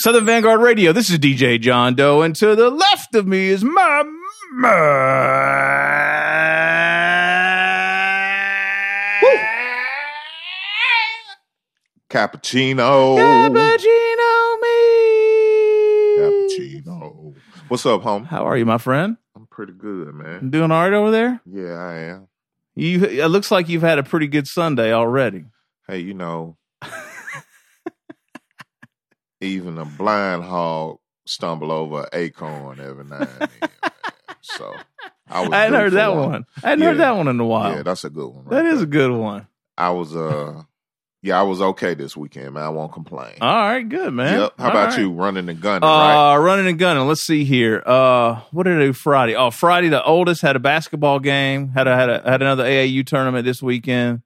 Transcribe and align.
Southern 0.00 0.24
Vanguard 0.24 0.62
Radio. 0.62 0.92
This 0.94 1.10
is 1.10 1.18
DJ 1.18 1.60
John 1.60 1.94
Doe, 1.94 2.22
and 2.22 2.34
to 2.36 2.56
the 2.56 2.70
left 2.70 3.14
of 3.14 3.26
me 3.26 3.48
is 3.48 3.62
my 3.62 4.02
man. 4.54 5.20
Cappuccino. 12.08 13.18
Cappuccino 13.18 14.60
me. 14.62 14.78
Cappuccino. 16.18 17.34
What's 17.68 17.84
up, 17.84 18.00
home? 18.00 18.24
How 18.24 18.46
are 18.46 18.56
you, 18.56 18.64
my 18.64 18.78
friend? 18.78 19.18
I'm 19.36 19.48
pretty 19.48 19.74
good, 19.74 20.14
man. 20.14 20.48
Doing 20.48 20.70
all 20.70 20.82
right 20.82 20.94
over 20.94 21.10
there? 21.10 21.42
Yeah, 21.44 21.74
I 21.74 21.94
am. 21.96 22.28
You. 22.74 23.04
It 23.04 23.28
looks 23.28 23.50
like 23.50 23.68
you've 23.68 23.82
had 23.82 23.98
a 23.98 24.02
pretty 24.02 24.28
good 24.28 24.48
Sunday 24.48 24.94
already. 24.94 25.44
Hey, 25.86 25.98
you 25.98 26.14
know, 26.14 26.56
even 29.40 29.78
a 29.78 29.84
blind 29.84 30.44
hog 30.44 30.98
stumble 31.26 31.72
over 31.72 32.02
an 32.02 32.08
acorn 32.12 32.80
every 32.80 33.04
now 33.04 33.18
and 33.18 33.50
then. 33.60 33.70
So 34.42 34.74
I 35.28 35.40
was. 35.40 35.50
I 35.52 35.58
hadn't 35.62 35.80
heard 35.80 35.92
that 35.92 36.14
one. 36.14 36.46
I 36.62 36.70
hadn't 36.70 36.84
heard 36.84 36.98
that 36.98 37.16
one 37.16 37.28
in 37.28 37.38
a 37.40 37.46
while. 37.46 37.76
Yeah, 37.76 37.82
that's 37.82 38.04
a 38.04 38.10
good 38.10 38.28
one. 38.28 38.44
that 38.48 38.64
right 38.64 38.66
is 38.66 38.82
a 38.82 38.86
good 38.86 39.12
one. 39.12 39.46
I 39.76 39.90
was 39.90 40.14
uh, 40.14 40.62
yeah, 41.22 41.38
I 41.38 41.42
was 41.42 41.60
okay 41.60 41.92
this 41.92 42.16
weekend, 42.16 42.54
man. 42.54 42.62
I 42.62 42.70
won't 42.70 42.92
complain. 42.92 43.34
All 43.42 43.54
right, 43.54 43.86
good 43.86 44.14
man. 44.14 44.40
Yep. 44.40 44.54
How 44.56 44.64
All 44.64 44.70
about 44.70 44.88
right. 44.90 44.98
you, 44.98 45.12
running 45.12 45.48
and 45.50 45.60
gunning? 45.60 45.86
right? 45.86 46.32
Uh, 46.34 46.38
running 46.38 46.66
and 46.66 46.78
gunning. 46.78 47.06
Let's 47.06 47.22
see 47.22 47.44
here. 47.44 47.82
Uh, 47.84 48.40
what 48.52 48.62
did 48.62 48.78
I 48.78 48.80
do 48.86 48.92
Friday? 48.94 49.36
Oh, 49.36 49.50
Friday, 49.50 49.88
the 49.88 50.02
oldest 50.02 50.40
had 50.40 50.56
a 50.56 50.60
basketball 50.60 51.20
game. 51.20 51.68
Had 51.68 51.88
a, 51.88 51.94
had 51.94 52.08
a, 52.08 52.22
had 52.24 52.40
another 52.40 52.64
AAU 52.64 53.04
tournament 53.06 53.44
this 53.44 53.62
weekend. 53.62 54.22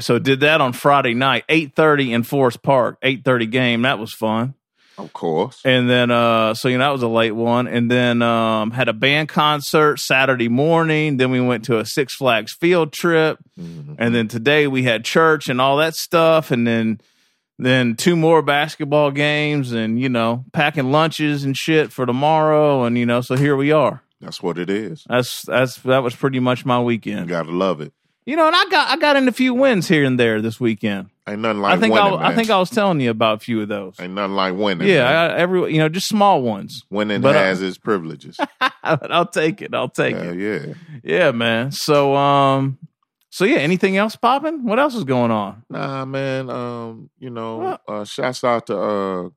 So 0.00 0.18
did 0.18 0.40
that 0.40 0.60
on 0.60 0.72
Friday 0.72 1.14
night, 1.14 1.44
eight 1.48 1.74
thirty 1.76 2.12
in 2.12 2.22
Forest 2.22 2.62
Park, 2.62 2.98
eight 3.02 3.24
thirty 3.24 3.46
game. 3.46 3.82
That 3.82 3.98
was 3.98 4.12
fun. 4.12 4.54
Of 4.98 5.12
course. 5.14 5.60
And 5.64 5.88
then, 5.88 6.10
uh, 6.10 6.52
so 6.54 6.68
you 6.68 6.76
know 6.78 6.84
that 6.84 6.92
was 6.92 7.02
a 7.02 7.08
late 7.08 7.32
one. 7.32 7.66
And 7.66 7.90
then 7.90 8.20
um, 8.22 8.70
had 8.72 8.88
a 8.88 8.92
band 8.92 9.28
concert 9.28 9.98
Saturday 9.98 10.48
morning. 10.48 11.16
Then 11.16 11.30
we 11.30 11.40
went 11.40 11.64
to 11.66 11.78
a 11.78 11.84
Six 11.86 12.14
Flags 12.14 12.52
field 12.52 12.92
trip. 12.92 13.38
Mhm. 13.58 13.96
And 13.98 14.14
then 14.14 14.28
today 14.28 14.66
we 14.66 14.82
had 14.82 15.04
church 15.04 15.48
and 15.48 15.60
all 15.60 15.78
that 15.78 15.94
stuff. 15.94 16.50
And 16.50 16.66
then 16.66 17.00
then 17.58 17.94
two 17.96 18.16
more 18.16 18.42
basketball 18.42 19.10
games 19.12 19.72
and, 19.72 20.00
you 20.00 20.08
know, 20.08 20.44
packing 20.52 20.90
lunches 20.90 21.44
and 21.44 21.56
shit 21.56 21.92
for 21.92 22.04
tomorrow. 22.06 22.84
And, 22.84 22.98
you 22.98 23.06
know, 23.06 23.20
so 23.20 23.36
here 23.36 23.56
we 23.56 23.72
are. 23.72 24.02
That's 24.20 24.42
what 24.42 24.58
it 24.58 24.68
is. 24.70 25.04
That's 25.08 25.42
that's 25.42 25.76
that 25.78 26.02
was 26.02 26.14
pretty 26.14 26.38
much 26.40 26.64
my 26.64 26.78
You 26.78 26.84
weekend. 26.84 27.28
gotta 27.28 27.50
love 27.50 27.80
it. 27.80 27.92
You 28.24 28.36
know, 28.36 28.46
and 28.46 28.54
I 28.54 28.64
got 28.66 28.88
I 28.88 28.96
got 28.96 29.16
in 29.16 29.26
a 29.26 29.32
few 29.32 29.52
wins 29.52 29.88
here 29.88 30.04
and 30.04 30.18
there 30.18 30.40
this 30.40 30.60
weekend. 30.60 31.08
Ain't 31.28 31.40
nothing 31.40 31.60
like 31.60 31.76
I 31.76 31.80
think 31.80 31.94
winning. 31.94 32.18
I, 32.18 32.28
I 32.28 32.34
think 32.34 32.50
I 32.50 32.58
was 32.58 32.70
telling 32.70 33.00
you 33.00 33.10
about 33.10 33.36
a 33.36 33.38
few 33.40 33.60
of 33.62 33.68
those. 33.68 33.94
Ain't 34.00 34.12
nothing 34.14 34.34
like 34.34 34.54
winning. 34.54 34.88
Yeah. 34.88 35.08
I 35.08 35.36
every 35.36 35.72
you 35.72 35.78
know, 35.78 35.88
just 35.88 36.08
small 36.08 36.42
ones. 36.42 36.84
winning 36.90 37.20
but, 37.20 37.34
uh, 37.34 37.38
has 37.40 37.62
its 37.62 37.78
privileges. 37.78 38.38
I'll 38.82 39.26
take 39.26 39.60
it. 39.62 39.74
I'll 39.74 39.88
take 39.88 40.16
Hell 40.16 40.30
it. 40.32 40.38
yeah. 40.38 40.74
Yeah, 41.02 41.30
man. 41.32 41.72
So 41.72 42.14
um 42.14 42.78
so 43.30 43.44
yeah, 43.44 43.58
anything 43.58 43.96
else 43.96 44.14
popping? 44.14 44.64
What 44.64 44.78
else 44.78 44.94
is 44.94 45.04
going 45.04 45.30
on? 45.30 45.64
Nah, 45.70 46.04
man. 46.04 46.50
Um, 46.50 47.10
you 47.18 47.30
know, 47.30 47.56
What? 47.58 47.80
uh, 47.88 48.04
shouts 48.04 48.44
out 48.44 48.66
to 48.66 48.76
uh, 48.78 49.28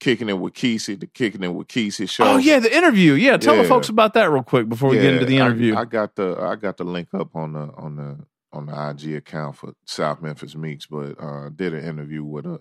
kicking 0.00 0.28
it 0.28 0.38
with 0.38 0.54
Kesey, 0.54 0.98
the 0.98 1.06
kicking 1.06 1.42
it 1.42 1.48
with 1.54 1.68
Kesey 1.68 2.08
show. 2.08 2.24
Oh 2.24 2.36
yeah, 2.38 2.58
the 2.58 2.74
interview. 2.74 3.12
Yeah, 3.14 3.36
tell 3.36 3.56
the 3.56 3.64
folks 3.64 3.88
about 3.88 4.14
that 4.14 4.30
real 4.30 4.42
quick 4.42 4.68
before 4.68 4.90
we 4.90 4.96
get 4.96 5.14
into 5.14 5.26
the 5.26 5.34
Yeah, 5.34 5.42
I- 5.44 5.46
interview. 5.46 5.76
I, 5.76 5.84
got 5.84 6.14
the 6.16 6.36
I 6.40 6.56
got 6.56 6.76
the 6.76 6.84
link 6.84 7.08
up 7.14 7.34
on 7.34 7.52
the 7.52 7.70
on 7.76 7.96
the 7.96 8.18
on 8.52 8.66
the 8.66 8.88
IG 8.90 9.14
account 9.16 9.56
for 9.56 9.72
South 9.84 10.22
Memphis 10.22 10.54
Meeks, 10.54 10.86
but 10.86 11.20
uh, 11.20 11.50
did 11.54 11.74
an 11.74 11.84
interview 11.84 12.24
with 12.24 12.46
a 12.46 12.60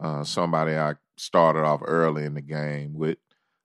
uh, 0.00 0.24
somebody 0.24 0.76
I 0.76 0.94
started 1.16 1.60
off 1.64 1.80
early 1.84 2.24
in 2.24 2.34
the 2.34 2.40
game 2.42 2.94
with. 2.94 3.18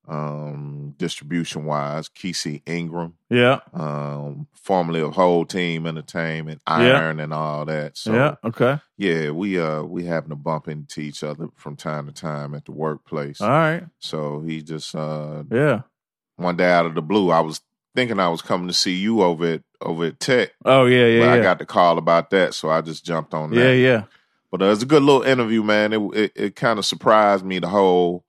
Um, 0.08 0.94
distribution 0.98 1.66
wise, 1.66 2.09
Kesey 2.09 2.61
Ingram, 2.66 3.16
yeah, 3.30 3.59
um, 3.74 4.47
formerly 4.53 5.02
of 5.02 5.13
Whole 5.16 5.46
Team 5.46 5.85
Entertainment, 5.85 6.62
Yeah. 6.68 6.75
Iron, 6.75 7.19
and 7.19 7.34
all 7.34 7.66
that. 7.66 7.97
So 7.97 8.13
yeah, 8.13 8.35
okay, 8.44 8.80
Yeah, 8.97 9.31
we 9.31 9.59
uh 9.59 9.81
we 9.84 10.06
happen 10.06 10.30
to 10.30 10.35
bump 10.35 10.68
into 10.68 11.02
each 11.02 11.24
other 11.24 11.50
from 11.56 11.75
time 11.75 12.06
to 12.07 12.12
time 12.13 12.53
at 12.56 12.66
the 12.66 12.72
workplace. 12.72 13.41
all 13.41 13.50
right, 13.50 13.84
So 14.00 14.41
he 14.41 14.62
just 14.62 14.96
uh 14.96 15.44
yeah. 15.52 15.81
one 16.35 16.56
day 16.57 16.72
out 16.72 16.85
of 16.85 16.96
the 16.96 17.01
blue, 17.01 17.31
I 17.31 17.40
was 17.40 17.62
thinking 17.96 18.19
I 18.19 18.30
was 18.30 18.41
coming 18.41 18.68
to 18.68 18.74
see 18.74 18.96
you 18.96 19.22
over 19.24 19.46
at 19.53 19.62
over 19.81 20.06
at 20.06 20.19
Tech, 20.19 20.51
Oh 20.63 20.85
yeah, 20.85 21.06
yeah, 21.07 21.19
but 21.19 21.25
yeah, 21.25 21.34
I 21.34 21.41
got 21.41 21.59
the 21.59 21.66
call 21.66 21.97
about 21.97 22.30
that, 22.30 22.53
so 22.53 22.69
I 22.69 22.81
just 22.81 23.03
jumped 23.06 23.34
on 23.34 23.50
that. 23.51 23.57
yeah, 23.59 23.72
yeah. 23.72 24.03
But 24.51 24.62
uh, 24.62 24.66
it 24.66 24.69
was 24.69 24.84
a 24.84 24.88
good 24.88 25.03
little 25.03 25.24
interview, 25.24 25.63
man. 25.63 25.91
It 25.94 26.01
it, 26.16 26.31
it 26.35 26.56
kind 26.56 26.80
of 26.80 26.85
surprised 26.85 27.44
me 27.44 27.59
the 27.59 27.68
whole 27.68 28.24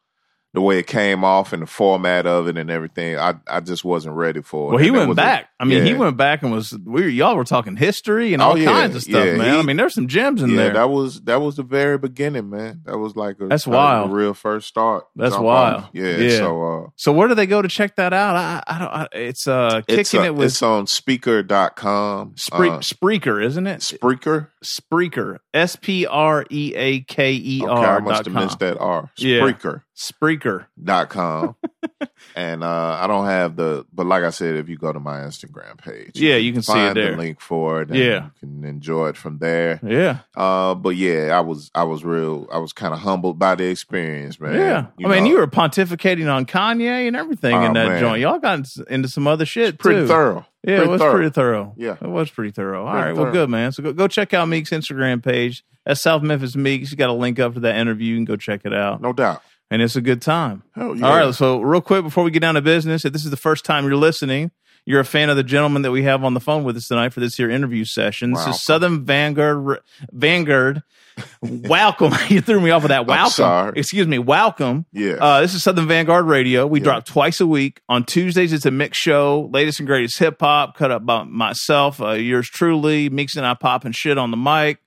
the 0.57 0.63
way 0.63 0.79
it 0.79 0.87
came 0.87 1.23
off 1.23 1.53
and 1.53 1.63
the 1.63 1.67
format 1.67 2.27
of 2.27 2.49
it 2.49 2.57
and 2.57 2.71
everything. 2.71 3.19
I 3.19 3.35
I 3.47 3.61
just 3.61 3.85
wasn't 3.85 4.17
ready 4.17 4.41
for 4.41 4.71
it. 4.71 4.75
Well, 4.77 4.83
he 4.83 4.89
And 4.89 4.97
went 4.97 5.15
back. 5.17 5.51
I 5.61 5.65
mean, 5.67 5.85
he 5.85 5.93
went 5.93 6.17
back 6.17 6.43
and 6.43 6.51
was 6.51 6.73
we 6.85 7.03
were, 7.03 7.09
y'all 7.09 7.37
were 7.37 7.45
talking 7.45 7.77
history 7.77 8.33
and 8.33 8.43
Oh, 8.43 8.47
all 8.47 8.59
yeah, 8.59 8.65
kinds 8.73 8.97
of 8.97 9.03
stuff, 9.03 9.25
yeah, 9.25 9.37
man. 9.37 9.53
he- 9.53 9.59
I 9.61 9.63
mean, 9.63 9.77
there's 9.77 9.93
some 9.95 10.09
gems 10.09 10.41
in 10.43 10.51
yeah, 10.51 10.57
there. 10.57 10.73
that 10.73 10.89
was 10.91 11.21
that 11.25 11.43
was 11.43 11.57
the 11.57 11.63
very 11.63 11.99
beginning, 11.99 12.49
man. 12.49 12.81
That 12.87 12.97
was 12.97 13.15
like 13.17 13.37
a 13.41 13.47
That's 13.49 13.67
wild. 13.67 14.11
real 14.13 14.33
first 14.33 14.67
start. 14.67 15.07
That's 15.15 15.37
wild. 15.37 15.85
off. 15.85 15.91
Yeah, 15.93 16.17
Yeah. 16.17 16.39
So 16.39 16.85
uh, 16.87 16.89
so 16.97 17.13
where 17.13 17.29
do 17.29 17.35
they 17.35 17.47
go 17.47 17.61
to 17.61 17.69
check 17.69 17.97
that 17.97 18.15
out? 18.15 18.35
I, 18.37 18.63
I 18.67 18.79
don't. 18.79 18.89
I, 18.89 19.09
it's 19.13 19.47
uh 19.47 19.83
kicking 19.87 20.01
it's, 20.01 20.15
uh, 20.15 20.23
it 20.23 20.35
with 20.35 20.47
it's 20.47 20.63
on 20.63 20.87
speaker.com. 20.87 22.35
Spree- 22.37 22.71
uh, 22.71 22.79
Spreaker, 22.79 23.45
isn't 23.45 23.67
it? 23.67 23.81
Spreaker. 23.81 24.49
Spreaker. 24.65 25.39
S 25.55 25.77
P 25.77 26.07
R 26.07 26.45
E 26.51 26.73
A 26.75 27.01
K 27.03 27.33
E 27.35 27.61
Okay, 27.63 27.71
R. 27.71 27.97
I 27.97 28.01
must 28.01 28.25
have 28.27 28.35
missed 28.35 28.59
that 28.61 28.79
R. 28.79 29.11
Yeah. 29.19 29.41
Spreaker. 29.41 29.83
Spreaker. 29.97 30.67
Dot 30.83 31.09
com. 31.09 31.57
and 32.37 32.63
uh, 32.63 32.99
I 33.01 33.07
don't 33.07 33.25
have 33.27 33.57
the, 33.57 33.87
but 33.93 34.05
like 34.07 34.25
I 34.25 34.31
said, 34.31 34.57
if 34.57 34.69
you 34.69 34.77
go 34.77 34.93
to 34.93 35.01
my 35.01 35.21
Instagram 35.21 35.79
page, 35.79 36.13
Yeah, 36.21 36.37
you 36.37 36.53
can 36.53 36.61
see 36.63 36.73
it 36.73 36.75
find 36.75 36.97
there. 36.97 37.13
the 37.13 37.17
link 37.17 37.41
for 37.41 37.81
it. 37.81 37.89
And 37.89 37.97
Yeah. 37.99 38.25
you 38.25 38.31
can 38.41 38.65
enjoy 38.65 39.09
it 39.09 39.17
from 39.17 39.39
there. 39.39 39.81
Yeah. 39.83 40.19
Uh, 40.37 40.75
but 40.75 40.91
yeah, 40.97 41.37
I 41.37 41.41
was, 41.41 41.71
I 41.75 41.85
was 41.85 42.05
real, 42.05 42.47
I 42.53 42.59
was 42.59 42.75
kind 42.75 42.93
of 42.93 43.01
humbled 43.01 43.39
by 43.39 43.55
the 43.55 43.65
experience, 43.69 44.39
man. 44.39 44.55
Yeah. 44.55 44.87
I 45.07 45.09
mean, 45.09 45.25
you 45.27 45.39
were 45.39 45.47
pontificating 45.47 46.31
on 46.31 46.45
Kanye 46.45 47.07
and 47.07 47.17
everything 47.17 47.55
in 47.63 47.71
Oh, 47.71 47.75
that 47.75 47.89
man. 47.89 48.01
joint. 48.01 48.21
Y'all 48.21 48.39
got 48.39 48.69
into 48.91 49.09
some 49.09 49.27
other 49.27 49.47
shit 49.47 49.79
pretty 49.79 50.01
too. 50.03 50.09
thorough. 50.09 50.47
Yeah, 50.63 50.79
Pretty 50.79 50.89
it 50.89 50.93
was 50.93 51.01
thorough. 51.01 51.13
pretty 51.15 51.31
thorough. 51.31 51.75
Yeah. 51.77 51.97
It 52.01 52.09
was 52.09 52.29
pretty 52.31 52.51
thorough. 52.51 52.85
All 52.87 52.93
Pretty 52.93 53.09
right, 53.13 53.17
well, 53.17 53.33
good, 53.33 53.49
man. 53.49 53.71
So 53.73 53.83
go, 53.85 53.93
go 53.93 54.09
check 54.09 54.35
out 54.35 54.49
Meek's 54.49 54.71
Instagram 54.71 55.23
page. 55.23 55.65
That's 55.87 56.01
South 56.01 56.23
Memphis 56.23 56.57
Meeks. 56.57 56.91
You 56.91 56.97
got 56.97 57.09
a 57.09 57.13
link 57.15 57.39
up 57.39 57.55
to 57.55 57.61
that 57.61 57.77
interview. 57.77 58.09
You 58.13 58.17
can 58.17 58.25
go 58.25 58.35
check 58.37 58.63
it 58.65 58.75
out. 58.75 59.01
No 59.01 59.13
doubt. 59.13 59.43
And 59.71 59.83
it's 59.83 59.97
a 59.97 60.01
good 60.01 60.23
time. 60.23 60.63
Hell 60.75 60.95
yeah. 60.97 61.07
All 61.07 61.17
right, 61.17 61.35
so 61.35 61.61
real 61.61 61.81
quick 61.81 62.05
before 62.05 62.23
we 62.25 62.31
get 62.31 62.41
down 62.41 62.55
to 62.55 62.63
business, 62.63 63.05
if 63.05 63.13
this 63.13 63.25
is 63.25 63.31
the 63.31 63.37
first 63.37 63.65
time 63.65 63.85
you're 63.85 63.97
listening, 63.97 64.53
you're 64.85 65.01
a 65.01 65.05
fan 65.05 65.29
of 65.29 65.37
the 65.37 65.43
gentleman 65.43 65.83
that 65.83 65.91
we 65.91 66.05
have 66.05 66.23
on 66.23 66.35
the 66.35 66.41
phone 66.41 66.63
with 66.63 66.77
us 66.77 66.87
tonight 66.87 67.13
for 67.13 67.19
this 67.19 67.37
here 67.37 67.51
interview 67.51 67.85
session. 67.85 68.33
This 68.33 68.45
Wow. 68.47 68.51
is 68.53 68.63
Southern 68.63 69.05
Vanguard. 69.05 69.81
Vanguard. 70.13 70.83
welcome. 71.43 72.13
you 72.29 72.41
threw 72.41 72.61
me 72.61 72.71
off 72.71 72.83
with 72.83 72.91
that. 72.91 73.07
Welcome. 73.09 73.31
sorry. 73.33 73.73
Excuse 73.81 74.07
me. 74.07 74.19
Welcome. 74.21 74.87
Yeah. 74.93 75.15
Uh, 75.15 75.41
this 75.41 75.55
is 75.55 75.65
Southern 75.65 75.89
Vanguard 75.89 76.27
Radio. 76.27 76.67
We 76.69 76.79
Yeah. 76.79 76.85
drop 76.85 77.05
twice 77.07 77.41
a 77.41 77.47
week. 77.49 77.81
On 77.89 78.05
Tuesdays, 78.05 78.53
it's 78.53 78.67
a 78.67 78.71
mix 78.71 78.99
show, 78.99 79.49
latest 79.53 79.81
and 79.81 79.87
greatest 79.89 80.19
hip 80.21 80.37
hop, 80.39 80.77
cut 80.77 80.93
up 80.93 81.05
by 81.05 81.25
myself, 81.25 82.01
uh, 82.01 82.11
yours 82.13 82.49
truly, 82.49 83.09
Meeks 83.09 83.35
and 83.35 83.45
I 83.45 83.55
popping 83.55 83.93
shit 83.93 84.19
on 84.19 84.31
the 84.31 84.37
mic, 84.37 84.79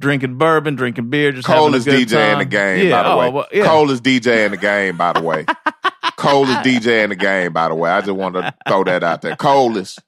drinking 0.00 0.36
bourbon, 0.38 0.74
drinking 0.76 1.10
beer, 1.10 1.32
just 1.32 1.46
having 1.46 1.60
a 1.60 1.62
Coldest 1.64 1.86
good 1.86 2.08
DJ 2.08 2.32
in 2.32 2.38
the 2.38 2.44
game, 2.44 2.86
Yeah, 2.88 3.02
by 3.02 3.08
the 3.08 3.14
oh, 3.14 3.18
way. 3.18 3.30
well, 3.30 3.46
yeah. 3.52 3.64
Coldest 3.64 4.02
DJ 4.02 4.44
in 4.46 4.50
the 4.52 4.56
game, 4.56 4.96
by 4.96 5.12
the 5.12 5.22
way. 5.22 5.44
coldest 6.16 6.58
DJ 6.60 7.04
in 7.04 7.10
the 7.10 7.16
game, 7.16 7.52
by 7.52 7.68
the 7.68 7.74
way. 7.74 7.90
I 7.90 8.00
just 8.00 8.12
want 8.12 8.34
to 8.34 8.54
throw 8.66 8.84
that 8.84 9.02
out 9.02 9.22
there. 9.22 9.36
Coldest. 9.36 10.00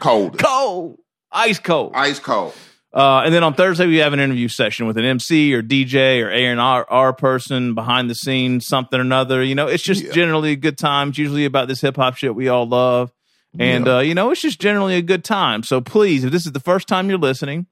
Coldest. 0.00 0.42
Cold, 0.44 0.98
ice 1.30 1.58
cold. 1.58 1.92
Ice 1.94 2.18
cold. 2.18 2.54
Uh, 2.92 3.20
and 3.24 3.32
then 3.32 3.44
on 3.44 3.54
Thursday, 3.54 3.86
we 3.86 3.98
have 3.98 4.12
an 4.12 4.18
interview 4.18 4.48
session 4.48 4.86
with 4.86 4.96
an 4.98 5.04
MC 5.04 5.54
or 5.54 5.62
DJ 5.62 6.22
or 6.24 6.30
A&R 6.30 6.86
R 6.90 7.12
person 7.12 7.74
behind 7.74 8.10
the 8.10 8.16
scenes, 8.16 8.66
something 8.66 8.98
or 8.98 9.02
another. 9.02 9.44
You 9.44 9.54
know, 9.54 9.68
it's 9.68 9.82
just 9.82 10.02
Yeah. 10.04 10.12
generally 10.12 10.50
a 10.52 10.56
good 10.56 10.76
time. 10.76 11.10
It's 11.10 11.18
usually 11.18 11.44
about 11.44 11.68
this 11.68 11.80
hip 11.80 11.94
hop 11.96 12.16
shit 12.16 12.34
we 12.34 12.48
all 12.48 12.66
love. 12.66 13.12
And, 13.58 13.86
Yeah. 13.86 13.96
uh, 13.98 14.00
you 14.00 14.14
know, 14.14 14.30
it's 14.32 14.40
just 14.42 14.60
generally 14.60 14.96
a 14.96 15.02
good 15.02 15.22
time. 15.22 15.62
So 15.62 15.80
please, 15.80 16.24
if 16.24 16.32
this 16.32 16.46
is 16.46 16.52
the 16.52 16.60
first 16.60 16.88
time 16.88 17.08
you're 17.08 17.18
listening, 17.18 17.66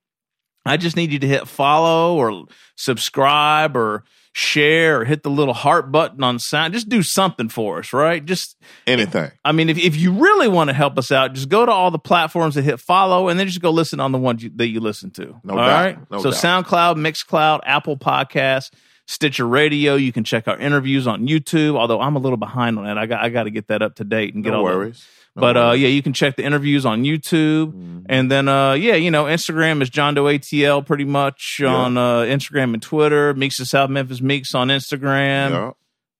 I 0.68 0.76
just 0.76 0.96
need 0.96 1.12
you 1.12 1.18
to 1.20 1.26
hit 1.26 1.48
follow 1.48 2.16
or 2.16 2.46
subscribe 2.76 3.76
or 3.76 4.04
share 4.32 5.00
or 5.00 5.04
hit 5.04 5.22
the 5.24 5.30
little 5.30 5.54
heart 5.54 5.90
button 5.90 6.22
on 6.22 6.38
sound. 6.38 6.72
Just 6.72 6.88
do 6.88 7.02
something 7.02 7.48
for 7.48 7.80
us, 7.80 7.92
right? 7.92 8.24
Just, 8.24 8.56
Anything. 8.86 9.30
I 9.44 9.52
mean, 9.52 9.68
if, 9.68 9.78
if 9.78 9.96
you 9.96 10.12
really 10.12 10.46
want 10.48 10.68
to 10.68 10.74
help 10.74 10.96
us 10.98 11.10
out, 11.10 11.32
just 11.34 11.48
go 11.48 11.66
to 11.66 11.72
all 11.72 11.90
the 11.90 11.98
platforms 11.98 12.56
and 12.56 12.64
hit 12.64 12.78
follow 12.78 13.28
and 13.28 13.38
then 13.38 13.46
just 13.48 13.60
go 13.60 13.70
listen 13.70 13.98
on 14.00 14.12
the 14.12 14.18
ones 14.18 14.42
you, 14.44 14.50
that 14.56 14.68
you 14.68 14.80
listen 14.80 15.10
to. 15.12 15.40
No 15.42 15.54
All 15.54 15.58
doubt. 15.66 15.84
right? 15.84 16.10
No 16.10 16.18
so 16.22 16.30
doubt. 16.30 16.64
SoundCloud, 16.66 16.96
Mixcloud, 16.96 17.60
Apple 17.64 17.96
Podcasts, 17.96 18.70
Stitcher 19.06 19.46
Radio. 19.48 19.96
You 19.96 20.12
can 20.12 20.22
check 20.22 20.46
our 20.46 20.58
interviews 20.58 21.06
on 21.08 21.26
YouTube. 21.26 21.76
Although 21.76 22.00
I'm 22.00 22.14
a 22.14 22.20
little 22.20 22.36
behind 22.36 22.78
on 22.78 22.84
that, 22.84 22.96
I 22.98 23.06
got 23.06 23.22
I 23.24 23.30
got 23.30 23.44
to 23.44 23.50
get 23.50 23.68
that 23.68 23.82
up 23.82 23.96
to 23.96 24.04
date 24.04 24.34
and 24.34 24.44
get 24.44 24.50
No 24.50 24.58
all 24.60 24.66
the- 24.70 24.76
worries. 24.76 25.04
No 25.04 25.17
but 25.38 25.56
uh, 25.56 25.72
yeah, 25.72 25.88
you 25.88 26.02
can 26.02 26.12
check 26.12 26.36
the 26.36 26.44
interviews 26.44 26.84
on 26.86 27.02
YouTube, 27.04 27.72
Mhm. 27.72 28.04
and 28.08 28.30
then 28.30 28.48
uh, 28.48 28.72
yeah, 28.72 28.94
you 28.94 29.10
know, 29.10 29.24
Instagram 29.24 29.82
is 29.82 29.90
John 29.90 30.14
Doe 30.14 30.24
ATL 30.24 30.82
pretty 30.86 31.04
much 31.04 31.58
Yeah. 31.60 31.68
on 31.74 31.96
uh, 31.96 32.20
Instagram 32.22 32.74
and 32.74 32.82
Twitter. 32.82 33.34
Meeks 33.34 33.60
of 33.60 33.68
South 33.68 33.90
Memphis 33.90 34.20
Meeks 34.20 34.54
on 34.54 34.68
Instagram. 34.68 35.50
yeah, 35.50 35.70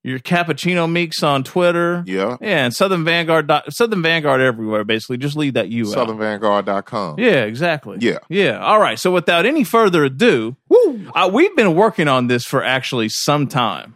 Your 0.05 0.19
Cappuccino 0.20 0.91
Meeks 0.91 1.23
on 1.23 1.43
Twitter. 1.44 2.03
yeah. 2.06 2.37
Yeah, 2.41 2.65
and 2.65 2.75
Southern 2.75 3.05
Vanguard, 3.05 3.50
Southern 3.70 4.00
Vanguard 4.03 4.41
everywhere. 4.41 4.85
Basically, 4.85 5.19
just 5.19 5.37
leave 5.37 5.55
that 5.55 5.69
U 5.69 5.85
out. 5.88 6.09
SouthernVanguard.com. 6.09 7.19
Yeah, 7.19 7.44
exactly. 7.44 7.99
Yeah. 8.00 8.19
yeah. 8.29 8.59
All 8.59 8.79
right. 8.81 8.99
So 8.99 9.11
without 9.11 9.44
any 9.47 9.65
further 9.65 10.05
ado, 10.05 10.56
uh, 11.15 11.29
we've 11.32 11.55
been 11.56 11.75
working 11.75 12.09
on 12.09 12.29
this 12.29 12.44
for 12.44 12.62
actually 12.65 13.09
some 13.09 13.47
time, 13.49 13.94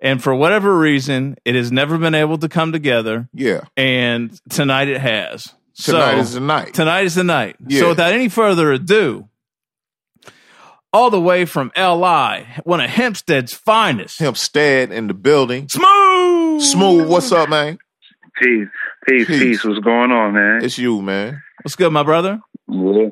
and 0.00 0.22
for 0.22 0.34
whatever 0.34 0.76
reason, 0.78 1.36
it 1.44 1.54
has 1.54 1.70
never 1.70 1.98
been 1.98 2.14
able 2.14 2.38
to 2.38 2.48
come 2.48 2.72
together. 2.72 3.28
Yeah. 3.32 3.62
And 3.76 4.38
tonight 4.48 4.88
it 4.88 5.00
has. 5.00 5.54
Tonight 5.76 6.14
so, 6.14 6.18
is 6.18 6.32
the 6.34 6.40
night. 6.40 6.74
Tonight 6.74 7.04
is 7.04 7.14
the 7.14 7.24
night. 7.24 7.56
Yeah. 7.66 7.80
So 7.80 7.88
without 7.90 8.12
any 8.12 8.28
further 8.28 8.72
ado, 8.72 9.28
all 10.92 11.10
the 11.10 11.20
way 11.20 11.44
from 11.44 11.70
LI, 11.76 12.46
one 12.64 12.80
of 12.80 12.90
Hempstead's 12.90 13.54
finest. 13.54 14.18
Hempstead 14.18 14.92
in 14.92 15.06
the 15.06 15.14
building. 15.14 15.68
Smooth. 15.68 16.62
Smooth, 16.62 17.08
what's 17.08 17.30
up, 17.32 17.48
man? 17.48 17.78
Peace, 18.42 18.68
peace, 19.08 19.26
Peace. 19.26 19.38
peace. 19.38 19.64
What's 19.64 19.80
going 19.80 20.10
on, 20.10 20.34
man? 20.34 20.64
It's 20.64 20.78
you, 20.78 21.00
man. 21.02 21.42
What's 21.62 21.76
good, 21.76 21.92
my 21.92 22.02
brother? 22.02 22.40
yeah. 22.68 23.08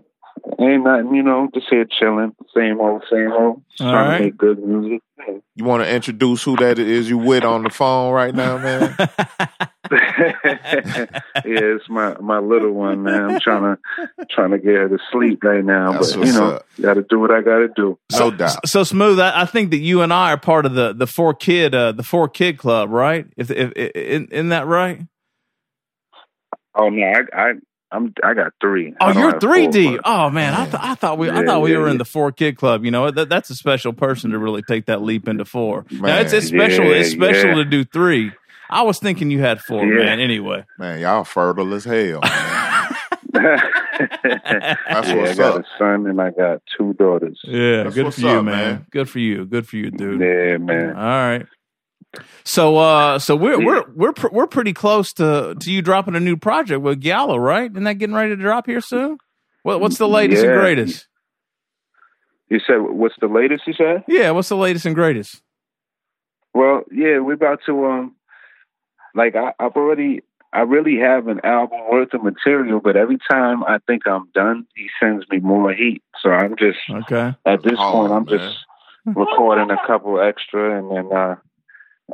Ain't 0.61 0.85
nothing, 0.85 1.15
you 1.15 1.23
know, 1.23 1.49
just 1.55 1.67
here 1.71 1.85
chilling. 1.85 2.35
Same 2.55 2.81
old, 2.81 3.05
same 3.11 3.31
old. 3.33 3.63
Just 3.71 3.83
All 3.83 3.93
trying 3.93 4.09
right. 4.09 4.19
to 4.19 4.25
make 4.25 4.37
good 4.37 4.59
music. 4.59 5.03
You 5.57 5.65
want 5.65 5.83
to 5.83 5.93
introduce 5.93 6.43
who 6.43 6.57
that 6.57 6.79
is 6.79 7.09
you 7.09 7.19
with 7.19 7.45
on 7.45 7.63
the 7.65 7.71
phone 7.71 8.13
right 8.13 8.35
now, 8.35 8.59
man? 8.59 8.95
yeah, 9.91 11.11
it's 11.45 11.89
my 11.89 12.15
my 12.19 12.39
little 12.39 12.73
one, 12.73 13.03
man. 13.03 13.25
I'm 13.25 13.41
trying 13.41 13.77
to 13.77 14.27
trying 14.31 14.51
to 14.51 14.59
get 14.59 14.75
her 14.75 14.89
to 14.89 14.99
sleep 15.11 15.43
right 15.43 15.65
now, 15.65 15.93
That's 15.93 16.15
but 16.15 16.27
you 16.27 16.33
know, 16.33 16.53
up. 16.53 16.67
got 16.81 16.95
to 16.95 17.03
do 17.03 17.19
what 17.19 17.31
I 17.31 17.41
got 17.41 17.59
to 17.59 17.69
do. 17.75 17.99
No 18.13 18.31
doubt. 18.31 18.69
So 18.69 18.85
smooth. 18.85 19.19
I, 19.19 19.43
I 19.43 19.45
think 19.47 19.71
that 19.71 19.79
you 19.79 20.03
and 20.03 20.13
I 20.13 20.33
are 20.33 20.37
part 20.37 20.67
of 20.67 20.75
the 20.75 20.93
the 20.93 21.07
four 21.07 21.33
kid 21.33 21.75
uh, 21.75 21.93
the 21.93 22.03
four 22.03 22.29
kid 22.29 22.59
club, 22.59 22.91
right? 22.91 23.27
If, 23.37 23.51
if, 23.51 23.73
if 23.77 23.93
isn't 23.95 24.33
isn't 24.33 24.49
that 24.51 24.67
right? 24.67 25.01
Oh 26.75 26.91
no, 26.91 27.07
I 27.07 27.23
I 27.33 27.53
I'm 27.91 28.13
I 28.23 28.35
got 28.35 28.53
three. 28.61 28.95
Oh, 29.01 29.13
you're 29.19 29.41
three 29.41 29.65
four, 29.65 29.73
D. 29.73 29.99
Oh 30.05 30.29
man, 30.31 30.53
I, 30.55 30.59
Man. 30.59 30.71
th- 30.71 30.83
I 30.83 30.95
thought 30.95 31.17
we 31.19 31.31
I 31.31 31.45
thought 31.45 31.63
we 31.63 31.73
yeah, 31.73 31.79
were 31.79 31.89
in 31.89 31.99
the 31.99 32.05
four 32.05 32.33
kid 32.33 32.57
club. 32.57 32.85
You 32.85 32.91
know 32.91 33.11
that, 33.11 33.29
that's 33.29 33.49
a 33.51 33.55
special 33.55 33.93
person 33.93 34.31
to 34.33 34.39
really 34.39 34.63
take 34.63 34.87
that 34.87 35.03
leap 35.03 35.27
into 35.29 35.45
four. 35.45 35.87
Now 35.91 36.01
Man. 36.03 36.25
it's, 36.25 36.33
it's 36.35 36.47
special. 36.49 36.85
Yeah, 36.85 36.97
it's 36.97 37.11
special 37.11 37.51
yeah. 37.51 37.55
to 37.57 37.65
do 37.65 37.85
three. 37.85 38.33
I 38.71 38.83
was 38.83 38.99
thinking 38.99 39.31
you 39.31 39.41
had 39.41 39.61
four, 39.63 39.87
Yeah. 39.87 40.05
man. 40.05 40.21
Anyway, 40.21 40.65
Man, 40.79 41.01
y'all 41.01 41.25
fertile 41.25 41.73
as 41.73 41.85
hell, 41.85 42.21
man. 42.21 42.89
That's 43.33 43.63
That's 44.23 45.09
yeah, 45.09 45.23
I 45.31 45.35
got 45.35 45.57
up. 45.57 45.61
a 45.61 45.65
son 45.79 46.07
and 46.07 46.21
I 46.21 46.31
got 46.31 46.63
two 46.77 46.93
daughters. 46.95 47.41
yeah, 47.45 47.85
That's 47.85 47.95
good 47.95 48.15
for 48.15 48.21
you, 48.21 48.29
up, 48.29 48.45
man. 48.45 48.55
man. 48.75 48.87
Good 48.91 49.09
for 49.09 49.19
you. 49.19 49.45
Good 49.45 49.67
for 49.69 49.77
you, 49.77 49.91
dude. 49.91 50.21
Yeah, 50.21 50.59
man. 50.59 50.91
All 50.91 51.03
right. 51.03 51.47
So, 52.45 52.79
uh, 52.79 53.19
so 53.19 53.37
we're 53.37 53.61
Yeah. 53.61 53.67
we're 53.67 53.85
we're 53.95 54.13
pr- 54.13 54.29
we're 54.33 54.47
pretty 54.47 54.73
close 54.73 55.13
to 55.15 55.55
to 55.61 55.71
you 55.73 55.83
dropping 55.83 56.15
a 56.15 56.21
new 56.21 56.37
project 56.37 56.81
with 56.81 57.01
Giallo, 57.01 57.37
right? 57.37 57.71
Isn't 57.71 57.85
that 57.85 57.95
getting 57.99 58.15
ready 58.17 58.31
to 58.31 58.37
drop 58.37 58.67
here 58.67 58.81
soon? 58.81 59.19
What 59.63 59.81
what's 59.81 59.99
the 59.99 60.09
latest 60.09 60.43
and 60.45 60.53
greatest? 60.55 61.07
You 62.49 62.61
said 62.67 62.77
what's 62.81 63.17
the 63.21 63.27
latest? 63.29 63.67
You 63.67 63.75
said? 63.75 64.05
Yeah, 64.09 64.31
what's 64.31 64.49
the 64.49 64.57
latest 64.57 64.87
and 64.87 64.95
greatest? 64.95 65.43
Well, 66.55 66.83
yeah, 66.91 67.19
we're 67.19 67.35
about 67.35 67.61
to 67.67 67.85
um, 67.87 68.17
like 69.15 69.37
I, 69.37 69.53
I've 69.59 69.77
already, 69.77 70.23
I 70.53 70.61
really 70.61 70.99
have 70.99 71.29
an 71.29 71.41
album 71.45 71.81
worth 71.91 72.15
of 72.15 72.23
material, 72.23 72.81
but 72.81 72.97
every 72.97 73.19
time 73.31 73.63
I 73.65 73.79
think 73.87 74.07
I'm 74.07 74.29
done, 74.35 74.67
he 74.75 74.89
sends 74.99 75.29
me 75.29 75.41
more 75.41 75.73
heat. 75.75 76.03
So 76.23 76.31
I'm 76.31 76.57
just 76.57 76.79
Okay. 76.91 77.35
at 77.45 77.63
this 77.63 77.79
Oh, 77.79 77.93
point, 77.93 78.13
I'm 78.13 78.25
man. 78.25 78.39
just 78.39 78.57
recording 79.05 79.71
a 79.71 79.87
couple 79.87 80.19
extra, 80.21 80.79
and 80.79 80.91
then 80.91 81.17
uh, 81.17 81.37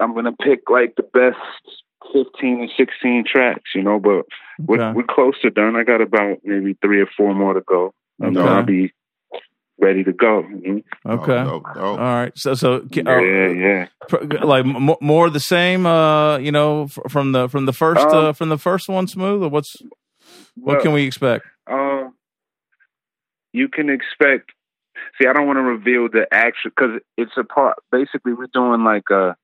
I'm 0.01 0.15
gonna 0.15 0.33
pick 0.33 0.69
like 0.71 0.95
the 0.97 1.03
best 1.03 1.39
fifteen 2.13 2.61
or 2.61 2.69
sixteen 2.77 3.25
tracks, 3.27 3.71
you 3.75 3.83
know. 3.83 3.99
But 4.01 4.27
we're 4.59 4.93
we're 4.93 5.03
close 5.05 5.41
to 5.43 5.51
done. 5.51 5.77
I 5.77 5.85
got 5.85 6.01
about 6.01 6.39
maybe 6.45 6.77
three 6.83 7.01
or 7.01 7.09
four 7.17 7.35
more 7.35 7.55
to 7.55 7.61
go, 7.61 7.95
and 8.21 8.37
then 8.37 8.43
Okay. 8.45 8.53
I'll 8.53 8.63
be 8.65 8.93
ready 9.81 10.05
to 10.05 10.13
go. 10.13 10.43
mhm. 10.45 10.85
Okay. 11.07 11.33
Oh, 11.33 11.45
dope, 11.45 11.65
dope. 11.75 11.77
All 11.77 11.97
right. 11.99 12.33
So 12.37 12.55
so 12.55 12.75
uh, 12.77 12.81
Yeah, 12.93 13.49
yeah. 13.49 13.87
like 14.43 14.65
m- 14.65 14.97
more 15.01 15.27
of 15.27 15.33
the 15.33 15.41
same. 15.41 15.87
Uh, 15.87 16.39
you 16.39 16.53
know, 16.53 16.85
f- 16.85 16.99
from 17.11 17.33
the 17.33 17.49
from 17.49 17.67
the 17.67 17.73
first 17.73 18.07
Um, 18.07 18.15
uh, 18.27 18.33
from 18.33 18.49
the 18.51 18.59
first 18.59 18.89
one, 18.89 19.07
smooth. 19.07 19.43
Or 19.43 19.49
what's 19.49 19.75
what 20.55 20.75
Well, 20.75 20.81
can 20.83 20.93
we 20.93 21.05
expect? 21.07 21.45
Um, 21.67 22.15
you 23.53 23.69
can 23.69 23.91
expect. 23.91 24.51
See, 25.21 25.27
I 25.29 25.33
don't 25.33 25.47
want 25.47 25.59
to 25.59 25.63
reveal 25.63 26.09
the 26.09 26.27
actual 26.33 26.71
because 26.71 27.01
it's 27.17 27.37
a 27.37 27.45
part. 27.45 27.77
Basically, 27.93 28.33
we're 28.33 28.47
doing 28.53 28.85
like 28.85 29.11
a. 29.11 29.37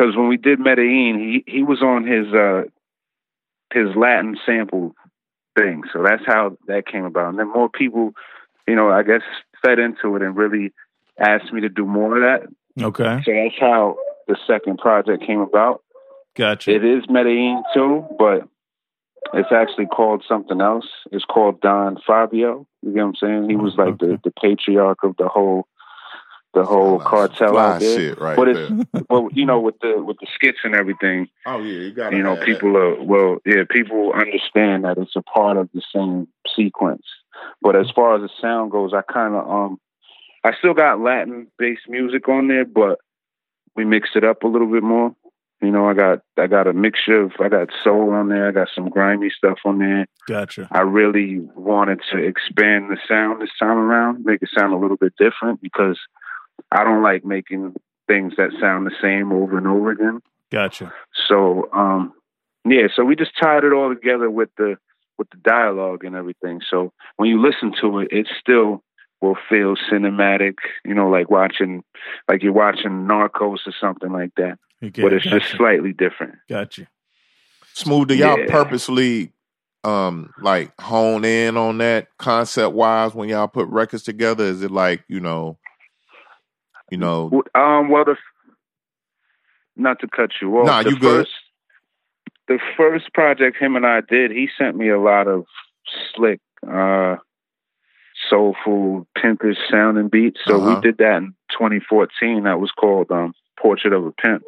Because 0.00 0.16
when 0.16 0.28
we 0.28 0.38
did 0.38 0.58
Medellin, 0.58 1.18
he 1.18 1.44
he 1.46 1.62
was 1.62 1.82
on 1.82 2.06
his 2.06 2.32
uh 2.32 2.62
his 3.72 3.94
Latin 3.94 4.36
sample 4.46 4.94
thing, 5.58 5.82
so 5.92 6.02
that's 6.02 6.22
how 6.26 6.56
that 6.68 6.86
came 6.86 7.04
about. 7.04 7.28
And 7.28 7.38
then 7.38 7.52
more 7.52 7.68
people, 7.68 8.12
you 8.66 8.74
know, 8.74 8.90
I 8.90 9.02
guess 9.02 9.20
fed 9.62 9.78
into 9.78 10.16
it 10.16 10.22
and 10.22 10.34
really 10.34 10.72
asked 11.18 11.52
me 11.52 11.60
to 11.60 11.68
do 11.68 11.84
more 11.84 12.16
of 12.16 12.22
that. 12.22 12.82
Okay. 12.82 13.20
So 13.24 13.32
that's 13.32 13.60
how 13.60 13.96
the 14.26 14.36
second 14.46 14.78
project 14.78 15.22
came 15.26 15.40
about. 15.40 15.82
Gotcha. 16.34 16.74
It 16.74 16.84
is 16.84 17.04
Medellin 17.10 17.62
too, 17.74 18.06
but 18.18 18.48
it's 19.34 19.52
actually 19.52 19.86
called 19.86 20.24
something 20.26 20.62
else. 20.62 20.86
It's 21.12 21.26
called 21.26 21.60
Don 21.60 21.98
Fabio. 22.06 22.66
You 22.80 22.94
get 22.94 23.02
what 23.02 23.08
I'm 23.08 23.14
saying? 23.16 23.50
He 23.50 23.56
was 23.56 23.74
like 23.76 24.02
Okay. 24.02 24.06
the, 24.06 24.20
the 24.24 24.32
patriarch 24.40 25.00
of 25.02 25.16
the 25.18 25.28
whole 25.28 25.66
the 26.52 26.64
whole 26.64 26.98
cartel 26.98 27.52
fly 27.52 27.74
out 27.74 27.80
there. 27.80 27.98
shit 27.98 28.20
right 28.20 28.36
but 28.36 28.46
there. 28.46 28.68
it's 28.70 29.06
well, 29.10 29.28
you 29.32 29.46
know, 29.46 29.60
with 29.60 29.78
the 29.80 30.02
with 30.02 30.16
the 30.20 30.26
skits 30.34 30.58
and 30.64 30.74
everything, 30.74 31.28
Oh 31.46 31.58
yeah, 31.58 31.80
you 31.80 31.92
got 31.92 32.12
you 32.12 32.22
know, 32.22 32.36
people 32.44 32.76
are 32.76 33.00
well, 33.02 33.38
yeah, 33.46 33.64
people 33.70 34.12
understand 34.12 34.84
that 34.84 34.98
it's 34.98 35.16
a 35.16 35.22
part 35.22 35.56
of 35.56 35.68
the 35.72 35.82
same 35.94 36.28
sequence. 36.56 37.04
But 37.62 37.76
as 37.76 37.90
far 37.94 38.16
as 38.16 38.22
the 38.22 38.30
sound 38.40 38.72
goes, 38.72 38.92
I 38.92 39.02
kind 39.02 39.34
of 39.34 39.48
um, 39.48 39.80
I 40.42 40.52
still 40.58 40.74
got 40.74 41.00
Latin 41.00 41.46
based 41.58 41.88
music 41.88 42.28
on 42.28 42.48
there, 42.48 42.64
but 42.64 42.98
we 43.76 43.84
mixed 43.84 44.16
it 44.16 44.24
up 44.24 44.42
a 44.42 44.48
little 44.48 44.70
bit 44.70 44.82
more. 44.82 45.14
You 45.62 45.70
know, 45.70 45.86
I 45.86 45.94
got 45.94 46.20
I 46.38 46.46
got 46.46 46.66
a 46.66 46.72
mixture 46.72 47.22
of 47.22 47.32
I 47.38 47.48
got 47.48 47.68
soul 47.84 48.10
on 48.12 48.28
there, 48.28 48.48
I 48.48 48.52
got 48.52 48.68
some 48.74 48.88
grimy 48.88 49.30
stuff 49.30 49.58
on 49.64 49.78
there. 49.78 50.06
Gotcha. 50.26 50.68
I 50.70 50.80
really 50.80 51.38
wanted 51.54 52.00
to 52.10 52.18
expand 52.18 52.90
the 52.90 52.96
sound 53.06 53.42
this 53.42 53.50
time 53.58 53.76
around, 53.76 54.24
make 54.24 54.42
it 54.42 54.48
sound 54.56 54.72
a 54.72 54.78
little 54.78 54.96
bit 54.96 55.12
different 55.18 55.60
because 55.60 55.98
I 56.70 56.84
don't 56.84 57.02
like 57.02 57.24
making 57.24 57.74
things 58.06 58.34
that 58.36 58.50
sound 58.60 58.86
the 58.86 58.94
same 59.00 59.32
over 59.32 59.56
and 59.56 59.66
over 59.66 59.90
again. 59.90 60.20
Gotcha. 60.50 60.92
So 61.28 61.68
um 61.72 62.12
yeah, 62.68 62.88
so 62.94 63.04
we 63.04 63.16
just 63.16 63.32
tied 63.40 63.64
it 63.64 63.72
all 63.72 63.88
together 63.94 64.30
with 64.30 64.50
the 64.56 64.76
with 65.18 65.30
the 65.30 65.36
dialogue 65.38 66.04
and 66.04 66.16
everything. 66.16 66.60
So 66.68 66.92
when 67.16 67.28
you 67.28 67.40
listen 67.40 67.72
to 67.80 68.00
it, 68.00 68.08
it 68.10 68.26
still 68.40 68.82
will 69.20 69.36
feel 69.48 69.76
cinematic, 69.90 70.54
you 70.84 70.94
know, 70.94 71.08
like 71.10 71.30
watching 71.30 71.84
like 72.28 72.42
you're 72.42 72.52
watching 72.52 73.06
Narcos 73.06 73.66
or 73.66 73.74
something 73.80 74.10
like 74.12 74.32
that. 74.36 74.58
Okay, 74.82 75.02
but 75.02 75.12
it's 75.12 75.24
gotcha. 75.24 75.40
just 75.40 75.52
slightly 75.56 75.92
different. 75.92 76.36
Gotcha. 76.48 76.88
Smooth, 77.74 78.08
do 78.08 78.14
y'all 78.14 78.38
Yeah. 78.38 78.46
purposely 78.50 79.32
um 79.84 80.32
like 80.42 80.72
hone 80.80 81.24
in 81.24 81.56
on 81.56 81.78
that 81.78 82.08
concept 82.18 82.74
wise 82.74 83.14
when 83.14 83.28
y'all 83.28 83.46
put 83.48 83.68
records 83.68 84.02
together? 84.02 84.44
Is 84.44 84.62
it 84.62 84.70
like, 84.70 85.04
you 85.08 85.20
know, 85.20 85.58
you 86.90 86.96
know, 86.98 87.42
Um 87.54 87.88
well 87.88 88.04
the 88.04 88.16
not 89.76 90.00
to 90.00 90.08
cut 90.08 90.30
you 90.42 90.54
off. 90.58 90.66
Nah, 90.66 90.82
the 90.82 90.90
you 90.90 90.98
good. 90.98 91.26
first 91.26 91.32
the 92.48 92.58
first 92.76 93.12
project 93.14 93.56
him 93.58 93.76
and 93.76 93.86
I 93.86 94.00
did, 94.00 94.30
he 94.30 94.48
sent 94.58 94.76
me 94.76 94.88
a 94.88 94.98
lot 95.00 95.28
of 95.28 95.46
slick 96.14 96.40
uh 96.70 97.16
soulful 98.28 99.06
pimpish 99.16 99.56
sounding 99.70 100.08
beats. 100.08 100.40
So 100.46 100.56
Uh-huh. 100.56 100.74
we 100.76 100.80
did 100.80 100.98
that 100.98 101.16
in 101.18 101.34
2014. 101.52 102.44
That 102.44 102.60
was 102.60 102.70
called 102.70 103.10
um, 103.10 103.34
Portrait 103.58 103.92
of 103.92 104.04
a 104.04 104.12
Pimp. 104.12 104.42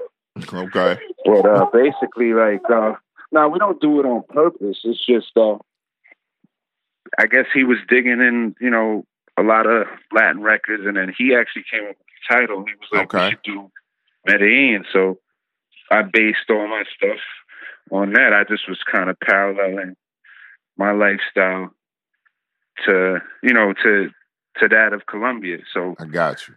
okay. 0.52 0.98
But 1.24 1.46
uh, 1.46 1.66
basically, 1.72 2.34
like, 2.34 2.62
uh, 2.70 2.94
now 3.32 3.48
we 3.48 3.58
don't 3.58 3.80
do 3.80 4.00
it 4.00 4.06
on 4.06 4.22
purpose. 4.28 4.80
It's 4.84 5.04
just, 5.04 5.34
uh, 5.36 5.56
I 7.18 7.26
guess 7.26 7.46
he 7.54 7.64
was 7.64 7.78
digging 7.88 8.20
in, 8.20 8.54
you 8.60 8.70
know, 8.70 9.04
a 9.38 9.42
lot 9.42 9.66
of 9.66 9.86
Latin 10.12 10.42
records, 10.42 10.84
and 10.86 10.96
then 10.96 11.12
he 11.16 11.34
actually 11.34 11.64
came 11.70 11.82
up 11.84 11.96
with 11.98 12.06
title. 12.30 12.64
He 12.66 12.74
was 12.74 12.88
like, 12.92 13.14
Okay. 13.14 13.24
"We 13.26 13.30
should 13.30 13.42
do 13.42 13.70
Medellin." 14.26 14.84
So 14.92 15.18
I 15.90 16.02
based 16.02 16.48
all 16.50 16.68
my 16.68 16.84
stuff 16.96 17.18
on 17.90 18.12
that. 18.14 18.32
I 18.32 18.44
just 18.44 18.68
was 18.68 18.78
kind 18.90 19.10
of 19.10 19.18
paralleling 19.20 19.96
my 20.78 20.92
lifestyle 20.92 21.74
to, 22.86 23.18
you 23.42 23.52
know, 23.52 23.72
to 23.82 24.10
to 24.58 24.68
that 24.68 24.92
of 24.92 25.06
Colombia. 25.06 25.58
So 25.72 25.94
I 25.98 26.04
got 26.06 26.46
you. 26.48 26.54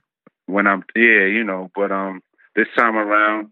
when 0.47 0.67
I'm 0.67 0.83
yeah, 0.95 1.25
you 1.25 1.43
know, 1.43 1.69
but 1.75 1.91
um 1.91 2.21
this 2.55 2.67
time 2.77 2.95
around 2.95 3.51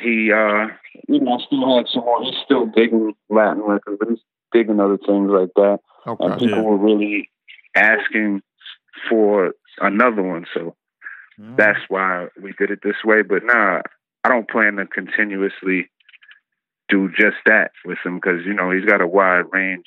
he 0.00 0.32
uh 0.32 0.68
you 1.08 1.20
know 1.20 1.38
still 1.46 1.76
had 1.76 1.86
some 1.88 2.04
more 2.04 2.22
he's 2.22 2.34
still 2.44 2.66
digging 2.66 3.14
Latin 3.28 3.62
records, 3.62 3.98
but 3.98 4.08
he's 4.08 4.20
digging 4.52 4.80
other 4.80 4.98
things 4.98 5.30
like 5.30 5.50
that. 5.56 5.80
Okay. 6.06 6.24
And 6.24 6.34
people 6.38 6.48
Yeah. 6.58 6.62
were 6.62 6.76
really 6.76 7.30
asking 7.74 8.42
for 9.08 9.52
another 9.80 10.22
one, 10.22 10.46
so 10.54 10.74
Mm. 11.40 11.56
that's 11.56 11.78
why 11.88 12.26
we 12.42 12.52
did 12.58 12.70
it 12.70 12.80
this 12.82 13.02
way. 13.04 13.22
But 13.22 13.42
nah, 13.44 13.80
I 14.22 14.28
don't 14.28 14.48
plan 14.50 14.76
to 14.76 14.84
continuously 14.86 15.88
do 16.88 17.08
just 17.08 17.36
that 17.46 17.70
with 17.86 17.96
him 18.04 18.16
because 18.16 18.44
you 18.44 18.52
know 18.52 18.70
he's 18.70 18.84
got 18.84 19.00
a 19.00 19.06
wide 19.06 19.44
range 19.50 19.86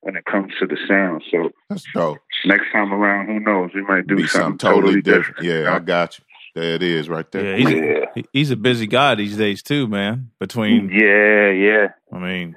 when 0.00 0.14
it 0.14 0.24
comes 0.24 0.52
to 0.60 0.66
the 0.66 0.76
sound. 0.86 1.24
So 1.30 1.50
That's 1.68 1.84
dope. 1.92 2.18
next 2.44 2.70
time 2.72 2.92
around, 2.92 3.26
who 3.26 3.40
knows? 3.40 3.70
We 3.74 3.82
might 3.82 4.06
do 4.06 4.18
something, 4.26 4.28
something 4.28 4.58
totally 4.58 5.02
different. 5.02 5.38
different. 5.38 5.64
Yeah, 5.64 5.74
I 5.74 5.78
got 5.80 6.18
you. 6.18 6.24
There 6.54 6.74
it 6.76 6.82
is, 6.84 7.08
right 7.08 7.26
Yeah, 7.34 7.40
there. 7.42 7.56
he's 7.56 7.70
Yeah. 7.70 8.04
a, 8.16 8.22
he's 8.32 8.50
a 8.52 8.56
busy 8.56 8.86
guy 8.86 9.16
these 9.16 9.36
days 9.36 9.62
too, 9.62 9.88
man. 9.88 10.30
Between 10.38 10.88
yeah, 10.90 11.50
yeah, 11.50 11.88
I 12.12 12.18
mean, 12.18 12.56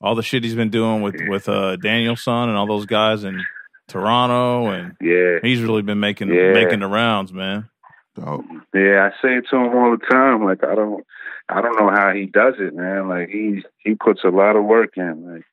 all 0.00 0.14
the 0.14 0.22
shit 0.22 0.42
he's 0.44 0.54
been 0.54 0.70
doing 0.70 1.02
with 1.02 1.16
with 1.28 1.46
uh, 1.48 1.76
Daniel 1.76 2.16
Son 2.16 2.48
and 2.48 2.56
all 2.56 2.66
those 2.66 2.86
guys 2.86 3.22
in 3.22 3.44
Toronto, 3.88 4.66
and 4.68 4.96
yeah, 5.00 5.38
he's 5.42 5.60
really 5.62 5.82
been 5.82 6.00
making 6.00 6.28
Yeah. 6.28 6.52
making 6.52 6.80
the 6.80 6.86
rounds, 6.86 7.32
man. 7.32 7.68
Dope. 8.14 8.44
yeah. 8.74 9.10
I 9.10 9.22
say 9.22 9.36
it 9.36 9.46
to 9.50 9.56
him 9.56 9.74
all 9.76 9.90
the 9.96 10.04
time. 10.10 10.44
Like 10.44 10.64
I 10.64 10.74
don't, 10.74 11.04
I 11.48 11.60
don't 11.60 11.78
know 11.78 11.90
how 11.90 12.12
he 12.14 12.26
does 12.26 12.54
it, 12.58 12.74
man. 12.74 13.08
Like 13.08 13.28
he 13.28 13.62
he 13.78 13.94
puts 13.94 14.24
a 14.24 14.28
lot 14.30 14.56
of 14.56 14.64
work 14.64 14.94
in. 14.96 15.34
Like 15.34 15.44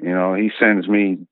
you 0.00 0.10
know, 0.14 0.34
he 0.34 0.50
sends 0.58 0.86
me 0.88 1.26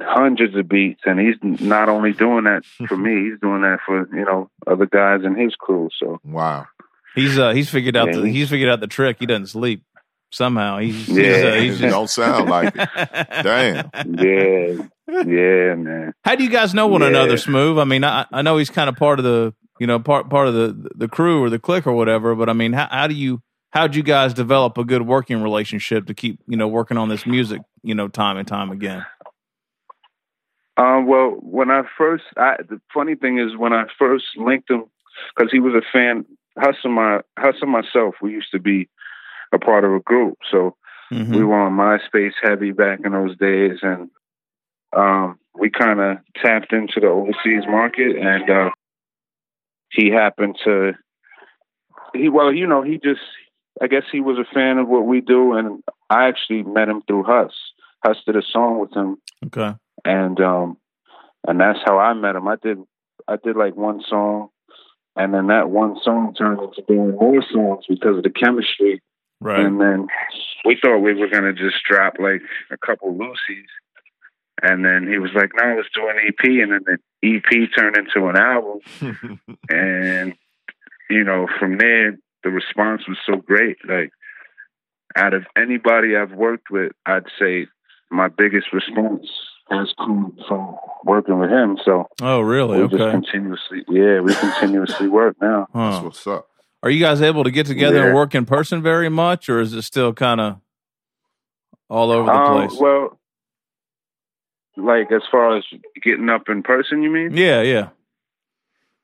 hundreds 0.00 0.54
of 0.56 0.68
beats, 0.68 1.00
and 1.04 1.18
he's 1.18 1.36
not 1.60 1.88
only 1.88 2.12
doing 2.12 2.44
that 2.44 2.64
for 2.88 2.96
me, 2.96 3.30
he's 3.30 3.40
doing 3.40 3.62
that 3.62 3.78
for 3.84 4.06
you 4.14 4.24
know 4.24 4.50
other 4.66 4.86
guys 4.86 5.20
in 5.24 5.36
his 5.36 5.54
crew. 5.56 5.88
So 5.98 6.20
Wow. 6.24 6.66
He's 7.14 7.38
uh 7.38 7.50
he's 7.52 7.68
figured 7.70 7.96
out 7.96 8.08
Yeah, 8.12 8.20
the 8.20 8.30
he's 8.30 8.48
figured 8.50 8.70
out 8.70 8.80
the 8.80 8.86
trick. 8.86 9.16
He 9.18 9.26
doesn't 9.26 9.48
sleep 9.48 9.82
somehow. 10.32 10.78
He's 10.78 11.08
Yeah. 11.08 11.22
he's, 11.22 11.44
uh, 11.44 11.52
he's 11.60 11.80
It 11.82 11.90
don't 11.90 12.10
sound 12.10 12.48
like 12.48 12.74
it. 12.74 12.88
Damn. 13.42 13.90
yeah, 14.18 15.22
yeah, 15.24 15.74
man. 15.76 16.12
How 16.24 16.34
do 16.34 16.42
you 16.42 16.50
guys 16.50 16.74
know 16.74 16.86
one 16.88 17.02
Yeah. 17.02 17.08
another, 17.08 17.36
Smooth? 17.36 17.78
I 17.78 17.84
mean, 17.84 18.02
I, 18.02 18.26
I 18.32 18.42
know 18.42 18.56
he's 18.56 18.70
kind 18.70 18.88
of 18.88 18.96
part 18.96 19.18
of 19.20 19.24
the 19.24 19.54
you 19.78 19.86
know 19.86 19.98
part 20.00 20.28
part 20.30 20.48
of 20.48 20.54
the 20.54 20.90
the 20.96 21.08
crew 21.08 21.42
or 21.42 21.50
the 21.50 21.58
clique 21.58 21.86
or 21.86 21.92
whatever. 21.92 22.34
But 22.34 22.48
I 22.48 22.52
mean, 22.52 22.72
how, 22.72 22.88
how 22.90 23.06
do 23.06 23.14
you 23.14 23.40
how'd 23.70 23.94
you 23.94 24.02
guys 24.02 24.34
develop 24.34 24.76
a 24.78 24.84
good 24.84 25.02
working 25.02 25.42
relationship 25.42 26.06
to 26.06 26.14
keep 26.14 26.40
you 26.46 26.56
know 26.56 26.68
working 26.68 26.96
on 26.96 27.08
this 27.08 27.26
music 27.26 27.62
you 27.82 27.94
know 27.94 28.08
time 28.08 28.36
and 28.36 28.48
time 28.48 28.70
again? 28.70 29.04
Um, 30.78 31.06
well, 31.06 31.36
when 31.40 31.70
I 31.70 31.82
first, 31.98 32.24
I, 32.36 32.56
the 32.66 32.80
funny 32.94 33.14
thing 33.14 33.38
is 33.38 33.56
when 33.56 33.74
I 33.74 33.84
first 33.98 34.24
linked 34.36 34.70
him, 34.70 34.84
because 35.36 35.52
he 35.52 35.60
was 35.60 35.74
a 35.74 35.82
fan. 35.92 36.24
Huss 36.58 36.76
and 36.84 36.94
my 36.94 37.20
Huss 37.38 37.56
and 37.60 37.70
myself, 37.70 38.14
we 38.22 38.32
used 38.32 38.50
to 38.52 38.58
be 38.58 38.88
a 39.52 39.58
part 39.58 39.84
of 39.84 39.92
a 39.92 40.00
group, 40.00 40.38
so 40.50 40.76
Mhm. 41.12 41.36
we 41.36 41.44
were 41.44 41.58
on 41.58 41.76
MySpace 41.76 42.34
heavy 42.42 42.72
back 42.72 43.00
in 43.04 43.12
those 43.12 43.36
days, 43.36 43.78
and 43.82 44.10
um, 44.94 45.38
we 45.54 45.70
kind 45.70 46.00
of 46.00 46.18
tapped 46.36 46.72
into 46.72 47.00
the 47.00 47.08
overseas 47.08 47.64
market, 47.66 48.16
and 48.16 48.48
uh, 48.50 48.70
he 49.90 50.10
happened 50.10 50.58
to. 50.64 50.92
He 52.14 52.28
well, 52.28 52.52
you 52.52 52.66
know, 52.66 52.82
he 52.82 52.98
just. 52.98 53.20
I 53.80 53.86
guess 53.86 54.02
he 54.12 54.20
was 54.20 54.36
a 54.38 54.44
fan 54.54 54.76
of 54.76 54.86
what 54.86 55.06
we 55.06 55.22
do, 55.22 55.54
and 55.54 55.82
I 56.10 56.28
actually 56.28 56.62
met 56.62 56.90
him 56.90 57.00
through 57.06 57.22
Huss. 57.24 57.52
Huss 58.04 58.18
did 58.26 58.36
a 58.36 58.42
song 58.42 58.78
with 58.80 58.92
him 58.94 59.16
Okay. 59.46 59.74
and 60.04 60.38
um 60.40 60.76
and 61.48 61.58
that's 61.58 61.78
how 61.84 61.98
I 61.98 62.12
met 62.12 62.36
him. 62.36 62.46
I 62.48 62.56
did 62.62 62.78
I 63.26 63.36
did 63.42 63.56
like 63.56 63.74
one 63.74 64.02
song 64.06 64.48
and 65.16 65.32
then 65.32 65.46
that 65.46 65.70
one 65.70 65.96
song 66.02 66.34
turned 66.34 66.60
into 66.60 66.82
doing 66.86 67.12
more 67.18 67.42
songs 67.50 67.86
because 67.88 68.18
of 68.18 68.22
the 68.24 68.30
chemistry. 68.30 69.00
Right. 69.42 69.60
And 69.60 69.80
then 69.80 70.06
we 70.64 70.78
thought 70.80 70.98
we 70.98 71.14
were 71.14 71.28
gonna 71.28 71.52
just 71.52 71.76
drop 71.88 72.14
like 72.18 72.42
a 72.70 72.76
couple 72.76 73.12
loosies. 73.14 73.66
And 74.62 74.84
then 74.84 75.08
he 75.10 75.18
was 75.18 75.30
like, 75.34 75.50
No, 75.56 75.74
let's 75.76 75.88
do 75.94 76.08
an 76.08 76.16
EP 76.26 76.44
and 76.44 76.72
then 76.72 76.84
the 76.86 77.36
EP 77.36 77.68
turned 77.76 77.96
into 77.96 78.28
an 78.28 78.36
album 78.36 78.80
and 79.68 80.34
you 81.10 81.24
know, 81.24 81.46
from 81.58 81.78
there 81.78 82.16
the 82.44 82.50
response 82.50 83.02
was 83.08 83.18
so 83.26 83.36
great. 83.36 83.76
Like 83.88 84.10
out 85.16 85.34
of 85.34 85.44
anybody 85.56 86.16
I've 86.16 86.32
worked 86.32 86.70
with, 86.70 86.92
I'd 87.06 87.26
say 87.38 87.66
my 88.10 88.28
biggest 88.28 88.72
response 88.72 89.26
has 89.70 89.92
come 89.98 90.36
from 90.48 90.76
working 91.04 91.38
with 91.38 91.50
him. 91.50 91.78
So 91.84 92.06
oh, 92.20 92.40
really? 92.40 92.82
we 92.82 92.88
just 92.88 93.00
Okay. 93.02 93.10
continuously, 93.12 93.84
yeah, 93.88 94.20
we 94.20 94.34
continuously 94.34 95.08
work 95.08 95.36
now. 95.40 95.66
That's 95.74 96.04
what's 96.04 96.26
up. 96.26 96.48
Are 96.82 96.90
you 96.90 97.00
guys 97.00 97.22
able 97.22 97.44
to 97.44 97.50
get 97.50 97.66
together 97.66 98.06
and 98.06 98.14
work 98.14 98.34
in 98.34 98.44
person 98.44 98.82
very 98.82 99.08
much, 99.08 99.48
or 99.48 99.60
is 99.60 99.72
it 99.72 99.82
still 99.82 100.12
kind 100.12 100.40
of 100.40 100.60
all 101.88 102.10
over 102.10 102.26
the 102.26 102.32
Um, 102.38 102.68
place? 102.68 102.80
well, 102.80 103.20
like 104.76 105.12
as 105.12 105.22
far 105.30 105.56
as 105.56 105.64
getting 106.02 106.28
up 106.28 106.48
in 106.48 106.62
person, 106.62 107.02
you 107.02 107.10
mean? 107.10 107.36
yeah. 107.36 107.62
Yeah. 107.62 107.88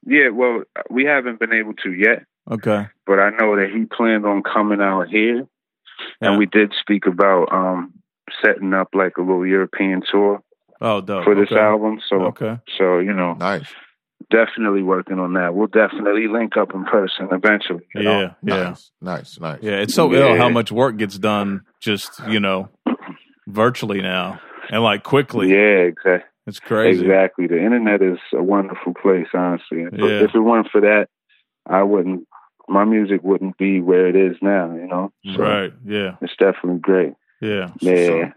Yeah. 0.05 0.31
Well, 0.31 0.65
we 0.91 1.05
haven't 1.05 1.39
been 1.39 1.53
able 1.53 1.75
to 1.85 1.93
yet, 1.93 2.25
Okay. 2.51 2.89
but 3.07 3.21
I 3.21 3.31
know 3.31 3.57
that 3.57 3.71
he 3.71 3.85
planned 3.85 4.27
on 4.27 4.43
coming 4.43 4.81
out 4.81 5.09
here, 5.09 5.47
Yeah. 6.21 6.31
and 6.31 6.39
we 6.39 6.47
did 6.47 6.73
speak 6.81 7.07
about 7.07 7.53
um 7.53 7.93
setting 8.43 8.75
up 8.75 8.89
like 8.95 9.19
a 9.19 9.21
little 9.23 9.47
European 9.47 10.03
tour 10.11 10.43
Oh, 10.81 11.01
dope. 11.01 11.25
for 11.25 11.35
this 11.35 11.51
okay. 11.53 11.61
album. 11.61 12.01
So, 12.09 12.23
Okay. 12.27 12.59
so 12.77 12.99
you 12.99 13.13
know, 13.13 13.35
Nice. 13.35 13.73
Definitely 14.31 14.83
working 14.83 15.19
on 15.19 15.35
that. 15.35 15.55
We'll 15.55 15.67
definitely 15.69 16.29
link 16.29 16.57
up 16.57 16.75
in 16.75 16.85
person 16.85 17.29
eventually. 17.33 17.87
you 17.95 18.03
know? 18.03 18.21
Yeah. 18.21 18.31
Yeah. 18.43 18.63
Nice. 18.71 18.91
Nice. 19.01 19.41
Nice. 19.41 19.59
Yeah, 19.63 19.73
it's 19.81 19.95
so 19.95 20.13
ill 20.13 20.37
how 20.37 20.49
much 20.49 20.71
work 20.73 20.97
gets 20.97 21.19
done 21.19 21.63
just, 21.81 22.21
you 22.29 22.41
know, 22.41 22.69
virtually 23.47 24.01
now 24.03 24.41
and 24.71 24.83
like 24.83 25.03
quickly. 25.03 25.51
Yeah, 25.51 25.87
exactly. 25.89 26.29
It's 26.47 26.61
crazy. 26.61 27.03
Exactly. 27.05 27.47
The 27.47 27.59
internet 27.63 28.01
is 28.03 28.19
a 28.33 28.43
wonderful 28.43 28.95
place, 28.95 29.27
honestly. 29.35 29.83
If- 29.83 29.93
Yeah. 29.99 30.25
If 30.25 30.35
it 30.35 30.41
weren't 30.41 30.69
for 30.71 30.81
that, 30.81 31.09
I 31.67 31.83
wouldn't. 31.83 32.27
My 32.71 32.85
music 32.85 33.23
wouldn't 33.23 33.57
be 33.59 33.81
where 33.81 34.07
it 34.09 34.17
is 34.17 34.37
now. 34.43 34.73
You 34.75 34.87
know. 34.87 35.13
So 35.35 35.43
Right. 35.43 35.73
Yeah. 35.87 36.17
It's 36.23 36.35
definitely 36.39 36.81
great. 36.81 37.13
Yeah. 37.41 37.69
Yeah. 37.81 38.33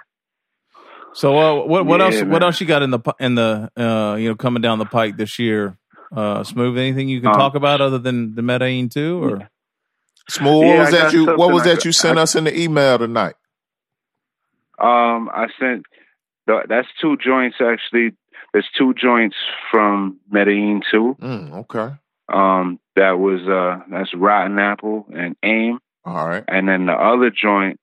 So 1.13 1.38
uh, 1.38 1.65
what 1.65 1.86
what 1.86 2.00
Yeah, 2.00 2.05
else 2.05 2.24
what 2.24 2.43
else 2.43 2.62
you 2.62 2.67
got 2.67 2.81
in 2.81 2.91
the 2.91 3.00
in 3.19 3.36
the 3.36 3.69
uh 3.77 4.15
you 4.15 4.29
know 4.29 4.36
coming 4.36 4.62
down 4.62 4.79
the 4.79 4.86
pike 4.86 5.17
this 5.17 5.38
year? 5.39 5.77
Uh 6.15 6.43
smooth 6.43 6.77
anything 6.77 7.07
you 7.09 7.21
can 7.21 7.29
Um, 7.29 7.35
talk 7.35 7.55
about 7.55 7.79
other 7.81 7.97
than 7.97 8.35
the 8.35 8.41
Medellin 8.41 8.89
too 8.89 9.23
or 9.23 9.49
Smooth. 10.29 10.53
What 10.57 10.67
Yeah, 10.67 10.79
was 10.79 10.91
that 10.91 11.13
you? 11.13 11.25
What 11.35 11.51
was 11.53 11.63
that 11.63 11.75
got- 11.77 11.85
you 11.85 11.91
sent 11.91 12.17
I- 12.17 12.21
us 12.21 12.35
in 12.35 12.43
the 12.45 12.57
email 12.59 12.97
tonight? 12.97 13.35
Um, 14.79 15.29
I 15.33 15.47
sent. 15.59 15.85
the- 16.47 16.65
That's 16.67 16.87
two 16.99 17.17
joints 17.17 17.57
actually. 17.61 18.11
There's 18.53 18.69
two 18.77 18.93
joints 18.93 19.35
from 19.69 20.19
Medellin 20.29 20.81
too. 20.91 21.15
Mm, 21.21 21.53
okay. 21.61 21.93
Um, 22.33 22.79
that 22.95 23.19
was 23.19 23.41
uh, 23.47 23.83
that's 23.89 24.13
Rotten 24.13 24.59
Apple 24.59 25.05
and 25.13 25.35
Aim. 25.43 25.79
All 26.05 26.27
right. 26.27 26.43
And 26.47 26.67
then 26.67 26.85
the 26.87 26.93
other 26.93 27.29
joint 27.29 27.79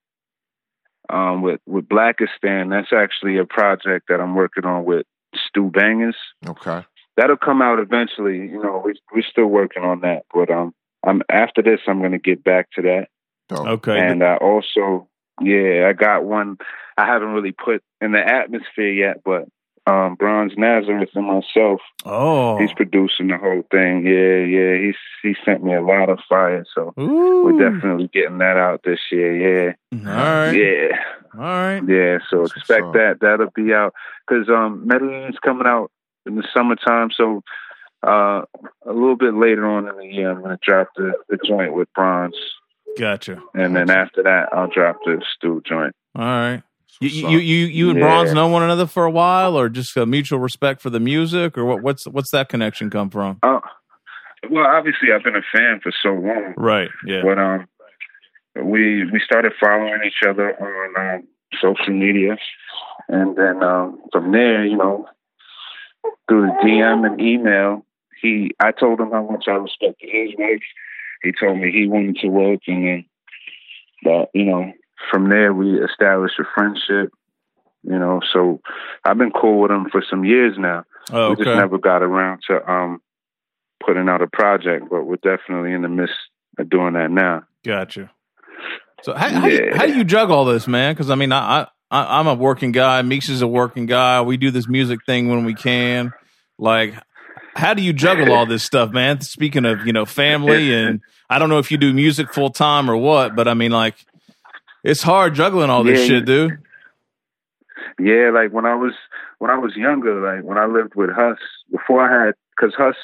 um, 1.10 1.40
with 1.42 1.60
with 1.66 1.88
Blacastan, 1.88 2.70
that's 2.70 2.92
actually 2.92 3.38
a 3.38 3.44
project 3.46 4.08
that 4.08 4.20
I'm 4.20 4.34
working 4.34 4.64
on 4.64 4.84
with 4.84 5.06
Stu 5.34 5.70
Bangas. 5.70 6.14
Okay. 6.46 6.84
That'll 7.18 7.36
come 7.36 7.60
out 7.60 7.80
eventually. 7.80 8.36
You 8.36 8.62
know, 8.62 8.80
we 8.84 8.94
we're 9.12 9.24
still 9.28 9.46
working 9.46 9.82
on 9.82 10.02
that, 10.02 10.26
but 10.32 10.52
um, 10.52 10.72
I'm 11.04 11.22
after 11.28 11.62
this, 11.62 11.80
I'm 11.88 12.00
gonna 12.00 12.20
get 12.20 12.44
back 12.44 12.70
to 12.76 12.82
that. 12.82 13.08
Okay. 13.50 13.98
And 13.98 14.22
I 14.22 14.36
also, 14.36 15.08
yeah, 15.40 15.88
I 15.88 15.94
got 15.94 16.24
one. 16.24 16.58
I 16.96 17.06
haven't 17.06 17.30
really 17.30 17.50
put 17.50 17.82
in 18.00 18.12
the 18.12 18.20
atmosphere 18.20 18.92
yet, 18.92 19.24
but 19.24 19.48
um, 19.88 20.14
Bronze 20.14 20.52
Nazareth 20.56 21.08
and 21.16 21.26
myself, 21.26 21.80
oh. 22.04 22.56
he's 22.58 22.72
producing 22.74 23.28
the 23.28 23.38
whole 23.38 23.64
thing. 23.70 24.06
Yeah, 24.06 24.44
yeah, 24.44 24.78
he's 24.78 24.96
he 25.20 25.34
sent 25.44 25.64
me 25.64 25.74
a 25.74 25.82
lot 25.82 26.10
of 26.10 26.20
fire, 26.28 26.64
so 26.72 26.94
Ooh. 27.00 27.44
we're 27.44 27.70
definitely 27.70 28.10
getting 28.12 28.38
that 28.38 28.56
out 28.56 28.82
this 28.84 29.00
year. 29.10 29.34
Yeah. 29.34 29.72
All 30.06 30.14
right. 30.14 30.52
Yeah, 30.52 30.96
All 31.34 31.40
right. 31.40 31.82
yeah. 31.88 32.18
So 32.30 32.44
expect 32.44 32.84
up. 32.84 32.92
that. 32.92 33.16
That'll 33.20 33.50
be 33.50 33.72
out 33.72 33.92
because 34.28 34.48
um, 34.48 34.86
Medellin's 34.86 35.38
coming 35.42 35.66
out 35.66 35.90
in 36.26 36.36
the 36.36 36.46
summertime. 36.54 37.10
So 37.16 37.42
uh, 38.06 38.42
a 38.86 38.92
little 38.92 39.16
bit 39.16 39.34
later 39.34 39.66
on 39.66 39.88
in 39.88 39.96
the 39.96 40.06
year, 40.06 40.30
I'm 40.30 40.42
gonna 40.42 40.58
drop 40.62 40.88
the, 40.96 41.12
the 41.28 41.38
joint 41.46 41.74
with 41.74 41.88
Bronze, 41.94 42.36
Gotcha. 42.98 43.42
and 43.54 43.74
then 43.74 43.90
after 43.90 44.22
that, 44.22 44.48
I'll 44.52 44.68
drop 44.68 44.98
the 45.04 45.22
Stu 45.36 45.62
joint. 45.66 45.94
All 46.16 46.24
right. 46.24 46.62
You, 47.00 47.08
you 47.08 47.38
you 47.38 47.66
you 47.66 47.90
and 47.90 47.98
Yeah. 47.98 48.04
Bronze 48.04 48.32
know 48.32 48.48
one 48.48 48.62
another 48.64 48.86
for 48.86 49.04
a 49.04 49.10
while, 49.10 49.56
or 49.56 49.68
just 49.68 49.96
a 49.96 50.04
mutual 50.06 50.40
respect 50.40 50.80
for 50.80 50.90
the 50.90 50.98
music, 51.00 51.56
or 51.56 51.64
what? 51.64 51.82
What's 51.82 52.06
what's 52.08 52.30
that 52.32 52.48
connection 52.48 52.90
come 52.90 53.08
from? 53.10 53.38
Uh, 53.42 53.60
well, 54.50 54.66
obviously, 54.66 55.12
I've 55.12 55.22
been 55.22 55.36
a 55.36 55.42
fan 55.56 55.78
for 55.82 55.92
so 56.02 56.10
long, 56.10 56.54
Right. 56.56 56.88
Yeah. 57.06 57.22
but 57.22 57.38
um, 57.38 57.66
we 58.64 59.04
we 59.12 59.20
started 59.24 59.52
following 59.60 60.00
each 60.06 60.26
other 60.28 60.54
on 60.60 61.14
um, 61.18 61.28
social 61.60 61.92
media, 61.94 62.36
and 63.08 63.36
then 63.36 63.62
um, 63.62 64.00
from 64.12 64.32
there, 64.32 64.64
you 64.66 64.76
know, 64.76 65.06
through 66.28 66.46
the 66.46 66.56
DM 66.64 67.06
and 67.06 67.20
email. 67.20 67.84
He, 68.20 68.52
I 68.60 68.72
told 68.72 69.00
him 69.00 69.10
how 69.10 69.28
much 69.30 69.44
I 69.46 69.52
respected 69.52 70.08
his 70.10 70.30
wife. 70.36 70.62
He 71.22 71.32
told 71.32 71.58
me 71.58 71.70
he 71.70 71.86
wanted 71.86 72.16
to 72.22 72.28
work, 72.28 72.60
and 72.66 72.86
then, 72.86 73.04
but 74.02 74.30
you 74.34 74.44
know, 74.44 74.72
from 75.10 75.28
there 75.28 75.52
we 75.52 75.80
established 75.80 76.38
a 76.38 76.44
friendship. 76.54 77.12
You 77.82 77.98
know, 77.98 78.20
so 78.32 78.60
I've 79.04 79.18
been 79.18 79.30
cool 79.30 79.60
with 79.60 79.70
him 79.70 79.86
for 79.90 80.02
some 80.08 80.24
years 80.24 80.56
now. 80.58 80.84
Oh, 81.10 81.30
We 81.30 81.36
just 81.36 81.46
never 81.46 81.78
got 81.78 82.02
around 82.02 82.42
to 82.48 82.70
um 82.70 83.00
putting 83.84 84.08
out 84.08 84.22
a 84.22 84.26
project, 84.26 84.86
but 84.90 85.04
we're 85.04 85.16
definitely 85.16 85.72
in 85.72 85.82
the 85.82 85.88
midst 85.88 86.14
of 86.58 86.68
doing 86.68 86.94
that 86.94 87.10
now. 87.10 87.44
Gotcha. 87.64 88.10
So 89.02 89.14
how 89.14 89.28
how, 89.28 89.48
how 89.74 89.86
do 89.86 89.96
you 89.96 90.04
juggle 90.04 90.36
all 90.36 90.44
this, 90.44 90.66
man? 90.66 90.94
Because 90.94 91.10
I 91.10 91.14
mean, 91.14 91.32
I, 91.32 91.66
I 91.90 92.18
I'm 92.18 92.26
a 92.26 92.34
working 92.34 92.72
guy. 92.72 93.00
Meeks 93.02 93.28
is 93.28 93.42
a 93.42 93.48
working 93.48 93.86
guy. 93.86 94.20
We 94.22 94.36
do 94.36 94.50
this 94.50 94.68
music 94.68 95.00
thing 95.06 95.28
when 95.28 95.44
we 95.44 95.54
can. 95.54 96.12
Like, 96.58 96.94
how 97.54 97.74
do 97.74 97.82
you 97.82 97.92
juggle 97.92 98.32
all 98.32 98.46
this 98.46 98.62
stuff, 98.62 98.90
man? 98.92 99.20
Speaking 99.20 99.64
of 99.64 99.86
you 99.86 99.92
know 99.92 100.04
family, 100.04 100.74
and 100.74 101.00
I 101.30 101.38
don't 101.38 101.48
know 101.48 101.58
if 101.58 101.70
you 101.70 101.78
do 101.78 101.92
music 101.92 102.32
full 102.32 102.50
time 102.50 102.90
or 102.90 102.96
what, 102.96 103.34
but 103.34 103.48
I 103.48 103.54
mean, 103.54 103.72
like, 103.72 103.94
it's 104.84 105.02
hard 105.02 105.34
juggling 105.34 105.70
all 105.70 105.84
this 105.84 106.00
Yeah, 106.00 106.06
shit, 106.06 106.24
dude. 106.24 106.58
Yeah, 107.98 108.30
like 108.32 108.52
when 108.52 108.66
I 108.66 108.74
was 108.74 108.92
when 109.38 109.50
I 109.50 109.58
was 109.58 109.74
younger, 109.74 110.20
like 110.20 110.44
when 110.44 110.58
I 110.58 110.66
lived 110.66 110.94
with 110.94 111.10
Huss 111.10 111.38
before 111.70 112.02
I 112.02 112.26
had 112.26 112.34
because 112.56 112.74
Huss, 112.76 112.96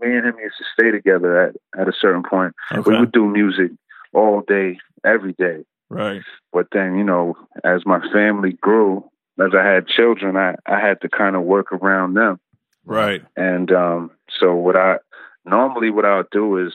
me 0.00 0.16
and 0.16 0.26
him 0.26 0.34
used 0.42 0.56
to 0.58 0.64
stay 0.78 0.90
together 0.90 1.46
at 1.46 1.80
at 1.80 1.88
a 1.88 1.92
certain 1.92 2.22
point. 2.22 2.54
Okay, 2.72 2.90
We 2.90 2.98
would 3.00 3.12
do 3.12 3.26
music 3.26 3.70
all 4.12 4.42
day, 4.46 4.78
every 5.04 5.34
day. 5.34 5.64
Right. 5.90 6.22
But 6.52 6.68
then, 6.72 6.96
you 6.96 7.04
know, 7.04 7.36
as 7.62 7.84
my 7.84 8.00
family 8.12 8.52
grew, 8.52 9.04
as 9.38 9.52
I 9.54 9.64
had 9.64 9.86
children, 9.86 10.36
I 10.36 10.54
I 10.66 10.80
had 10.80 11.00
to 11.02 11.08
kind 11.08 11.36
of 11.36 11.42
work 11.42 11.72
around 11.72 12.14
them. 12.14 12.40
Right. 12.84 13.22
And 13.36 13.70
um, 13.72 14.10
so 14.38 14.54
what 14.54 14.76
I 14.76 14.96
normally 15.44 15.90
what 15.90 16.04
I'll 16.04 16.24
do 16.30 16.66
is 16.66 16.72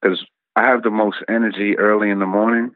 because 0.00 0.24
I 0.54 0.62
have 0.62 0.82
the 0.82 0.90
most 0.90 1.18
energy 1.28 1.76
early 1.78 2.10
in 2.10 2.18
the 2.18 2.26
morning. 2.26 2.72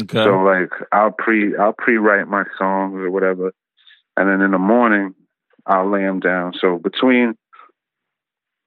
Okay. 0.00 0.24
So 0.24 0.42
like 0.42 0.70
I'll 0.92 1.12
pre 1.12 1.56
I'll 1.56 1.74
pre 1.74 1.96
write 1.96 2.28
my 2.28 2.44
songs 2.58 2.94
or 2.94 3.10
whatever, 3.10 3.52
and 4.16 4.28
then 4.28 4.40
in 4.40 4.52
the 4.52 4.58
morning 4.58 5.14
I'll 5.66 5.90
lay 5.90 6.02
them 6.02 6.20
down. 6.20 6.54
So 6.60 6.78
between 6.78 7.34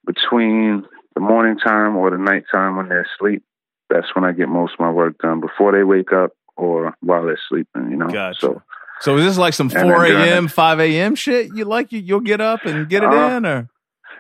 between 0.06 0.86
the 1.16 1.22
morning 1.22 1.58
time 1.58 1.96
or 1.96 2.12
the 2.12 2.18
night 2.18 2.44
time 2.54 2.76
when 2.76 2.90
they're 2.90 3.08
asleep, 3.16 3.44
that's 3.90 4.14
when 4.16 4.26
I 4.26 4.32
get 4.32 4.50
most 4.50 4.74
of 4.74 4.80
my 4.80 4.92
work 4.92 5.18
done 5.20 5.40
before 5.42 5.72
they 5.72 5.84
wake 5.84 6.12
up 6.12 6.32
or 6.58 6.96
while 7.02 7.26
they're 7.26 7.40
sleeping. 7.50 7.92
You 7.92 7.98
know. 7.98 8.08
Gotcha. 8.08 8.40
So 8.42 8.62
so 9.02 9.18
is 9.18 9.26
this 9.26 9.38
like 9.38 9.54
some 9.54 9.70
four 9.70 10.06
a.m., 10.06 10.48
five 10.48 10.80
a.m. 10.80 11.16
shit? 11.16 11.52
You 11.54 11.66
like 11.66 11.92
you 11.92 12.00
you'll 12.00 12.22
get 12.22 12.42
up 12.42 12.66
and 12.66 12.88
get 12.88 13.04
it 13.04 13.12
Uh, 13.12 13.38
in, 13.38 13.46
or 13.46 13.70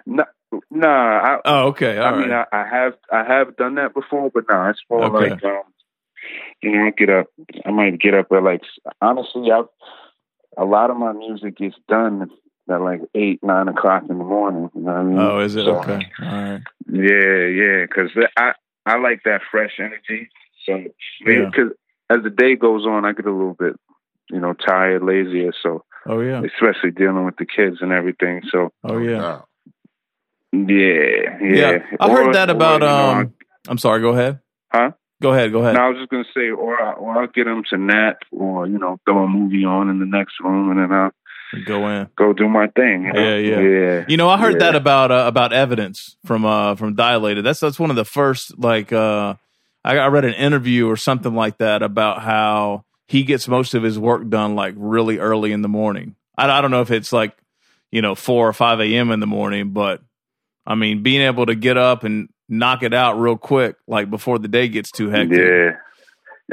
no, 0.05 0.25
nah, 0.69 0.88
I, 0.88 1.39
oh, 1.45 1.67
okay, 1.67 1.98
all 1.98 2.07
I 2.07 2.12
right. 2.12 2.22
mean, 2.22 2.31
I, 2.31 2.45
I 2.51 2.67
have 2.67 2.93
I 3.12 3.24
have 3.24 3.55
done 3.57 3.75
that 3.75 3.93
before, 3.93 4.29
but 4.34 4.45
no, 4.50 4.69
it's 4.69 4.81
more 4.89 5.05
Okay. 5.05 5.29
like 5.31 5.43
um, 5.43 5.63
you 6.62 6.72
know, 6.72 6.86
I 6.86 6.91
get 6.91 7.10
up. 7.10 7.27
I 7.65 7.72
might 7.72 8.00
get 8.00 8.13
up 8.13 8.27
at 8.31 8.43
like 8.43 8.62
honestly, 9.01 9.51
I 9.51 9.63
a 10.57 10.65
lot 10.65 10.89
of 10.89 10.98
my 10.98 11.13
music 11.13 11.57
gets 11.57 11.75
done 11.88 12.29
at 12.69 12.81
like 12.81 13.01
eight, 13.13 13.39
nine 13.43 13.67
o'clock 13.67 14.03
in 14.10 14.17
the 14.17 14.24
morning. 14.24 14.69
You 14.75 14.81
know 14.81 14.91
what 14.91 15.00
I 15.00 15.03
mean? 15.03 15.19
oh, 15.19 15.39
is 15.39 15.55
it 15.55 15.65
So, 15.65 15.77
okay? 15.79 16.07
All 16.22 16.27
right. 16.27 16.62
Yeah, 16.91 17.45
yeah, 17.48 17.86
because 17.86 18.12
I 18.38 18.53
I 18.86 18.98
like 18.98 19.22
that 19.25 19.42
fresh 19.51 19.74
energy. 19.80 20.30
So 20.65 20.77
Yeah. 21.25 21.46
because 21.50 21.72
as 22.10 22.24
the 22.24 22.30
day 22.30 22.56
goes 22.56 22.86
on, 22.86 23.06
I 23.06 23.13
get 23.13 23.25
a 23.25 23.32
little 23.32 23.56
bit 23.58 23.74
you 24.30 24.39
know 24.39 24.54
tired, 24.54 25.04
lazier. 25.04 25.51
So 25.62 25.84
Oh 26.08 26.20
yeah. 26.22 26.42
especially 26.44 26.92
dealing 26.92 27.25
with 27.25 27.38
the 27.38 27.46
kids 27.46 27.77
and 27.82 27.92
everything. 27.92 28.42
So 28.51 28.72
Oh 28.84 28.98
yeah. 29.00 29.18
Wow. 29.22 29.46
yeah, 30.51 31.38
yeah. 31.42 31.42
Yeah, 31.42 31.77
I 32.00 32.10
Or- 32.10 32.15
heard 32.18 32.36
that 32.36 32.50
or, 32.50 32.54
about 32.56 32.82
know, 32.82 32.88
um. 32.88 33.34
I'm 33.68 33.77
sorry. 33.77 34.01
Go 34.01 34.10
ahead. 34.10 34.39
Huh? 34.72 34.92
Go 35.22 35.34
ahead. 35.34 35.51
Go 35.51 35.60
ahead. 35.62 35.75
No, 35.75 35.82
I 35.82 35.89
was 35.89 35.98
just 35.98 36.10
gonna 36.12 36.24
say, 36.36 36.50
or 36.50 36.80
I, 36.82 36.92
or 36.94 37.18
I'll 37.22 37.27
get 37.27 37.46
them 37.46 37.63
to 37.70 37.77
nap, 37.77 38.18
or 38.32 38.68
you 38.68 38.77
know, 38.77 39.00
throw 39.06 39.24
a 39.24 39.27
movie 39.27 39.65
on 39.65 39.89
in 39.89 40.00
the 40.00 40.06
next 40.06 40.34
room, 40.42 40.70
and 40.72 40.80
then 40.80 40.92
I'll 40.92 41.12
Go 41.65 41.87
in. 41.89 42.09
go 42.15 42.33
do 42.33 42.49
my 42.49 42.67
thing. 42.67 43.05
You 43.05 43.13
know? 43.13 43.19
Yeah, 43.21 43.35
yeah. 43.37 43.59
yeah. 43.59 44.05
You 44.07 44.17
know, 44.17 44.27
I 44.29 44.37
heard 44.37 44.53
Yeah. 44.53 44.59
that 44.71 44.75
about 44.75 45.11
uh, 45.11 45.25
about 45.27 45.53
evidence 45.53 46.17
from 46.25 46.43
uh 46.45 46.75
from 46.75 46.95
Dilated. 46.95 47.45
That's 47.45 47.59
that's 47.59 47.79
one 47.79 47.89
of 47.89 47.95
the 47.95 48.05
first 48.05 48.57
like 48.59 48.91
uh 48.91 49.35
I, 49.84 49.97
I 49.97 50.08
read 50.08 50.25
an 50.25 50.34
interview 50.34 50.89
or 50.89 50.97
something 50.97 51.34
like 51.36 51.60
that 51.60 51.84
about 51.84 52.21
how 52.23 52.84
he 53.08 53.23
gets 53.23 53.47
most 53.47 53.73
of 53.75 53.84
his 53.84 53.99
work 53.99 54.27
done 54.29 54.55
like 54.55 54.73
really 54.77 55.19
early 55.19 55.51
in 55.51 55.62
the 55.62 55.67
morning. 55.69 56.15
I, 56.38 56.49
I 56.49 56.62
don't 56.62 56.71
know 56.71 56.81
if 56.81 56.91
it's 56.91 57.13
like 57.13 57.38
you 57.91 58.01
know 58.01 58.15
four 58.15 58.47
or 58.49 58.53
five 58.53 58.79
a.m. 58.81 59.12
in 59.12 59.19
the 59.19 59.27
morning, 59.27 59.69
but 59.69 60.01
I 60.65 60.75
mean 60.75 61.03
being 61.03 61.21
able 61.21 61.45
to 61.45 61.55
get 61.55 61.77
up 61.77 62.03
and 62.03 62.27
knock 62.49 62.84
it 62.84 62.93
out 62.93 63.19
real 63.19 63.38
quick, 63.38 63.75
like 63.88 64.10
before 64.10 64.39
the 64.39 64.47
day 64.47 64.67
gets 64.67 64.91
too 64.91 65.10
hectic. 65.10 65.38
Yeah, 65.38 65.71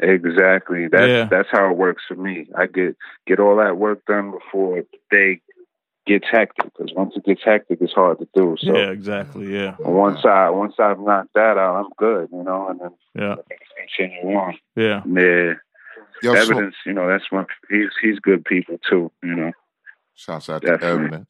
exactly. 0.00 0.88
That's 0.88 1.08
Yeah. 1.08 1.28
that's 1.30 1.48
how 1.50 1.70
it 1.70 1.76
works 1.76 2.02
for 2.08 2.14
me. 2.14 2.48
I 2.56 2.66
get 2.66 2.96
get 3.26 3.40
all 3.40 3.56
that 3.56 3.76
work 3.76 4.04
done 4.06 4.30
before 4.30 4.76
the 4.82 4.86
day 5.10 5.40
gets 6.06 6.26
hectic. 6.30 6.64
Because 6.76 6.92
once 6.94 7.14
it 7.16 7.24
gets 7.24 7.42
hectic, 7.44 7.78
it's 7.80 7.92
hard 7.92 8.18
to 8.20 8.28
do. 8.34 8.56
So 8.58 8.76
yeah, 8.76 8.90
exactly. 8.90 9.52
Yeah, 9.52 9.76
once 9.80 10.24
I 10.24 10.50
once 10.50 10.74
I've 10.78 11.00
knocked 11.00 11.34
that 11.34 11.58
out, 11.58 11.84
I'm 11.84 11.90
good. 11.96 12.28
You 12.32 12.42
know, 12.42 12.68
and 12.68 12.80
then 12.80 12.90
yeah, 13.14 13.36
continue 13.96 14.36
on. 14.36 14.54
yeah. 14.76 15.02
Yeah, 15.06 15.54
Yo, 16.22 16.34
Sm- 16.34 16.52
evidence. 16.52 16.76
You 16.86 16.92
know, 16.92 17.08
that's 17.08 17.30
one. 17.30 17.46
He's 17.68 17.90
he's 18.00 18.18
good 18.18 18.44
people 18.44 18.78
too. 18.88 19.10
You 19.22 19.34
know. 19.34 19.52
Shouts 20.14 20.48
out 20.50 20.62
to 20.62 20.72
evidence. 20.82 21.28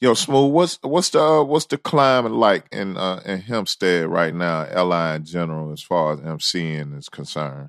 Yo, 0.00 0.14
smooth. 0.14 0.52
What's 0.52 0.78
what's 0.82 1.10
the 1.10 1.20
uh, 1.20 1.42
what's 1.44 1.66
the 1.66 1.76
climate 1.76 2.32
like 2.32 2.64
in 2.72 2.96
uh, 2.96 3.20
in 3.26 3.40
Hempstead 3.40 4.08
right 4.08 4.34
now? 4.34 4.62
Li 4.84 5.16
in 5.16 5.24
general, 5.24 5.72
as 5.72 5.82
far 5.82 6.14
as 6.14 6.20
MCing 6.20 6.96
is 6.98 7.08
concerned. 7.10 7.68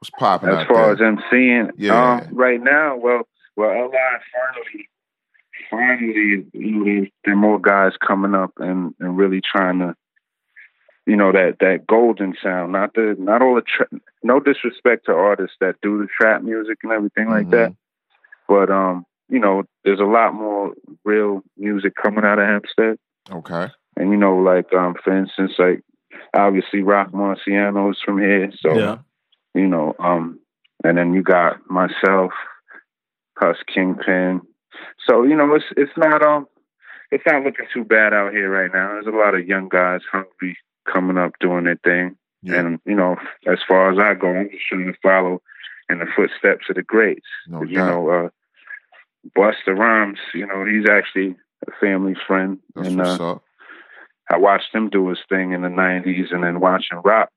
What's 0.00 0.10
popping 0.18 0.48
As 0.48 0.56
out 0.56 0.66
far 0.66 0.76
there? 0.86 0.92
as 0.94 1.00
I'm 1.00 1.22
seeing, 1.30 1.70
Yeah. 1.76 2.14
um, 2.26 2.28
right 2.34 2.60
now, 2.60 2.96
well, 2.96 3.22
well, 3.56 3.70
LI 3.88 3.98
finally, 4.34 4.88
finally, 5.70 6.46
you 6.52 6.70
know, 6.72 6.84
there, 6.84 7.08
there 7.24 7.34
are 7.34 7.36
more 7.36 7.60
guys 7.60 7.92
coming 8.06 8.34
up 8.34 8.50
and, 8.58 8.94
and 9.00 9.16
really 9.16 9.40
trying 9.40 9.78
to, 9.78 9.94
you 11.06 11.16
know, 11.16 11.32
that 11.32 11.58
that 11.60 11.86
golden 11.86 12.34
sound. 12.42 12.72
Not 12.72 12.92
the, 12.94 13.14
not 13.18 13.40
all 13.42 13.54
the, 13.54 13.62
tra- 13.62 13.88
no 14.24 14.38
disrespect 14.40 15.06
to 15.06 15.12
artists 15.12 15.56
that 15.60 15.76
do 15.82 15.98
the 15.98 16.08
trap 16.08 16.42
music 16.42 16.78
and 16.82 16.92
everything 16.92 17.28
like 17.30 17.46
Mhm. 17.46 17.50
that, 17.52 17.74
but 18.48 18.70
um, 18.70 19.06
you 19.28 19.38
know, 19.38 19.64
there's 19.84 20.00
a 20.00 20.04
lot 20.04 20.34
more 20.34 20.72
real 21.04 21.42
music 21.56 21.94
coming 22.00 22.24
out 22.24 22.38
of 22.38 22.46
Hempstead. 22.46 22.98
okay. 23.30 23.68
And 23.96 24.10
you 24.10 24.16
know, 24.16 24.36
like 24.36 24.72
um, 24.74 24.94
for 25.02 25.16
instance, 25.16 25.52
like 25.58 25.80
obviously 26.34 26.82
Roc 26.82 27.12
Marciano 27.12 27.90
is 27.90 27.98
from 28.04 28.18
here, 28.18 28.50
so 28.60 28.76
Yeah. 28.78 28.98
you 29.54 29.66
know, 29.66 29.94
um, 29.98 30.38
and 30.84 30.98
then 30.98 31.14
you 31.14 31.22
got 31.22 31.68
myself, 31.70 32.32
Huss 33.38 33.56
Kingpin. 33.72 34.40
So 35.06 35.22
you 35.22 35.34
know, 35.36 35.54
it's 35.54 35.64
it's 35.76 35.96
not 35.96 36.22
um, 36.22 36.46
it's 37.10 37.24
not 37.26 37.42
looking 37.42 37.66
too 37.72 37.84
bad 37.84 38.12
out 38.12 38.32
here 38.32 38.50
right 38.50 38.70
now. 38.72 38.92
There's 38.92 39.06
a 39.06 39.16
lot 39.16 39.34
of 39.34 39.46
young 39.46 39.68
guys 39.68 40.00
hungry 40.10 40.56
coming 40.90 41.18
up 41.18 41.32
doing 41.40 41.64
their 41.64 41.76
thing, 41.82 42.16
Yeah. 42.42 42.60
and 42.60 42.78
you 42.84 42.94
know, 42.94 43.16
as 43.46 43.58
far 43.66 43.90
as 43.90 43.98
I 43.98 44.14
go, 44.14 44.28
I'm 44.28 44.50
just 44.50 44.66
trying 44.68 44.86
to 44.92 44.98
follow 45.02 45.40
in 45.88 45.98
the 46.00 46.06
footsteps 46.14 46.66
of 46.68 46.76
the 46.76 46.82
greats. 46.82 47.26
No 47.48 47.62
you 47.62 47.76
know, 47.78 48.08
uh, 48.10 48.28
Busta 49.36 49.76
Rhymes, 49.76 50.18
you 50.34 50.46
know, 50.46 50.64
he's 50.64 50.88
actually 50.88 51.36
a 51.66 51.70
family 51.80 52.14
friend, 52.26 52.58
That's 52.74 52.88
and 52.88 52.98
what's 52.98 53.20
uh, 53.20 53.32
up. 53.32 53.42
I 54.30 54.38
watched 54.38 54.74
him 54.74 54.90
do 54.90 55.08
his 55.08 55.18
thing 55.28 55.52
in 55.52 55.62
the 55.62 55.68
'90s, 55.68 56.32
and 56.32 56.42
then 56.42 56.60
watching 56.60 57.00
rap. 57.04 57.30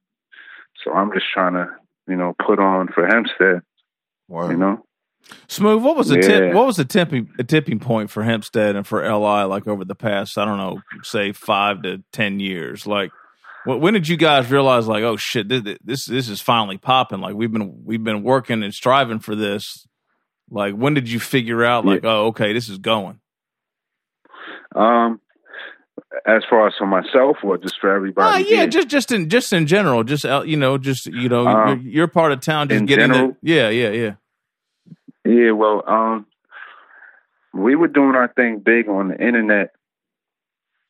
So 0.84 0.92
I'm 0.92 1.12
just 1.14 1.28
trying 1.34 1.54
to, 1.54 1.68
you 2.08 2.16
know, 2.16 2.36
put 2.46 2.60
on 2.60 2.88
for 2.88 3.06
Hempstead. 3.06 3.62
Word. 4.28 4.52
You 4.52 4.58
know, 4.58 4.84
Smooth. 5.48 5.84
What 5.84 5.96
was 5.96 6.08
the 6.08 6.22
tip, 6.22 6.54
what 6.54 6.66
was 6.66 6.78
the 6.78 6.86
tipping 6.86 7.30
a 7.38 7.44
tipping 7.44 7.80
point 7.80 8.10
for 8.10 8.24
Hempstead 8.24 8.76
and 8.76 8.86
for 8.86 9.04
LI 9.04 9.44
like 9.44 9.68
over 9.68 9.84
the 9.84 9.96
past 9.96 10.38
I 10.38 10.46
don't 10.46 10.58
know 10.58 10.82
say 11.04 11.32
five 11.32 11.84
to 11.84 12.04
ten 12.12 12.40
years? 12.40 12.88
Like, 12.88 13.12
when 13.66 13.94
did 13.94 14.08
you 14.08 14.18
guys 14.18 14.50
realize 14.50 14.88
like 14.88 15.04
oh 15.04 15.18
shit 15.18 15.50
this 15.50 15.78
this, 15.84 16.06
this 16.06 16.30
is 16.30 16.42
finally 16.42 16.78
popping? 16.78 17.20
Like 17.20 17.36
we've 17.36 17.52
been 17.52 17.84
we've 17.84 18.04
been 18.04 18.24
working 18.24 18.64
and 18.64 18.74
striving 18.74 19.20
for 19.20 19.36
this. 19.36 19.88
Like 20.52 20.74
when 20.74 20.94
did 20.94 21.10
you 21.10 21.20
figure 21.20 21.64
out 21.64 21.86
like 21.86 22.04
oh 22.04 22.28
okay 22.28 22.54
this 22.54 22.70
is 22.70 22.78
going? 22.78 23.20
um, 24.76 25.20
as 26.26 26.44
far 26.50 26.68
as 26.68 26.74
for 26.78 26.86
myself 26.86 27.38
or 27.44 27.58
just 27.58 27.80
for 27.80 27.94
everybody. 27.94 28.44
yeah, 28.44 28.58
here? 28.58 28.68
just 28.68 28.88
just 28.88 29.12
in 29.12 29.30
just 29.30 29.52
in 29.54 29.68
general, 29.68 30.04
just 30.04 30.26
out 30.26 30.48
you 30.48 30.58
know 30.58 30.78
just 30.78 31.06
you 31.08 31.30
know 31.30 31.48
Uh, 31.48 31.68
you're, 31.68 31.78
you're 31.78 32.08
part 32.08 32.32
of 32.32 32.42
town. 32.42 32.70
Just 32.70 32.80
in 32.80 32.86
getting 32.86 33.12
general? 33.12 33.36
the 33.42 33.52
yeah 33.52 33.70
yeah 33.70 33.90
yeah 33.90 34.14
Yeah, 35.26 35.52
well, 35.52 35.84
um, 35.88 36.26
we 37.54 37.76
were 37.76 37.88
doing 37.88 38.16
our 38.16 38.28
thing 38.28 38.60
big 38.60 38.88
on 38.88 39.10
the 39.10 39.18
internet 39.20 39.72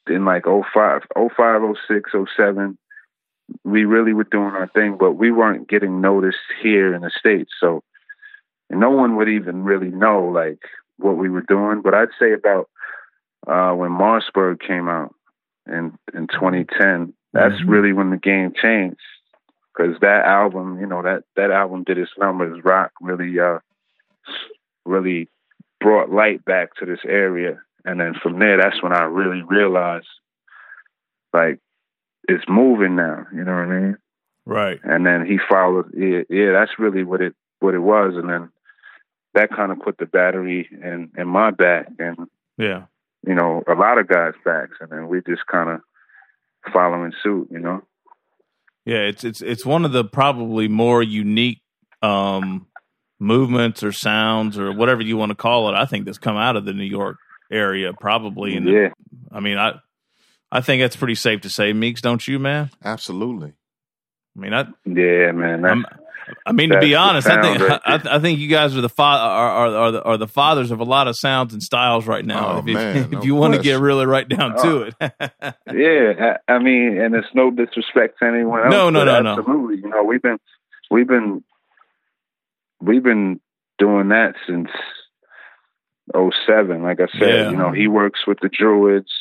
in 0.08 0.26
like 0.26 0.44
05, 0.46 1.04
05, 1.16 1.62
06, 1.88 2.12
07. 2.36 2.78
We 3.64 3.86
really 3.86 4.14
were 4.14 4.26
doing 4.26 4.54
our 4.54 4.68
thing, 4.68 4.98
but 5.00 5.14
we 5.14 5.32
weren't 5.32 5.68
getting 5.70 6.02
noticed 6.02 6.38
here 6.62 6.94
in 6.94 7.02
the 7.02 7.12
States. 7.18 7.52
So 7.60 7.84
no 8.70 8.90
one 8.90 9.16
would 9.16 9.30
even 9.30 9.64
really 9.64 9.90
know 9.90 10.26
like 10.26 10.60
what 10.98 11.18
we 11.18 11.30
were 11.30 11.42
doing. 11.42 11.82
But 11.82 11.94
I'd 11.94 12.10
say 12.20 12.34
about 12.34 12.70
uh, 13.48 13.72
when 13.74 13.92
Marcberg 13.92 14.60
came 14.60 14.90
out 14.90 15.16
in 15.68 15.98
in 16.14 16.28
2010, 16.28 17.14
that's 17.34 17.56
Mhm. 17.62 17.70
really 17.70 17.94
when 17.94 18.10
the 18.10 18.18
game 18.18 18.54
changed. 18.54 19.00
Because 19.76 19.98
that 20.02 20.26
album, 20.26 20.80
you 20.80 20.86
know, 20.86 21.02
that 21.04 21.24
that 21.36 21.52
album 21.52 21.84
did 21.84 21.98
its 21.98 22.12
numbers. 22.18 22.64
Roc 22.64 22.92
really, 23.02 23.40
uh, 23.40 23.60
really 24.86 25.30
brought 25.80 26.12
light 26.12 26.44
back 26.44 26.76
to 26.76 26.86
this 26.86 27.00
area, 27.06 27.62
and 27.86 28.00
then 28.00 28.14
from 28.14 28.40
there, 28.40 28.58
that's 28.58 28.84
when 28.84 28.92
I 28.92 29.04
really 29.04 29.42
realized, 29.44 30.08
like, 31.34 31.60
it's 32.28 32.44
moving 32.50 32.96
now. 32.96 33.26
You 33.34 33.44
know 33.46 33.54
what 33.54 33.62
I 33.64 33.80
mean? 33.80 33.98
Right. 34.46 34.80
and 34.84 35.06
then 35.06 35.26
he 35.28 35.38
followed 35.38 35.94
yeah, 35.94 36.24
yeah 36.28 36.52
that's 36.54 36.80
really 36.80 37.04
what 37.04 37.22
it 37.22 37.36
what 37.60 37.76
it 37.76 37.80
was 37.80 38.16
and 38.16 38.28
then 38.28 38.50
that 39.34 39.50
kind 39.52 39.72
of 39.72 39.80
put 39.80 39.98
the 39.98 40.06
battery 40.06 40.68
in 40.72 41.12
in 41.18 41.28
my 41.28 41.52
back 41.52 41.88
and 42.00 42.18
Yeah. 42.58 42.84
you 43.28 43.36
know 43.36 43.64
a 43.68 43.74
lot 43.74 43.98
of 43.98 44.08
guys 44.08 44.34
backs 44.46 44.78
and 44.82 44.90
then 44.90 45.08
we 45.08 45.22
just 45.28 45.46
kind 45.48 45.70
of 45.70 45.82
following 46.74 47.14
suit 47.24 47.48
you 47.52 47.60
know 47.60 47.82
Yeah, 48.86 49.02
it's 49.08 49.24
it's 49.24 49.42
it's 49.42 49.66
one 49.66 49.86
of 49.86 49.92
the 49.92 50.04
probably 50.04 50.68
more 50.68 51.02
unique 51.04 51.62
um 52.02 52.68
movements 53.20 53.84
or 53.84 53.92
sounds 53.92 54.58
or 54.58 54.72
whatever 54.72 55.02
you 55.02 55.18
want 55.18 55.30
to 55.32 55.36
call 55.36 55.68
it. 55.70 55.74
I 55.76 55.86
think 55.86 56.06
that's 56.06 56.18
come 56.18 56.38
out 56.38 56.56
of 56.56 56.64
the 56.66 56.74
New 56.74 56.86
York 56.86 57.18
area 57.52 57.92
probably. 57.94 58.56
And 58.56 58.68
yeah 58.68 58.90
I 59.32 59.40
mean, 59.42 59.58
I 59.58 59.74
I 60.52 60.62
think 60.62 60.82
that's 60.82 60.96
pretty 60.96 61.16
safe 61.16 61.42
to 61.42 61.50
say, 61.50 61.74
Meeks, 61.74 62.02
don't 62.02 62.28
you, 62.28 62.40
man? 62.40 62.72
Absolutely. 62.84 63.54
I 64.36 64.40
mean, 64.40 64.54
I 64.54 64.62
yeah 64.86 65.32
man 65.34 65.62
that's, 65.62 65.72
I'm- 65.72 65.86
I 66.46 66.52
mean 66.52 66.70
to 66.70 66.80
be 66.80 66.96
honest, 66.96 67.28
I 67.28 67.42
think 67.42 67.60
right 67.60 67.82
I, 67.86 68.16
I 68.16 68.20
think 68.20 68.40
you 68.40 68.48
guys 68.48 68.76
are 68.76 68.82
the 68.82 68.90
fa- 68.90 69.02
are, 69.04 69.50
are 69.50 69.76
are 69.76 69.92
the 69.92 70.04
are 70.04 70.18
the 70.18 70.28
fathers 70.28 70.72
of 70.72 70.80
a 70.80 70.84
lot 70.84 71.08
of 71.08 71.16
sounds 71.18 71.54
and 71.54 71.62
styles 71.64 72.06
right 72.08 72.26
now. 72.26 72.56
Oh, 72.56 72.58
if, 72.60 72.66
man, 72.66 72.98
if 72.98 73.10
no 73.12 73.24
you 73.24 73.36
want 73.36 73.56
to 73.56 73.62
get 73.62 73.80
really 73.80 74.06
right 74.06 74.28
down 74.28 74.56
to 74.58 74.92
oh. 74.92 74.92
it. 75.02 75.12
yeah 75.74 76.38
I, 76.48 76.54
I 76.54 76.60
mean 76.60 77.00
and 77.00 77.16
it's 77.16 77.28
no 77.34 77.52
disrespect 77.52 78.20
to 78.20 78.28
anyone 78.28 78.64
else 78.64 78.72
No, 78.72 78.90
no, 78.90 79.04
no, 79.04 79.22
no. 79.22 79.38
absolutely 79.38 79.78
you 79.78 79.90
know 79.90 80.04
we've 80.04 80.22
been 80.22 80.38
we've 80.92 81.08
been 81.08 81.44
we've 82.82 83.04
been 83.04 83.40
doing 83.78 84.10
that 84.10 84.36
since 84.48 84.70
07 86.14 86.84
like 86.84 87.00
i 87.00 87.08
said 87.18 87.30
Yeah. 87.30 87.50
you 87.52 87.58
know 87.58 87.72
he 87.72 87.88
works 87.88 88.22
with 88.28 88.40
the 88.42 88.50
druids 88.50 89.12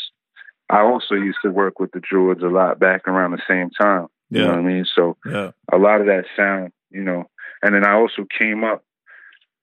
i 0.70 0.80
also 0.80 1.14
used 1.14 1.38
to 1.44 1.50
work 1.50 1.78
with 1.78 1.92
the 1.92 2.00
druids 2.00 2.42
a 2.42 2.46
lot 2.48 2.78
back 2.78 3.06
around 3.06 3.32
the 3.32 3.42
same 3.46 3.70
time 3.70 4.06
you 4.30 4.38
know 4.40 4.44
yeah, 4.44 4.50
what 4.50 4.58
i 4.58 4.62
mean 4.62 4.86
so 4.94 5.16
yeah, 5.26 5.50
a 5.72 5.76
lot 5.76 6.00
of 6.00 6.06
that 6.06 6.24
sound 6.36 6.72
you 6.90 7.02
know. 7.02 7.24
And 7.62 7.74
then 7.74 7.84
i 7.84 7.92
also 7.94 8.26
came 8.38 8.64
up 8.64 8.84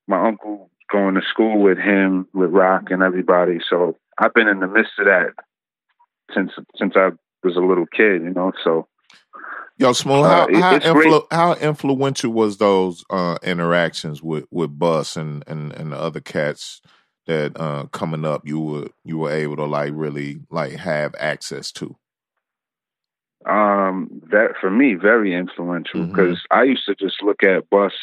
my 0.07 0.25
uncle 0.27 0.69
going 0.91 1.15
to 1.15 1.21
school 1.29 1.61
with 1.61 1.77
him 1.77 2.27
with 2.33 2.51
rock 2.51 2.83
and 2.91 3.01
everybody. 3.03 3.59
So 3.69 3.97
i've 4.19 4.33
been 4.33 4.47
in 4.47 4.59
the 4.59 4.67
midst 4.67 4.93
of 4.99 5.05
that 5.05 5.33
since 6.33 6.51
since 6.77 6.93
i 6.95 7.09
was 7.43 7.55
a 7.55 7.59
little 7.59 7.85
kid 7.87 8.21
you 8.23 8.31
know 8.33 8.51
so. 8.63 8.87
Yo, 9.77 9.89
Uh, 9.89 10.29
how 10.29 10.45
it- 10.47 10.55
how, 10.61 10.77
influ- 10.79 11.27
how 11.31 11.53
influential 11.55 12.31
was 12.31 12.57
those 12.57 13.03
uh, 13.09 13.37
interactions 13.43 14.23
with 14.23 14.45
with 14.49 14.77
Bus 14.79 15.17
and, 15.17 15.43
and 15.47 15.73
and 15.73 15.91
the 15.91 15.97
other 15.97 16.21
cats 16.21 16.81
that 17.27 17.59
uh, 17.59 17.85
coming 17.87 18.23
up 18.23 18.47
you 18.47 18.59
were 18.59 18.87
you 19.03 19.17
were 19.17 19.31
able 19.31 19.57
to 19.57 19.65
like 19.65 19.91
really 19.93 20.39
like 20.49 20.73
have 20.73 21.13
access 21.19 21.71
to? 21.73 21.97
Um 23.45 24.09
that 24.31 24.53
for 24.59 24.69
me 24.71 24.95
very 24.95 25.33
influential 25.35 26.05
because 26.05 26.41
i 26.51 26.63
used 26.63 26.85
to 26.85 26.95
just 26.95 27.21
look 27.21 27.43
at 27.43 27.69
bus 27.69 27.93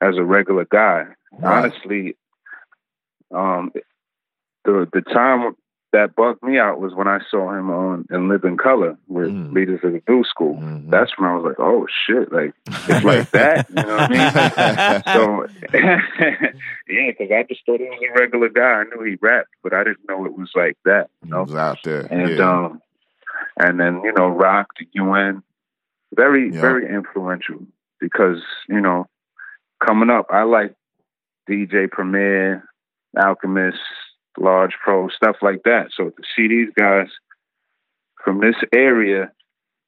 as 0.00 0.16
a 0.16 0.24
regular 0.24 0.66
guy 0.70 1.04
Right. 1.32 1.64
honestly 1.64 2.16
um 3.34 3.72
the 4.64 4.88
the 4.92 5.00
time 5.02 5.54
that 5.92 6.14
bugged 6.14 6.42
me 6.42 6.58
out 6.58 6.80
was 6.80 6.94
when 6.94 7.08
i 7.08 7.18
saw 7.30 7.50
him 7.58 7.70
on 7.70 8.06
in 8.10 8.28
living 8.28 8.56
color 8.58 8.96
with 9.06 9.28
Mm. 9.30 9.52
leaders 9.54 9.80
of 9.82 9.92
the 9.92 10.02
new 10.08 10.22
school 10.24 10.56
Mhm. 10.56 10.90
that's 10.90 11.16
when 11.18 11.28
i 11.30 11.34
was 11.34 11.44
like 11.44 11.58
oh 11.58 11.86
shit 12.06 12.30
like 12.32 12.52
it's 12.88 13.04
like 13.04 13.30
that 13.32 13.66
you 13.70 13.76
know 13.76 13.96
what 13.96 14.10
i 14.10 14.12
mean 14.12 15.02
so 15.14 15.46
yeah 16.88 17.10
because 17.10 17.30
i 17.30 17.42
just 17.48 17.64
thought 17.64 17.80
he 17.80 17.86
was 17.86 18.00
a 18.14 18.18
regular 18.20 18.48
guy 18.50 18.82
i 18.82 18.84
knew 18.84 19.02
he 19.04 19.16
rapped 19.20 19.48
but 19.62 19.72
i 19.72 19.82
didn't 19.84 20.06
know 20.08 20.24
it 20.26 20.36
was 20.36 20.50
like 20.54 20.76
that 20.84 21.08
you 21.24 21.30
know 21.30 21.42
was 21.44 21.54
out 21.54 21.78
there. 21.84 22.02
and 22.10 22.36
yeah. 22.38 22.50
um 22.66 22.80
and 23.58 23.78
then 23.80 24.00
you 24.04 24.12
know 24.16 24.28
rock 24.28 24.68
the 24.78 25.00
un 25.00 25.42
very 26.14 26.50
Yeah. 26.52 26.60
very 26.60 26.88
influential 26.88 27.66
because 28.00 28.42
you 28.68 28.80
know 28.80 29.06
coming 29.84 30.10
up 30.10 30.26
i 30.30 30.42
like 30.42 30.74
dj 31.48 31.90
premier 31.90 32.64
alchemist 33.16 33.78
large 34.38 34.72
pro 34.82 35.08
stuff 35.08 35.36
like 35.42 35.62
that 35.64 35.88
so 35.94 36.10
to 36.10 36.22
see 36.36 36.48
these 36.48 36.70
guys 36.78 37.08
from 38.24 38.40
this 38.40 38.56
area 38.74 39.32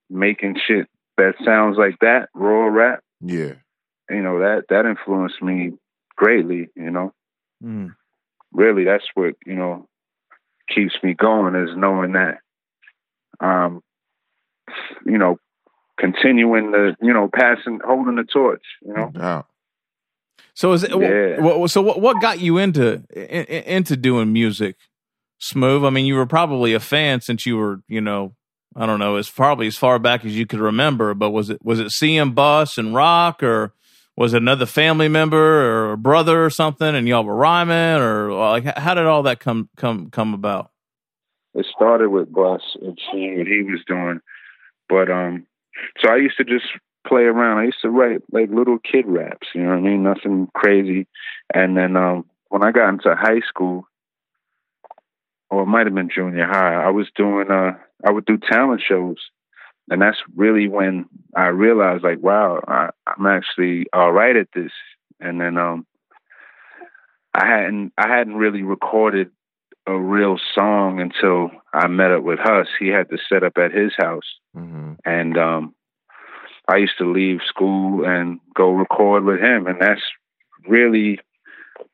making 0.09 0.57
shit 0.67 0.89
that 1.17 1.35
sounds 1.45 1.77
like 1.79 1.97
that 2.01 2.29
raw 2.35 2.67
rap 2.67 3.01
yeah. 3.21 3.55
you 4.09 4.23
know 4.23 4.41
that 4.41 4.65
that 4.69 4.87
influenced 4.87 5.41
me 5.43 5.73
greatly 6.17 6.69
you 6.77 6.91
know 6.91 7.13
Mm. 7.63 7.95
really 8.53 8.85
that's 8.85 9.05
what 9.13 9.35
you 9.45 9.55
know 9.55 9.87
keeps 10.75 10.95
me 11.03 11.13
going 11.13 11.55
is 11.55 11.77
knowing 11.77 12.13
that 12.13 12.39
um 13.41 13.81
you 15.07 15.19
know 15.19 15.37
continuing 15.99 16.71
the 16.71 16.97
you 17.03 17.13
know 17.13 17.29
passing 17.33 17.79
holding 17.85 18.17
the 18.17 18.25
torch 18.25 18.65
you 18.83 18.93
know 18.95 19.11
No. 19.15 19.47
So 20.55 20.73
is 20.73 20.83
it, 20.85 20.91
Yeah. 20.91 21.67
so 21.67 21.81
what 21.81 22.01
what 22.01 22.21
got 22.21 22.41
you 22.41 22.59
into 22.59 23.03
in, 23.15 23.45
in- 23.45 23.65
into 23.65 23.97
doing 23.97 24.33
music? 24.33 24.77
Smooth. 25.39 25.85
I 25.87 25.91
mean, 25.91 26.05
you 26.05 26.17
were 26.17 26.27
probably 26.27 26.75
a 26.75 26.81
fan 26.81 27.23
since 27.23 27.47
you 27.47 27.57
were, 27.57 27.81
you 27.89 28.03
know, 28.03 28.35
I 28.77 28.85
don't 28.85 28.99
know, 28.99 29.17
as 29.17 29.31
probably 29.31 29.67
as 29.69 29.77
far 29.79 29.99
back 29.99 30.23
as 30.25 30.37
you 30.37 30.45
could 30.47 30.59
remember. 30.61 31.15
But 31.15 31.31
was 31.31 31.49
it 31.49 31.65
was 31.65 31.81
it 31.81 31.87
CM 31.89 32.35
Bus 32.35 32.77
and 32.77 32.95
Roc, 32.95 33.43
or 33.43 33.73
was 34.19 34.35
it 34.35 34.43
another 34.43 34.67
family 34.67 35.09
member 35.09 35.39
or 35.39 35.93
a 35.93 35.97
brother 35.97 36.45
or 36.45 36.51
something, 36.51 36.95
and 36.95 37.09
y'all 37.09 37.25
were 37.25 37.37
rhyming, 37.37 38.03
or 38.03 38.33
like 38.33 38.65
how 38.77 38.93
did 38.95 39.07
all 39.07 39.23
that 39.23 39.41
come 39.41 39.71
come 39.77 40.11
come 40.11 40.35
about? 40.35 40.71
It 41.55 41.67
started 41.75 42.11
with 42.11 42.33
Bus 42.33 42.63
and 42.81 42.99
seeing 43.11 43.39
what 43.39 43.47
he 43.47 43.63
was 43.63 43.81
doing. 43.87 44.21
But 44.89 45.11
um 45.11 45.47
so 46.01 46.11
i 46.11 46.17
used 46.17 46.37
to 46.37 46.45
just 46.45 46.67
play 47.07 47.23
around. 47.23 47.59
I 47.59 47.65
used 47.65 47.81
to 47.83 47.89
write 47.91 48.21
like 48.31 48.51
little 48.51 48.79
kid 48.79 49.07
raps 49.07 49.49
you 49.55 49.63
know 49.63 49.71
what 49.71 49.79
i 49.79 49.81
mean? 49.81 50.03
Nothing 50.03 50.49
crazy. 50.55 51.07
And 51.53 51.77
then 51.77 51.97
um 51.97 52.25
when 52.49 52.63
i 52.63 52.73
got 52.73 52.89
into 52.91 53.15
high 53.15 53.41
school 53.49 53.87
or 55.51 55.63
it 55.63 55.67
might 55.67 55.87
have 55.87 55.95
been 55.95 56.11
junior 56.15 56.47
high 56.47 56.75
i 56.75 56.91
was 56.91 57.09
doing 57.17 57.51
uh 57.51 57.73
i 58.05 58.11
would 58.11 58.27
do 58.27 58.39
talent 58.39 58.83
shows. 58.87 59.19
And 59.89 60.01
that's 60.03 60.19
really 60.37 60.69
when 60.69 61.07
i 61.35 61.47
realized 61.47 62.05
like 62.05 62.21
wow 62.21 62.63
I, 62.67 62.91
i'm 63.07 63.27
actually 63.27 63.87
all 63.93 64.13
right 64.13 64.37
at 64.37 64.49
this. 64.55 64.73
And 65.21 65.41
then 65.41 65.57
um 65.59 65.87
i 67.35 67.47
hadn't 67.47 67.93
i 67.97 68.09
hadn't 68.09 68.37
really 68.37 68.63
recorded 68.63 69.31
a 69.91 70.01
real 70.01 70.39
song 70.55 71.01
until 71.01 71.51
I 71.75 71.89
met 71.89 72.13
up 72.13 72.23
with 72.23 72.39
Huss. 72.41 72.69
He 72.79 72.89
had 72.89 73.09
to 73.11 73.19
set 73.29 73.43
up 73.43 73.59
at 73.59 73.73
his 73.73 73.93
house, 73.97 74.39
hmm 74.55 74.93
and 75.05 75.37
um, 75.39 75.75
I 76.69 76.77
used 76.77 76.99
to 76.99 77.11
leave 77.11 77.41
school 77.47 78.05
and 78.05 78.39
go 78.55 78.71
record 78.71 79.25
with 79.25 79.41
him, 79.41 79.67
and 79.67 79.81
that's 79.81 80.03
really 80.69 81.19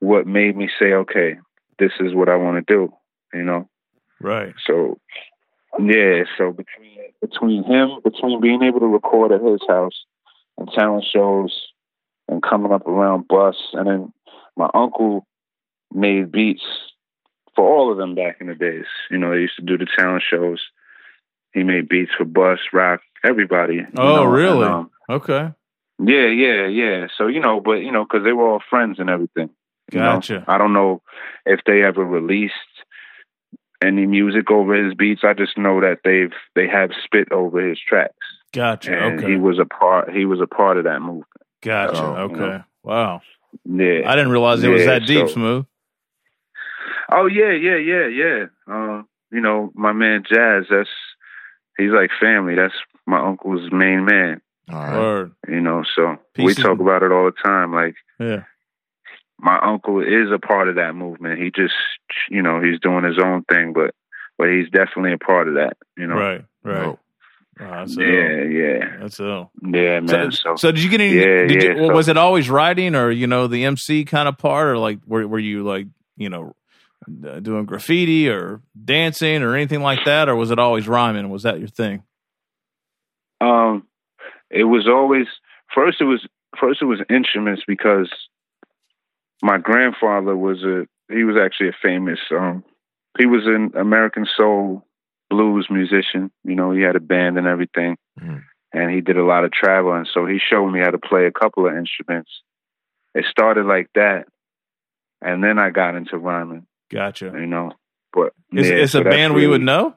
what 0.00 0.26
made 0.26 0.56
me 0.56 0.68
say, 0.78 0.92
"Okay, 0.92 1.36
this 1.78 1.92
is 2.00 2.14
what 2.14 2.28
I 2.28 2.36
want 2.36 2.66
to 2.66 2.74
do." 2.74 2.92
You 3.32 3.44
know, 3.44 3.68
Right. 4.20 4.54
so 4.66 4.98
yeah, 5.78 6.24
so 6.36 6.52
between 6.52 6.98
between 7.20 7.64
him, 7.64 8.00
between 8.04 8.40
being 8.40 8.62
able 8.62 8.80
to 8.80 8.86
record 8.86 9.32
at 9.32 9.42
his 9.42 9.60
house 9.68 10.04
and 10.58 10.68
talent 10.72 11.04
shows 11.04 11.68
and 12.28 12.42
coming 12.42 12.72
up 12.72 12.86
around 12.86 13.28
Bus, 13.28 13.56
and 13.72 13.86
then 13.86 14.12
my 14.56 14.68
uncle 14.74 15.26
made 15.92 16.32
beats 16.32 16.64
for 17.56 17.64
all 17.66 17.90
of 17.90 17.98
them 17.98 18.14
back 18.14 18.36
in 18.40 18.46
the 18.46 18.54
days. 18.54 18.84
You 19.10 19.18
know, 19.18 19.30
they 19.32 19.40
used 19.40 19.56
to 19.56 19.62
do 19.64 19.76
the 19.78 19.86
talent 19.98 20.22
shows. 20.30 20.60
He 21.52 21.64
made 21.64 21.88
beats 21.88 22.12
for 22.16 22.24
Bus, 22.26 22.58
Roc, 22.72 23.00
everybody. 23.24 23.80
Oh, 23.98 24.16
know, 24.16 24.24
really? 24.26 24.64
and, 24.66 24.74
um, 24.74 24.90
Okay. 25.08 25.50
yeah, 25.98 26.26
yeah, 26.26 26.66
yeah. 26.66 27.06
So 27.16 27.26
you 27.28 27.40
know, 27.40 27.60
but 27.60 27.78
you 27.82 27.90
know, 27.90 28.04
because 28.04 28.24
they 28.24 28.32
were 28.32 28.46
all 28.48 28.62
friends 28.70 28.98
and 29.00 29.08
everything. 29.10 29.50
you 29.92 29.98
know. 30.00 30.14
Gotcha. 30.16 30.44
I 30.46 30.58
don't 30.58 30.72
know 30.74 31.00
if 31.46 31.60
they 31.64 31.82
ever 31.82 32.04
released 32.04 32.52
any 33.82 34.06
music 34.06 34.50
over 34.50 34.74
his 34.74 34.94
beats. 34.94 35.22
I 35.24 35.32
just 35.34 35.56
know 35.56 35.80
that 35.80 36.00
they've 36.04 36.32
they 36.54 36.68
have 36.68 36.90
spit 37.04 37.30
over 37.32 37.60
his 37.66 37.78
tracks, 37.80 38.14
Gotcha. 38.52 38.96
and 38.96 39.18
Okay. 39.20 39.32
he 39.32 39.36
was 39.38 39.58
a 39.58 39.64
part. 39.64 40.10
He 40.12 40.24
was 40.24 40.40
a 40.40 40.46
part 40.46 40.76
of 40.76 40.84
that 40.84 41.00
movement. 41.00 41.26
Gotcha. 41.62 42.02
Oh, 42.02 42.14
okay. 42.24 42.34
you 42.34 42.40
know. 42.40 42.64
Wow. 42.82 43.20
Yeah. 43.64 44.02
I 44.10 44.14
didn't 44.16 44.30
realize 44.30 44.62
it 44.62 44.68
was 44.68 44.84
that 44.86 45.06
deep, 45.06 45.28
so- 45.28 45.34
Smooth. 45.34 45.66
Oh 47.10 47.26
yeah, 47.26 47.52
yeah, 47.52 47.76
yeah, 47.76 48.06
yeah. 48.06 48.44
Uh, 48.70 49.02
you 49.30 49.40
know, 49.40 49.70
my 49.74 49.92
man 49.92 50.22
Jazz. 50.28 50.64
That's 50.70 50.88
he's 51.78 51.90
like 51.90 52.10
family. 52.20 52.54
That's 52.54 52.74
my 53.06 53.20
uncle's 53.20 53.70
main 53.72 54.04
man. 54.04 54.40
All 54.72 54.78
right. 54.80 54.98
Word. 54.98 55.32
You 55.48 55.60
know, 55.60 55.84
so 55.94 56.16
we 56.38 56.54
talk 56.54 56.80
about 56.80 57.02
it 57.02 57.12
all 57.12 57.26
the 57.26 57.32
time. 57.44 57.72
Like 57.72 57.94
Yeah. 58.18 58.42
my 59.38 59.58
uncle 59.62 60.00
is 60.00 60.30
a 60.32 60.38
part 60.38 60.68
of 60.68 60.76
that 60.76 60.94
movement. 60.94 61.40
He 61.40 61.50
just, 61.50 61.74
you 62.30 62.42
know, 62.42 62.60
he's 62.60 62.80
doing 62.80 63.04
his 63.04 63.18
own 63.22 63.42
thing, 63.44 63.72
but 63.72 63.94
but 64.38 64.48
he's 64.50 64.68
definitely 64.70 65.12
a 65.12 65.18
part 65.18 65.48
of 65.48 65.54
that. 65.54 65.76
You 65.96 66.06
know, 66.08 66.16
Right, 66.16 66.44
right. 66.64 66.82
No. 66.86 66.98
Oh, 67.58 67.64
yeah, 67.88 68.04
ill. 68.04 68.50
yeah, 68.50 68.96
That's 69.00 69.18
ill. 69.18 69.50
yeah, 69.62 70.00
man. 70.00 70.08
So, 70.08 70.30
So, 70.30 70.56
so 70.56 70.72
did 70.72 70.82
you 70.82 70.90
get 70.90 71.00
any? 71.00 71.14
Yeah, 71.14 71.46
did 71.46 71.62
you, 71.62 71.86
so- 71.86 71.94
was 71.94 72.08
it 72.08 72.18
always 72.18 72.50
writing, 72.50 72.94
or 72.94 73.10
you 73.10 73.26
know, 73.26 73.46
the 73.46 73.64
MC 73.64 74.04
kind 74.04 74.28
of 74.28 74.36
part, 74.36 74.66
or 74.68 74.76
like 74.78 74.98
were 75.06 75.26
were 75.26 75.38
you 75.38 75.62
like 75.64 75.86
you 76.18 76.28
know 76.28 76.54
doing 77.42 77.64
graffiti 77.66 78.28
or 78.28 78.60
dancing 78.84 79.42
or 79.42 79.54
anything 79.54 79.80
like 79.82 80.04
that, 80.06 80.28
or 80.28 80.34
was 80.36 80.50
it 80.50 80.58
always 80.58 80.88
rhyming? 80.88 81.28
Was 81.30 81.42
that 81.44 81.58
your 81.58 81.68
thing? 81.68 82.02
um, 83.40 83.86
it 84.50 84.64
was 84.64 84.86
always 84.88 85.26
first. 85.74 86.00
It 86.00 86.04
was 86.04 86.26
first. 86.58 86.80
It 86.82 86.86
was 86.86 87.00
instruments 87.10 87.62
because 87.66 88.10
my 89.42 89.58
grandfather 89.58 90.36
was 90.36 90.62
a. 90.62 90.86
He 91.12 91.24
was 91.24 91.36
actually 91.36 91.68
a 91.68 91.76
famous. 91.82 92.18
Um, 92.30 92.64
he 93.18 93.26
was 93.26 93.42
an 93.46 93.72
American 93.78 94.26
soul 94.36 94.84
blues 95.30 95.66
musician. 95.70 96.30
You 96.44 96.54
know, 96.54 96.70
he 96.72 96.82
had 96.82 96.96
a 96.96 97.00
band 97.00 97.38
and 97.38 97.46
everything, 97.46 97.96
Mm. 98.20 98.42
and 98.72 98.90
he 98.90 99.00
did 99.00 99.16
a 99.18 99.24
lot 99.24 99.44
of 99.44 99.52
traveling. 99.52 100.06
So 100.12 100.26
he 100.26 100.38
showed 100.38 100.70
me 100.70 100.80
how 100.80 100.90
to 100.90 100.98
play 100.98 101.26
a 101.26 101.32
couple 101.32 101.66
of 101.66 101.76
instruments. 101.76 102.30
It 103.14 103.24
started 103.30 103.66
like 103.66 103.88
that, 103.94 104.26
and 105.20 105.42
then 105.44 105.58
I 105.58 105.70
got 105.70 105.94
into 105.96 106.16
rhyming. 106.18 106.66
Gotcha. 106.90 107.26
You 107.34 107.46
know, 107.46 107.72
but 108.12 108.32
It's, 108.52 108.68
yeah, 108.68 108.74
it's 108.76 108.92
so 108.92 109.00
a 109.00 109.04
that's 109.04 109.14
band 109.16 109.34
we 109.34 109.46
would 109.46 109.62
know. 109.62 109.94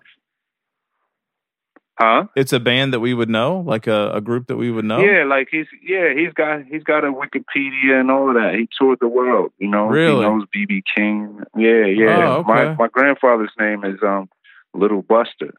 huh? 1.97 2.25
It's 2.35 2.53
a 2.53 2.59
band 2.59 2.93
that 2.93 2.99
we 2.99 3.13
would 3.13 3.29
know, 3.29 3.59
like 3.65 3.87
a, 3.87 4.11
a 4.13 4.21
group 4.21 4.47
that 4.47 4.57
we 4.57 4.71
would 4.71 4.85
know. 4.85 4.99
Yeah, 4.99 5.23
like 5.25 5.47
he's 5.51 5.67
yeah, 5.83 6.13
he's 6.15 6.33
got 6.33 6.63
he's 6.65 6.83
got 6.83 7.03
a 7.03 7.11
Wikipedia 7.11 7.99
and 7.99 8.09
all 8.11 8.29
of 8.29 8.35
that. 8.35 8.55
He 8.57 8.67
toured 8.79 8.99
the 9.01 9.07
world, 9.07 9.51
you 9.59 9.67
know. 9.69 9.87
Really? 9.87 10.15
He 10.15 10.21
knows 10.21 10.43
BB 10.55 10.83
King. 10.95 11.41
Yeah, 11.55 11.85
yeah. 11.85 12.27
Oh, 12.27 12.31
okay. 12.39 12.47
My 12.53 12.75
my 12.75 12.87
grandfather's 12.87 13.51
name 13.59 13.83
is 13.83 13.99
um 14.03 14.29
Little 14.73 15.01
Buster, 15.01 15.53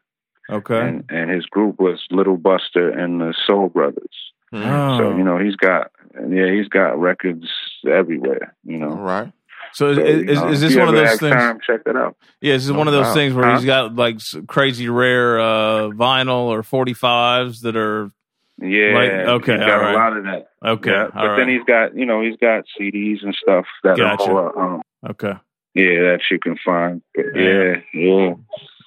Okay. 0.49 0.79
and 0.79 1.03
and 1.09 1.29
his 1.29 1.45
group 1.45 1.79
was 1.79 2.01
Little 2.11 2.37
Buster 2.37 2.89
and 2.89 3.21
the 3.21 3.33
Soul 3.47 3.69
Brothers. 3.69 4.31
Oh. 4.53 4.97
So 4.97 5.15
you 5.17 5.23
know 5.23 5.37
he's 5.37 5.55
got 5.55 5.91
yeah 6.29 6.51
he's 6.51 6.67
got 6.67 6.99
records 6.99 7.47
everywhere. 7.89 8.53
You 8.65 8.77
know. 8.79 8.89
right. 8.89 9.31
So 9.73 9.89
is, 9.91 9.95
So, 9.97 10.03
is, 10.03 10.39
know, 10.41 10.47
is 10.49 10.61
this 10.61 10.75
one 10.75 10.87
of 10.89 10.95
those 10.95 11.19
things? 11.19 11.33
Time, 11.35 11.59
check 11.65 11.83
that 11.85 11.95
out. 11.95 12.15
Yeah, 12.41 12.53
this 12.53 12.63
is 12.65 12.71
No 12.71 12.77
one 12.79 12.87
of 12.87 12.93
those 12.93 13.05
doubt. 13.07 13.13
things 13.13 13.33
where 13.33 13.45
Huh? 13.45 13.55
he's 13.57 13.65
got 13.65 13.95
like 13.95 14.17
crazy 14.47 14.89
rare 14.89 15.39
uh, 15.39 15.89
vinyl 15.89 16.47
or 16.49 16.61
45s 16.63 17.61
that 17.61 17.75
are 17.77 18.11
Yeah, 18.59 18.93
Like, 18.93 19.11
okay, 19.41 19.51
he's 19.53 19.59
got 19.61 19.69
all 19.71 19.79
right. 19.81 19.93
a 19.93 19.97
lot 19.97 20.17
of 20.17 20.23
that. 20.25 20.47
okay. 20.65 20.91
yeah, 20.91 21.03
all 21.15 21.27
but 21.27 21.35
then 21.37 21.49
he's 21.49 21.63
got 21.63 21.95
you 21.95 22.05
know 22.05 22.21
he's 22.21 22.37
got 22.37 22.65
CDs 22.79 23.23
and 23.23 23.33
stuff 23.35 23.65
that 23.83 23.97
Gotcha. 23.97 24.23
are 24.25 24.31
more 24.53 24.61
um, 24.75 24.81
Okay. 25.09 25.33
yeah 25.73 26.01
that 26.01 26.19
you 26.29 26.37
can 26.39 26.57
find. 26.63 27.01
But 27.15 27.25
Yeah. 27.35 27.41
yeah, 27.43 27.75
yeah. 27.93 28.33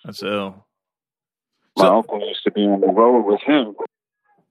That's 0.04 0.22
ill. 0.22 0.66
My 1.76 1.84
So- 1.86 1.96
uncle 1.96 2.20
used 2.28 2.44
to 2.44 2.50
be 2.52 2.62
on 2.62 2.80
the 2.82 2.86
road 2.88 3.22
with 3.22 3.40
him, 3.40 3.74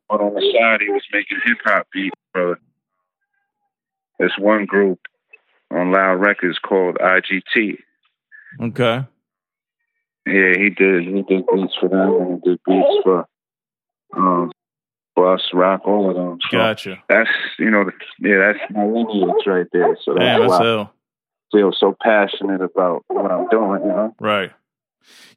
but 0.10 0.20
on 0.20 0.34
the 0.34 0.42
side 0.60 0.82
he 0.82 0.90
was 0.90 1.04
making 1.14 1.38
hip 1.46 1.58
hop 1.64 1.88
beats, 1.94 2.16
brother. 2.34 2.60
There's 4.20 4.34
one 4.38 4.66
group 4.66 5.00
on 5.74 5.92
Loud 5.92 6.16
Records 6.16 6.60
called 6.60 6.98
IGT. 6.98 7.78
Okay. 8.62 9.06
Yeah, 10.26 10.54
he 10.58 10.70
did. 10.70 11.04
He 11.04 11.22
did 11.24 11.46
beats 11.54 11.76
for 11.80 11.90
them, 11.90 12.22
and 12.22 12.42
he 12.44 12.50
did 12.50 12.60
beats 12.66 13.04
for 13.04 13.26
um, 14.16 14.52
Bus 15.16 15.42
Roc, 15.54 15.82
all 15.86 16.10
of 16.10 16.16
them. 16.16 16.38
So 16.50 16.58
Gotcha. 16.58 17.04
that's 17.10 17.30
you 17.60 17.70
know, 17.70 17.90
yeah, 18.20 18.38
that's 18.38 18.72
my 18.72 18.86
lineage 18.86 19.46
right 19.46 19.68
there. 19.74 19.98
So 20.04 20.14
that's 20.14 20.24
Damn, 20.24 20.40
that's 20.42 20.60
why 20.60 20.82
I 20.82 20.90
feel 21.52 21.72
so 21.78 21.96
passionate 22.02 22.62
about 22.62 23.04
what 23.08 23.32
I'm 23.32 23.48
doing. 23.50 23.82
You 23.82 23.88
know. 23.90 24.16
Right. 24.20 24.52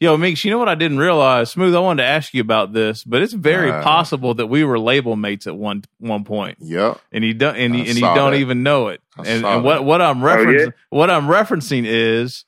Yo, 0.00 0.16
Meeks, 0.16 0.44
you 0.44 0.50
know 0.50 0.58
what 0.58 0.68
I 0.68 0.74
didn't 0.74 0.98
realize? 0.98 1.50
Smooth, 1.50 1.74
I 1.74 1.78
wanted 1.80 2.02
to 2.02 2.08
ask 2.08 2.34
you 2.34 2.40
about 2.40 2.72
this, 2.72 3.02
but 3.04 3.22
it's 3.22 3.32
very 3.32 3.70
Uh. 3.70 3.82
possible 3.82 4.34
that 4.34 4.46
we 4.46 4.62
were 4.64 4.78
label 4.78 5.16
mates 5.16 5.46
at 5.46 5.56
one 5.56 5.84
one 5.98 6.24
point, 6.24 6.58
Yep. 6.60 7.00
and 7.12 7.24
you 7.24 7.34
don't 7.34 7.56
and, 7.56 7.74
I 7.74 7.76
you, 7.78 7.84
and 7.84 7.94
you 7.94 8.00
don't 8.00 8.32
that. 8.32 8.38
even 8.40 8.62
know 8.62 8.88
it. 8.88 9.00
I 9.18 9.22
and 9.26 9.44
and 9.46 9.64
what 9.64 9.84
what 9.84 10.02
I'm 10.02 10.22
Oh, 10.22 10.26
yeah? 10.28 10.36
referencing 10.36 10.72
what 10.90 11.10
I'm 11.10 11.26
referencing 11.26 11.84
is, 11.86 12.44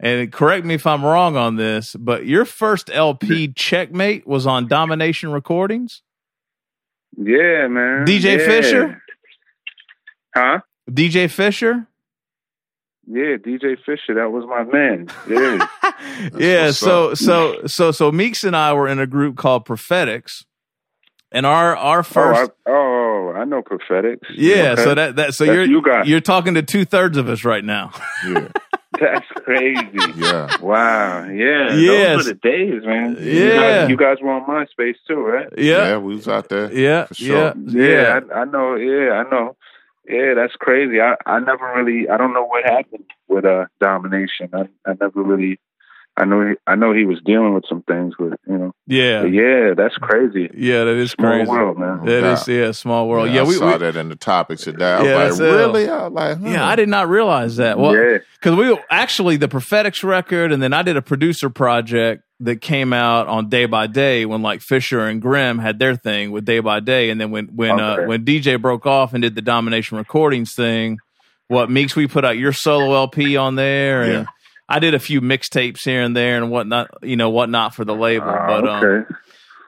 and 0.00 0.30
correct 0.32 0.64
me 0.66 0.74
if 0.74 0.86
I'm 0.86 1.04
wrong 1.04 1.36
on 1.36 1.56
this, 1.56 1.94
but 1.98 2.26
your 2.26 2.44
first 2.44 2.90
LP, 2.92 3.48
Checkmate, 3.48 4.26
was 4.26 4.46
on 4.46 4.66
Domination 4.68 5.30
Recordings. 5.32 6.02
Yeah, 7.16 7.68
man. 7.68 8.04
DJ 8.06 8.38
Yeah. 8.38 8.46
Fisher? 8.46 9.02
Huh? 10.34 10.60
DJ 10.90 11.28
Fisher. 11.30 11.86
Yeah, 13.10 13.36
DJ 13.36 13.76
Fisher. 13.84 14.14
That 14.14 14.30
was 14.32 14.44
my 14.46 14.64
man. 14.64 15.08
Yeah. 15.28 15.66
yeah. 16.38 16.70
So 16.72 17.10
up. 17.12 17.16
so 17.16 17.66
so 17.66 17.90
so 17.90 18.12
Meeks 18.12 18.44
and 18.44 18.54
I 18.54 18.72
were 18.74 18.86
in 18.88 18.98
a 18.98 19.06
group 19.06 19.36
called 19.36 19.64
Prophetics, 19.64 20.44
and 21.32 21.46
our 21.46 21.74
our 21.76 22.02
first. 22.02 22.50
Oh, 22.66 22.70
I, 22.70 22.70
oh, 22.70 23.32
I 23.40 23.44
know 23.44 23.62
prophetics. 23.62 24.28
Yeah, 24.34 24.72
Okay. 24.72 24.84
so 24.84 24.94
that 24.94 25.16
that 25.16 25.34
so 25.34 25.44
That's 25.46 25.54
you're 25.54 25.64
you 25.64 25.82
guys. 25.82 26.06
you're 26.06 26.20
talking 26.20 26.54
to 26.54 26.62
two 26.62 26.84
thirds 26.84 27.16
of 27.16 27.28
us 27.28 27.44
right 27.44 27.64
now. 27.64 27.92
Yeah. 28.26 28.48
that's 29.00 29.26
crazy. 29.44 29.86
Yeah. 30.16 30.56
Wow. 30.60 31.24
Yeah. 31.28 31.72
Yes. 31.74 32.16
Those 32.16 32.26
were 32.26 32.32
the 32.32 32.38
days, 32.42 32.82
man. 32.84 33.16
You 33.20 33.44
Yeah. 33.44 33.56
guys, 33.80 33.90
you 33.90 33.96
guys 33.96 34.16
were 34.20 34.30
on 34.32 34.44
MySpace 34.44 34.96
too, 35.06 35.14
right? 35.20 35.46
Yeah. 35.56 35.88
Yeah, 35.88 35.96
we 35.98 36.14
was 36.16 36.26
out 36.28 36.48
there. 36.48 36.72
yeah, 36.72 37.04
For 37.06 37.14
sure. 37.14 37.54
yeah, 37.68 37.82
yeah. 37.82 38.20
I, 38.34 38.40
I 38.40 38.44
know. 38.44 38.74
Yeah, 38.74 39.12
I 39.12 39.30
know. 39.30 39.56
Yeah, 40.08 40.34
that's 40.34 40.56
crazy. 40.56 41.00
I, 41.00 41.16
I 41.26 41.40
never 41.40 41.72
really. 41.76 42.08
I 42.08 42.16
don't 42.16 42.32
know 42.32 42.44
what 42.46 42.64
happened 42.64 43.04
with 43.28 43.44
uh 43.44 43.66
domination. 43.80 44.50
I, 44.54 44.68
I 44.86 44.94
never 45.00 45.22
really. 45.22 45.60
I 46.18 46.24
know. 46.24 46.48
He, 46.48 46.54
I 46.66 46.74
know 46.74 46.92
he 46.92 47.04
was 47.04 47.20
dealing 47.24 47.54
with 47.54 47.64
some 47.68 47.82
things, 47.82 48.14
but 48.18 48.38
you 48.48 48.58
know. 48.58 48.74
Yeah, 48.86 49.22
But 49.22 49.32
yeah, 49.32 49.74
that's 49.76 49.94
crazy. 49.96 50.50
yeah, 50.54 50.84
that 50.84 50.96
is 50.96 51.12
Small 51.12 51.30
crazy. 51.30 51.50
world, 51.50 51.78
man. 51.78 52.04
That 52.04 52.22
Yeah. 52.22 52.32
is 52.32 52.48
yeah, 52.48 52.72
small 52.72 53.08
world. 53.08 53.30
Yeah, 53.30 53.42
I 53.42 53.44
we, 53.44 53.54
saw 53.54 53.72
we 53.72 53.78
that 53.78 53.96
in 53.96 54.08
the 54.08 54.16
topics 54.16 54.64
today. 54.64 54.84
I 54.94 55.02
Yeah, 55.04 55.24
was 55.26 55.40
like, 55.40 55.50
really? 55.52 55.88
I 55.88 56.04
was 56.08 56.12
like, 56.12 56.38
huh. 56.40 56.48
yeah, 56.48 56.66
I 56.66 56.74
did 56.76 56.88
not 56.88 57.08
realize 57.08 57.56
that. 57.56 57.78
Well, 57.78 57.94
yeah. 57.94 58.18
because 58.40 58.56
we 58.56 58.76
actually 58.90 59.36
the 59.36 59.48
prophetics 59.48 60.02
record, 60.02 60.52
and 60.52 60.62
then 60.62 60.72
I 60.72 60.82
did 60.82 60.96
a 60.96 61.02
producer 61.02 61.50
project 61.50 62.24
that 62.40 62.60
came 62.60 62.92
out 62.92 63.26
on 63.26 63.48
Day 63.48 63.66
by 63.66 63.86
Day 63.86 64.24
when 64.24 64.42
like 64.42 64.60
Fisher 64.60 65.00
and 65.06 65.20
Grimm 65.20 65.58
had 65.58 65.78
their 65.78 65.94
thing 65.96 66.30
with 66.30 66.44
Day 66.44 66.60
by 66.60 66.80
Day, 66.80 67.10
and 67.10 67.20
then 67.20 67.30
when 67.30 67.46
when 67.54 67.78
uh, 67.78 68.04
when 68.06 68.24
DJ 68.24 68.60
broke 68.60 68.86
off 68.86 69.12
and 69.12 69.22
did 69.22 69.34
the 69.34 69.42
Domination 69.42 69.98
Recordings 69.98 70.54
thing, 70.54 70.98
what 71.48 71.70
Meeks 71.70 71.94
we 71.96 72.06
put 72.06 72.24
out 72.24 72.38
your 72.38 72.52
solo 72.52 72.94
LP 72.94 73.36
on 73.36 73.54
there, 73.56 74.02
and 74.02 74.12
Yeah. 74.12 74.24
I 74.68 74.78
did 74.80 74.94
a 74.94 74.98
few 74.98 75.20
mixtapes 75.20 75.84
here 75.84 76.02
and 76.02 76.16
there 76.16 76.36
and 76.36 76.50
whatnot, 76.50 76.88
you 77.02 77.16
know, 77.16 77.30
whatnot 77.30 77.74
for 77.74 77.84
the 77.84 77.94
label, 77.94 78.26
Ah, 78.28 78.46
but 78.60 78.68
um, 78.68 79.06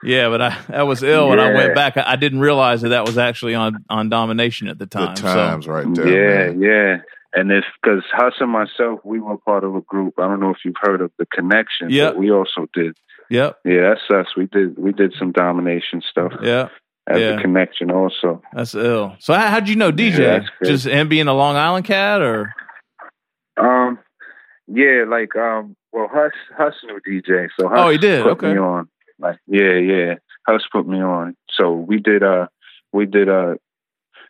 yeah, 0.03 0.29
but 0.29 0.41
I 0.41 0.57
that 0.69 0.83
was 0.87 1.01
ill 1.03 1.29
when 1.29 1.39
I 1.39 1.53
went 1.53 1.75
back. 1.75 1.97
I, 1.97 2.03
I 2.13 2.15
didn't 2.15 2.39
realize 2.39 2.81
that 2.81 2.89
that 2.89 3.05
was 3.05 3.17
actually 3.17 3.55
on 3.55 3.83
on 3.89 4.09
Domination 4.09 4.67
at 4.67 4.77
the 4.79 4.85
time. 4.87 5.15
Good 5.15 5.21
times 5.23 5.67
right 5.67 5.87
there. 5.93 6.07
yeah, 6.07 6.51
man. 6.51 6.61
yeah. 6.61 6.97
And 7.33 7.49
if 7.51 7.63
because 7.81 8.03
Huss 8.11 8.33
and 8.41 8.51
myself, 8.51 8.99
we 9.05 9.19
were 9.21 9.37
part 9.37 9.63
of 9.63 9.73
a 9.75 9.81
group. 9.81 10.15
I 10.19 10.23
don't 10.27 10.41
know 10.41 10.49
if 10.49 10.57
you've 10.65 10.75
heard 10.81 10.99
of 11.01 11.11
the 11.17 11.25
Connection. 11.25 11.87
but 11.87 11.93
Yep. 11.93 12.15
we 12.17 12.29
also 12.29 12.67
did. 12.73 12.97
So, 12.97 13.23
yep, 13.29 13.57
Yeah, 13.63 13.93
that's 13.93 14.01
us. 14.27 14.35
We 14.35 14.47
did. 14.47 14.77
We 14.77 14.91
did 14.91 15.13
some 15.17 15.31
domination 15.31 16.01
stuff 16.09 16.33
yeah. 16.43 16.67
As 17.09 17.19
yeah. 17.21 17.35
the 17.37 17.41
Connection 17.41 17.89
also. 17.89 18.41
That's 18.53 18.75
ill. 18.75 19.15
So 19.19 19.33
how, 19.33 19.47
how'd 19.47 19.69
you 19.69 19.77
know 19.77 19.93
DJ? 19.93 20.17
Yeah. 20.19 20.39
Just 20.63 20.85
him 20.85 21.07
being 21.07 21.27
a 21.29 21.33
Long 21.33 21.55
Island 21.55 21.85
cat, 21.85 22.21
or 22.21 22.53
Um, 23.57 23.99
yeah, 24.67 25.03
like 25.07 25.35
um, 25.35 25.75
well, 25.91 26.07
Huss 26.11 26.31
Huss 26.57 26.73
knew 26.83 26.99
DJ, 27.07 27.47
so 27.59 27.67
Huss 27.67 27.77
Oh, 27.79 27.89
he 27.89 27.97
did? 27.97 28.23
put 28.23 28.31
Okay. 28.33 28.53
me 28.53 28.59
on. 28.59 28.87
Like, 29.19 29.37
yeah, 29.47 29.73
yeah, 29.77 30.13
Huss 30.47 30.63
put 30.71 30.87
me 30.87 31.01
on. 31.01 31.35
So 31.51 31.73
we 31.73 31.99
did. 31.99 32.23
Uh, 32.23 32.47
we 32.93 33.05
did. 33.05 33.29
Uh, 33.29 33.55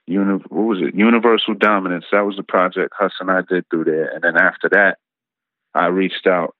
uni- 0.07 0.43
what 0.49 0.63
was 0.65 0.79
it? 0.81 0.95
Universal 0.95 1.55
Dominance. 1.55 2.05
That 2.11 2.25
was 2.25 2.35
the 2.35 2.43
project 2.43 2.93
Huss 2.97 3.13
and 3.19 3.31
I 3.31 3.41
did 3.47 3.65
through 3.69 3.85
there. 3.85 4.07
And 4.13 4.23
then 4.23 4.35
after 4.37 4.69
that, 4.69 4.97
I 5.73 5.87
reached 5.87 6.27
out 6.27 6.55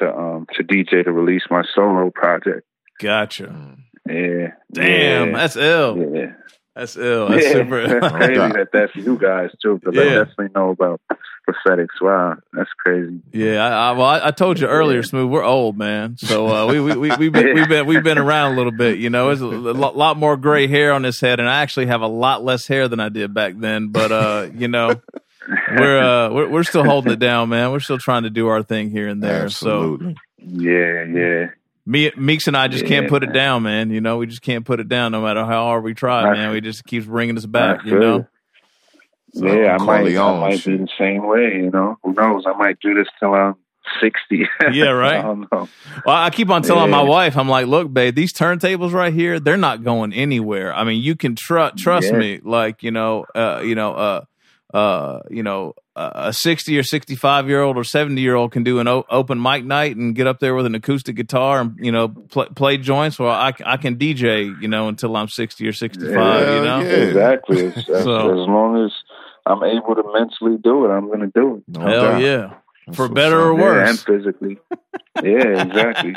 to 0.00 0.08
um 0.12 0.46
to 0.54 0.64
DJ 0.64 1.04
to 1.04 1.12
release 1.12 1.42
my 1.50 1.62
solo 1.74 2.10
project. 2.10 2.62
gotcha? 3.00 3.76
Yeah. 4.08 4.48
Damn, 4.72 5.28
yeah, 5.30 5.36
that's 5.36 5.56
ill. 5.56 5.96
yeah. 6.14 6.32
That's 6.76 6.94
ill. 6.96 7.28
That's 7.30 7.44
yeah. 7.44 7.52
super. 7.52 7.88
That's 7.88 8.14
Oh, 8.14 8.48
that 8.52 8.68
that's 8.70 8.94
you 8.94 9.16
guys 9.16 9.50
too, 9.62 9.78
because 9.78 9.94
Yeah. 9.94 10.02
I 10.02 10.24
definitely 10.24 10.48
know 10.54 10.70
about 10.70 11.00
prophetics. 11.44 11.94
Wow, 12.02 12.36
that's 12.52 12.68
crazy. 12.84 13.20
Yeah, 13.32 13.64
I, 13.64 13.68
I, 13.88 13.92
well, 13.92 14.06
I, 14.06 14.26
I 14.26 14.30
told 14.30 14.60
you 14.60 14.66
earlier, 14.66 15.02
Smooth. 15.02 15.30
We're 15.30 15.42
old, 15.42 15.78
man. 15.78 16.18
So 16.18 16.46
uh, 16.48 16.66
we 16.70 16.80
we 16.80 16.96
we 16.96 17.16
we've 17.16 17.32
been 17.32 17.54
we've 17.54 17.68
been 17.68 17.86
we've 17.86 18.02
been 18.04 18.18
around 18.18 18.52
a 18.52 18.56
little 18.56 18.72
bit. 18.72 18.98
You 18.98 19.08
know, 19.08 19.28
there's 19.28 19.40
a 19.40 19.46
lot, 19.46 19.96
lot 19.96 20.18
more 20.18 20.36
gray 20.36 20.66
hair 20.66 20.92
on 20.92 21.00
this 21.00 21.18
head, 21.18 21.40
and 21.40 21.48
I 21.48 21.62
actually 21.62 21.86
have 21.86 22.02
a 22.02 22.08
lot 22.08 22.44
less 22.44 22.66
hair 22.66 22.88
than 22.88 23.00
I 23.00 23.08
did 23.08 23.32
back 23.32 23.54
then. 23.56 23.88
But 23.88 24.12
uh, 24.12 24.48
you 24.54 24.68
know, 24.68 25.00
we're 25.78 25.98
uh 25.98 26.30
we're, 26.30 26.48
we're 26.48 26.62
still 26.64 26.84
holding 26.84 27.12
it 27.12 27.18
down, 27.20 27.48
man. 27.48 27.72
We're 27.72 27.80
still 27.80 27.98
trying 27.98 28.24
to 28.24 28.30
do 28.30 28.48
our 28.48 28.62
thing 28.62 28.90
here 28.90 29.08
and 29.08 29.22
there. 29.22 29.44
Absolutely. 29.44 30.16
Yeah, 30.38 31.04
yeah. 31.04 31.46
So 31.86 31.90
me, 31.90 32.10
Meeks 32.16 32.46
and 32.48 32.56
I 32.56 32.68
just 32.68 32.84
can't 32.84 33.04
Yeah, 33.04 33.10
put 33.10 33.22
it 33.22 33.32
down, 33.32 33.62
man. 33.62 33.90
You 33.90 34.00
know, 34.00 34.18
we 34.18 34.26
just 34.26 34.42
can't 34.42 34.64
put 34.64 34.80
it 34.80 34.88
down, 34.88 35.12
no 35.12 35.22
matter 35.22 35.44
how 35.44 35.64
hard 35.64 35.84
we 35.84 35.94
try, 35.94 36.22
I 36.22 36.32
man. 36.32 36.48
feel- 36.48 36.52
We 36.52 36.60
just 36.60 36.84
keeps 36.84 37.06
bringing 37.06 37.36
us 37.36 37.44
I 37.44 37.48
back. 37.48 37.84
You 37.84 37.92
feel 37.92 38.00
know. 38.00 38.26
So 39.34 39.46
yeah, 39.46 39.76
I 39.78 39.84
might, 39.84 40.16
I 40.16 40.40
might 40.40 40.64
be 40.64 40.76
the 40.78 40.88
same 40.98 41.26
way. 41.26 41.56
You 41.56 41.70
know, 41.70 41.98
who 42.02 42.14
knows? 42.14 42.44
I 42.46 42.52
might 42.56 42.80
do 42.80 42.94
this 42.94 43.06
till 43.20 43.34
I'm 43.34 43.54
sixty. 44.00 44.48
Yeah, 44.72 44.90
right. 44.90 45.18
I 45.18 45.22
don't 45.22 45.40
know. 45.52 45.68
Well, 46.06 46.16
I 46.16 46.30
keep 46.30 46.48
on 46.48 46.62
telling 46.62 46.90
yeah. 46.90 46.96
my 46.96 47.02
wife, 47.02 47.36
I'm 47.36 47.48
like, 47.48 47.66
look, 47.66 47.92
babe, 47.92 48.14
these 48.14 48.32
turntables 48.32 48.92
right 48.92 49.12
here, 49.12 49.38
they're 49.38 49.56
not 49.56 49.84
going 49.84 50.12
anywhere. 50.12 50.74
I 50.74 50.84
mean, 50.84 51.02
you 51.02 51.16
can 51.16 51.36
tr- 51.36 51.68
trust 51.76 52.12
yeah. 52.12 52.18
me. 52.18 52.40
Like, 52.42 52.82
you 52.82 52.90
know, 52.90 53.26
uh, 53.34 53.60
you 53.62 53.74
know, 53.74 53.92
uh, 53.94 54.24
uh, 54.74 55.20
you 55.30 55.42
know, 55.42 55.74
a 55.96 56.32
60 56.32 56.78
or 56.78 56.82
65 56.82 57.48
year 57.48 57.62
old 57.62 57.78
or 57.78 57.84
70 57.84 58.20
year 58.20 58.34
old 58.34 58.52
can 58.52 58.62
do 58.62 58.80
an 58.80 58.88
o- 58.88 59.06
open 59.08 59.40
mic 59.40 59.64
night 59.64 59.96
and 59.96 60.14
get 60.14 60.26
up 60.26 60.40
there 60.40 60.54
with 60.54 60.66
an 60.66 60.74
acoustic 60.74 61.16
guitar 61.16 61.60
and 61.60 61.74
you 61.78 61.90
know 61.90 62.08
pl- 62.08 62.50
play 62.54 62.76
joints 62.76 63.18
well 63.18 63.30
I, 63.30 63.54
I 63.64 63.78
can 63.78 63.96
dj 63.96 64.60
you 64.60 64.68
know 64.68 64.88
until 64.88 65.16
i'm 65.16 65.28
60 65.28 65.66
or 65.66 65.72
65 65.72 66.10
yeah, 66.10 66.54
you 66.54 66.64
know 66.64 66.80
yeah. 66.80 66.96
exactly 66.96 67.66
as, 67.76 67.86
so, 67.86 68.42
as 68.42 68.46
long 68.46 68.84
as 68.84 68.92
i'm 69.46 69.64
able 69.64 69.94
to 69.94 70.02
mentally 70.12 70.58
do 70.62 70.84
it 70.84 70.90
i'm 70.90 71.10
gonna 71.10 71.30
do 71.34 71.56
it 71.56 71.62
no 71.68 71.80
hell 71.80 72.02
doubt. 72.02 72.20
yeah 72.20 72.54
that's 72.86 72.96
for 72.96 73.08
better 73.08 73.40
or 73.40 73.54
worse 73.54 73.84
yeah, 73.84 73.90
and 73.90 73.98
physically. 73.98 74.58
Yeah 75.22 75.62
exactly. 75.64 76.14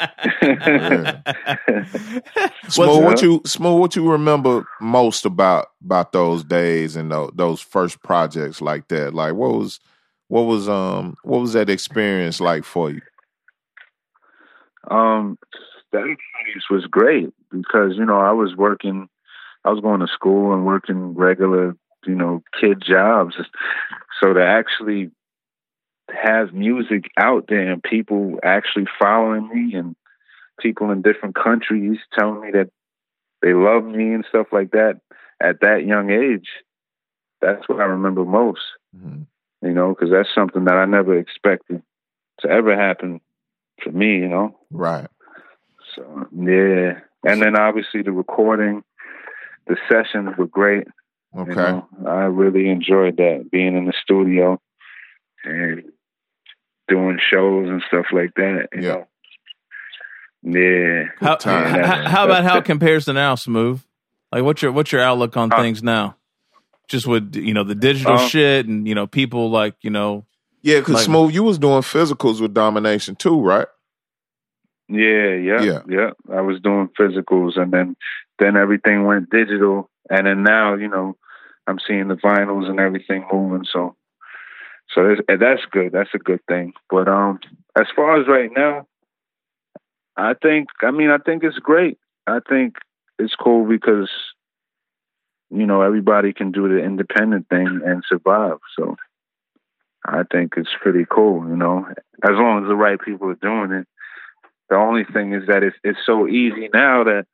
Small 2.70 3.02
what 3.04 3.22
you 3.22 3.42
small 3.46 3.80
what 3.80 3.96
you 3.96 4.10
remember 4.12 4.68
most 4.82 5.26
about 5.26 5.68
about 5.84 6.12
those 6.12 6.44
days 6.44 6.96
and 6.96 7.12
those, 7.12 7.32
those 7.36 7.62
first 7.62 8.02
projects 8.04 8.62
like 8.62 8.88
that? 8.90 9.14
Like 9.14 9.34
what 9.34 9.54
was 9.54 9.80
what 10.28 10.42
was 10.44 10.68
um 10.68 11.16
what 11.24 11.40
was 11.40 11.54
that 11.54 11.70
experience 11.70 12.40
like 12.40 12.66
for 12.66 12.92
you? 12.92 13.02
Um 14.92 15.38
that 15.92 16.06
experience 16.06 16.70
was 16.70 16.86
great 16.86 17.34
because 17.52 17.94
you 17.98 18.06
know 18.06 18.20
i 18.20 18.32
was 18.32 18.56
working 18.56 19.08
i 19.66 19.70
was 19.70 19.82
going 19.82 20.00
to 20.00 20.08
school 20.08 20.54
and 20.54 20.66
working 20.66 21.14
regular 21.16 21.76
you 22.06 22.16
know 22.16 22.42
kid 22.60 22.82
jobs 22.86 23.36
so 24.22 24.34
to 24.34 24.44
actually 24.44 25.12
have 26.13 26.54
music 26.54 27.10
out 27.17 27.45
there 27.48 27.72
and 27.72 27.84
people 27.84 28.39
actually 28.43 28.86
following 29.00 29.48
me 29.50 29.78
and 29.78 29.95
people 30.60 30.91
in 30.91 31.02
different 31.02 31.36
countries 31.36 31.98
telling 32.17 32.41
me 32.41 32.52
that 32.52 32.69
they 33.41 33.54
love 33.54 33.86
me 33.86 34.13
and 34.13 34.26
stuff 34.28 34.48
like 34.52 34.72
that 34.72 35.00
at 35.41 35.62
that 35.62 35.86
young 35.86 36.10
age. 36.12 36.48
That's 37.41 37.67
what 37.69 37.80
I 37.80 37.86
remember 37.86 38.26
most. 38.26 38.62
Mm-hmm. 38.95 39.24
You 39.62 39.74
know, 39.74 39.89
because 39.89 40.10
that's 40.12 40.34
something 40.34 40.65
that 40.65 40.76
I 40.76 40.86
never 40.86 41.17
expected 41.17 41.82
to 42.41 42.50
ever 42.50 42.76
happen 42.76 43.19
for 43.84 43.91
me. 43.91 44.15
You 44.15 44.28
know, 44.28 44.58
right? 44.72 45.08
So 45.95 46.28
yeah, 46.34 47.00
and 47.26 47.41
then 47.41 47.58
obviously 47.58 48.02
the 48.02 48.12
recording, 48.12 48.84
the 49.67 49.78
sessions 49.89 50.38
were 50.38 50.48
great. 50.48 50.88
Okay, 51.38 51.52
you 51.52 51.56
know, 51.56 51.88
I 52.06 52.24
really 52.26 52.69
enjoyed 52.69 53.17
that 53.17 53.50
being 53.52 53.78
in 53.78 53.86
the 53.86 53.93
studio 54.02 54.60
and 55.43 55.84
doing 56.89 57.19
shows 57.32 57.69
and 57.69 57.82
stuff 57.88 58.06
like 58.12 58.34
that. 58.36 58.67
You 58.73 58.82
yeah. 58.82 58.93
know. 58.93 59.08
Yeah. 60.41 61.04
How, 61.19 61.38
how, 61.41 62.08
how, 62.08 62.25
about 62.25 62.43
how 62.43 62.58
it 62.58 62.65
compares 62.65 63.06
to 63.06 63.13
now, 63.13 63.36
Smoovth? 63.36 63.82
Like, 64.32 64.43
what's 64.43 64.62
your 64.62 64.71
what's 64.71 64.91
your 64.91 65.02
outlook 65.02 65.36
on 65.38 65.52
uh, 65.52 65.58
things 65.58 65.84
now? 65.84 66.15
Just 66.88 67.08
with 67.08 67.36
you 67.36 67.54
know 67.54 67.63
the 67.63 67.75
digital 67.75 68.13
uh, 68.13 68.28
shit 68.28 68.67
and 68.67 68.88
you 68.88 68.95
know 68.95 69.08
people 69.08 69.49
like 69.49 69.75
you 69.82 69.89
know. 69.89 70.25
Yeah, 70.62 70.80
because 70.80 70.95
like, 70.95 71.08
Smoovth, 71.08 71.34
you 71.34 71.43
was 71.43 71.58
doing 71.58 71.82
physicals 71.82 72.41
with 72.41 72.54
Domination 72.54 73.15
too, 73.15 73.41
right? 73.41 73.67
Yeah, 74.89 75.36
yeah, 75.36 75.62
yeah, 75.62 75.80
yeah. 75.88 76.10
I 76.34 76.41
was 76.41 76.60
doing 76.62 76.89
physicals, 76.99 77.60
and 77.60 77.71
then 77.71 77.95
then 78.39 78.56
everything 78.58 79.06
went 79.06 79.30
digital, 79.30 79.89
and 80.10 80.25
then 80.25 80.43
now 80.43 80.75
you 80.75 80.88
know 80.88 81.15
I'm 81.67 81.80
seeing 81.88 82.08
the 82.08 82.15
vinyls 82.15 82.69
and 82.69 82.80
everything 82.80 83.25
moving. 83.32 83.65
So 83.71 83.95
so 84.93 85.15
that's 85.28 85.62
good. 85.71 85.91
That's 85.91 86.10
a 86.13 86.19
good 86.19 86.41
thing. 86.47 86.73
But 86.89 87.08
um, 87.08 87.39
as 87.78 87.88
far 87.95 88.19
as 88.19 88.28
right 88.28 88.49
now, 88.56 88.88
I 90.17 90.34
think. 90.41 90.69
I 90.82 90.91
mean, 90.91 91.10
I 91.10 91.17
think 91.17 91.43
it's 91.43 91.60
great. 91.60 91.97
I 92.28 92.39
think 92.47 92.75
it's 93.17 93.36
cool 93.36 93.67
because 93.67 94.10
you 95.49 95.65
know 95.65 95.82
everybody 95.82 96.34
can 96.34 96.52
do 96.52 96.67
the 96.67 96.84
independent 96.84 97.47
thing 97.49 97.82
and 97.86 98.04
survive. 98.08 98.58
So 98.78 98.95
I 100.06 100.23
think 100.32 100.54
it's 100.58 100.69
pretty 100.82 101.06
cool. 101.10 101.47
You 101.47 101.56
know, 101.56 101.86
as 102.23 102.32
long 102.32 102.63
as 102.63 102.67
the 102.67 102.75
right 102.75 102.99
people 102.99 103.30
are 103.30 103.36
doing 103.36 103.71
it. 103.71 103.88
The 104.69 104.75
only 104.75 105.04
thing 105.04 105.34
is 105.34 105.47
that 105.47 105.63
it's 105.63 105.75
it's 105.84 105.99
so 106.06 106.28
easy 106.28 106.69
now 106.73 107.04
that 107.06 107.25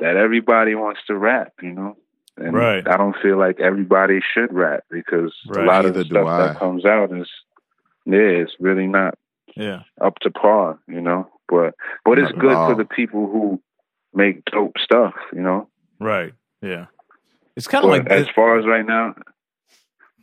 that 0.00 0.16
everybody 0.16 0.74
wants 0.74 1.00
to 1.06 1.16
rap. 1.16 1.52
You 1.62 1.72
know. 1.72 1.96
And 2.36 2.54
right. 2.54 2.86
I 2.86 2.96
don't 2.96 3.16
feel 3.22 3.38
like 3.38 3.60
everybody 3.60 4.20
should 4.20 4.52
rap 4.52 4.84
because 4.90 5.34
right. 5.48 5.64
a 5.64 5.66
lot 5.66 5.86
of 5.86 5.94
the 5.94 6.04
stuff 6.04 6.26
that 6.26 6.58
comes 6.58 6.84
out 6.84 7.10
is 7.12 7.28
yeah, 8.04 8.18
it's 8.18 8.52
really 8.60 8.86
not 8.86 9.18
yeah 9.56 9.82
up 10.00 10.18
to 10.20 10.30
par, 10.30 10.78
you 10.86 11.00
know. 11.00 11.28
But 11.48 11.74
but 12.04 12.18
it's 12.18 12.32
good 12.32 12.54
for 12.54 12.74
the 12.74 12.84
people 12.84 13.26
who 13.26 13.60
make 14.12 14.44
dope 14.46 14.78
stuff, 14.78 15.14
you 15.32 15.40
know. 15.40 15.68
Right. 15.98 16.34
Yeah. 16.60 16.86
It's 17.56 17.66
kind 17.66 17.84
of 17.84 17.90
like 17.90 18.06
as 18.08 18.26
far 18.34 18.58
as 18.58 18.66
right 18.66 18.84
now. 18.84 19.14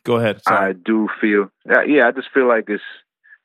Go 0.04 0.18
ahead. 0.18 0.44
Sorry. 0.44 0.70
I 0.70 0.74
do 0.74 1.08
feel 1.20 1.50
yeah, 1.88 2.08
I 2.08 2.12
just 2.12 2.30
feel 2.34 2.48
like 2.48 2.66
it's 2.68 2.84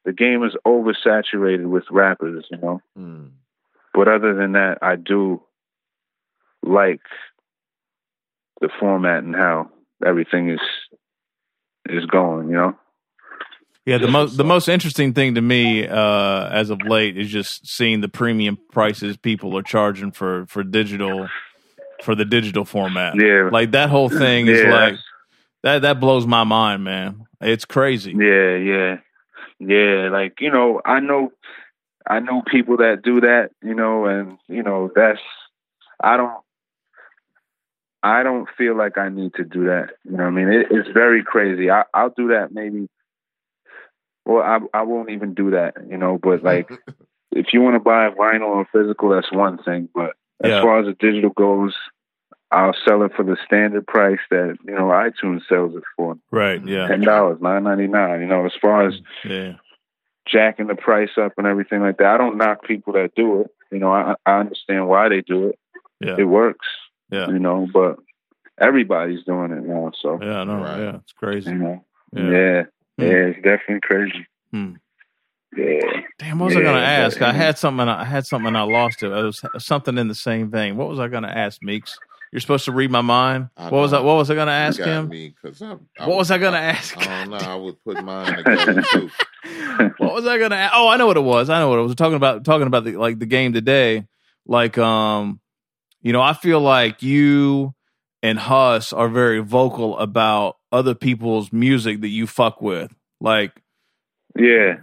the 0.04 0.12
game 0.12 0.42
is 0.44 0.56
oversaturated 0.66 1.66
with 1.66 1.84
rappers, 1.90 2.46
you 2.50 2.58
know. 2.58 2.82
Mm. 2.98 3.30
But 3.94 4.08
other 4.08 4.34
than 4.34 4.52
that, 4.52 4.78
I 4.82 4.96
do 4.96 5.42
like 6.62 7.00
the 8.60 8.68
format 8.80 9.22
and 9.22 9.34
how 9.34 9.70
everything 10.04 10.50
is 10.50 10.60
is 11.88 12.06
going. 12.06 12.48
You 12.48 12.54
know. 12.54 12.78
Yeah, 13.86 13.96
the 13.96 14.08
most 14.08 14.36
the 14.36 14.44
most 14.44 14.68
interesting 14.68 15.14
thing 15.14 15.36
to 15.36 15.40
me 15.40 15.86
uh, 15.86 16.48
as 16.50 16.68
of 16.68 16.82
late 16.82 17.16
is 17.16 17.30
just 17.30 17.66
seeing 17.66 18.02
the 18.02 18.08
premium 18.08 18.58
prices 18.70 19.16
people 19.16 19.56
are 19.56 19.62
charging 19.62 20.12
for 20.12 20.44
for 20.46 20.62
digital 20.62 21.26
for 22.02 22.14
the 22.14 22.26
digital 22.26 22.66
format. 22.66 23.14
Yeah, 23.16 23.48
like 23.50 23.70
that 23.70 23.88
whole 23.88 24.10
thing 24.10 24.46
is 24.46 24.60
yeah. 24.60 24.74
like 24.74 24.94
that 25.62 25.82
that 25.82 26.00
blows 26.00 26.26
my 26.26 26.44
mind, 26.44 26.84
man. 26.84 27.24
It's 27.40 27.64
crazy. 27.64 28.12
Yeah, 28.12 28.56
yeah, 28.56 28.96
yeah. 29.58 30.10
Like 30.10 30.40
you 30.40 30.50
know, 30.50 30.82
I 30.84 31.00
know 31.00 31.32
I 32.06 32.20
know 32.20 32.42
people 32.46 32.78
that 32.78 33.00
do 33.02 33.22
that. 33.22 33.52
You 33.62 33.74
know, 33.74 34.04
and 34.04 34.36
you 34.48 34.62
know 34.62 34.90
that's 34.94 35.20
I 36.02 36.18
don't 36.18 36.38
I 38.02 38.22
don't 38.22 38.48
feel 38.56 38.76
like 38.76 38.96
I 38.96 39.08
need 39.08 39.34
to 39.34 39.44
do 39.44 39.64
that. 39.64 39.90
You 40.04 40.16
know, 40.16 40.24
I 40.24 40.30
mean, 40.30 40.48
it, 40.48 40.66
it's 40.70 40.88
very 40.92 41.24
crazy. 41.24 41.70
I, 41.70 41.84
I'll 41.92 42.14
do 42.16 42.28
that 42.28 42.52
maybe. 42.52 42.88
Well, 44.24 44.42
I 44.42 44.58
I 44.78 44.82
won't 44.82 45.10
even 45.10 45.34
do 45.34 45.50
that. 45.50 45.74
You 45.88 45.96
know, 45.96 46.18
but 46.22 46.42
like, 46.42 46.70
if 47.32 47.46
you 47.52 47.60
want 47.60 47.74
to 47.74 47.80
buy 47.80 48.10
vinyl 48.10 48.48
or 48.48 48.68
physical, 48.72 49.10
that's 49.10 49.32
one 49.32 49.58
thing. 49.62 49.88
But 49.94 50.14
as 50.42 50.50
yeah. 50.50 50.62
far 50.62 50.80
as 50.80 50.86
the 50.86 50.94
digital 50.94 51.30
goes, 51.30 51.74
I'll 52.50 52.74
sell 52.86 53.02
it 53.02 53.12
for 53.16 53.24
the 53.24 53.36
standard 53.44 53.86
price 53.86 54.20
that 54.30 54.58
you 54.64 54.74
know 54.74 54.86
iTunes 54.86 55.40
sells 55.48 55.74
it 55.74 55.82
for. 55.96 56.16
Right. 56.30 56.64
Yeah. 56.66 56.88
Ten 56.88 57.00
dollars, 57.00 57.38
nine 57.40 57.64
ninety 57.64 57.88
nine. 57.88 58.20
You 58.20 58.26
know, 58.26 58.46
as 58.46 58.52
far 58.60 58.86
as 58.86 58.94
yeah. 59.24 59.54
jacking 60.26 60.68
the 60.68 60.76
price 60.76 61.10
up 61.20 61.32
and 61.36 61.46
everything 61.46 61.80
like 61.80 61.98
that, 61.98 62.06
I 62.06 62.16
don't 62.16 62.38
knock 62.38 62.64
people 62.64 62.92
that 62.92 63.14
do 63.16 63.42
it. 63.42 63.50
You 63.72 63.80
know, 63.80 63.92
I 63.92 64.14
I 64.24 64.38
understand 64.38 64.88
why 64.88 65.08
they 65.08 65.20
do 65.20 65.48
it. 65.48 65.58
Yeah. 66.00 66.16
It 66.18 66.24
works. 66.24 66.66
Yeah. 67.10 67.28
You 67.28 67.38
know, 67.38 67.66
but 67.72 67.96
everybody's 68.60 69.24
doing 69.24 69.52
it 69.52 69.64
now. 69.64 69.92
So 70.00 70.18
yeah, 70.20 70.44
no, 70.44 70.56
right. 70.56 70.78
yeah, 70.78 70.96
it's 70.96 71.12
crazy. 71.12 71.50
You 71.50 71.56
know, 71.56 71.84
yeah, 72.12 72.22
yeah, 72.22 72.62
hmm. 72.96 73.02
yeah 73.02 73.26
it's 73.26 73.36
definitely 73.36 73.80
crazy. 73.80 74.26
Hmm. 74.52 74.74
Yeah. 75.56 75.80
Damn, 76.18 76.38
what 76.38 76.46
was 76.46 76.54
yeah, 76.54 76.60
I 76.60 76.64
going 76.64 76.76
to 76.76 76.86
ask? 76.86 77.22
I 77.22 77.32
had 77.32 77.56
something. 77.56 77.88
I 77.88 78.04
had 78.04 78.26
something. 78.26 78.54
I 78.54 78.62
lost 78.62 79.02
it. 79.02 79.10
It 79.10 79.22
was 79.22 79.42
something 79.58 79.96
in 79.96 80.08
the 80.08 80.14
same 80.14 80.50
vein. 80.50 80.76
What 80.76 80.88
was 80.88 81.00
I 81.00 81.08
going 81.08 81.22
to 81.22 81.36
ask, 81.36 81.62
Meeks? 81.62 81.98
You're 82.30 82.40
supposed 82.40 82.66
to 82.66 82.72
read 82.72 82.90
my 82.90 83.00
mind. 83.00 83.48
what 83.56 83.72
was 83.72 83.94
I? 83.94 84.00
What 84.00 84.16
was 84.16 84.30
I 84.30 84.34
going 84.34 84.48
to 84.48 84.52
ask 84.52 84.78
him? 84.78 85.08
Me, 85.08 85.34
cause 85.40 85.62
I, 85.62 85.76
I 85.98 86.06
what 86.06 86.18
was 86.18 86.30
I 86.30 86.36
going 86.36 86.52
to 86.52 86.58
ask? 86.58 86.96
I 86.98 87.24
don't 87.24 87.30
know. 87.30 87.38
I 87.38 87.54
would 87.54 87.82
put 87.82 88.04
mine 88.04 88.36
together 88.44 88.82
too. 88.82 89.10
what 89.98 90.14
was 90.14 90.26
I 90.26 90.36
going 90.36 90.50
to? 90.50 90.70
Oh, 90.74 90.88
I 90.88 90.98
know 90.98 91.06
what 91.06 91.16
it 91.16 91.22
was. 91.22 91.48
I 91.48 91.58
know 91.58 91.70
what 91.70 91.78
it 91.78 91.82
was. 91.82 91.94
Talking 91.94 92.16
about 92.16 92.44
talking 92.44 92.66
about 92.66 92.84
the 92.84 92.96
like 92.96 93.18
the 93.18 93.26
game 93.26 93.54
today. 93.54 94.06
Like, 94.46 94.76
um, 94.76 95.40
you 96.02 96.12
know, 96.12 96.22
I 96.22 96.32
feel 96.32 96.60
like 96.60 97.02
you 97.02 97.74
and 98.22 98.38
Huss 98.38 98.92
are 98.92 99.08
very 99.08 99.40
vocal 99.40 99.98
about 99.98 100.56
other 100.72 100.94
people's 100.94 101.52
music 101.52 102.00
that 102.00 102.08
you 102.08 102.26
fuck 102.26 102.60
with. 102.60 102.92
Like, 103.20 103.52
yeah, 104.36 104.76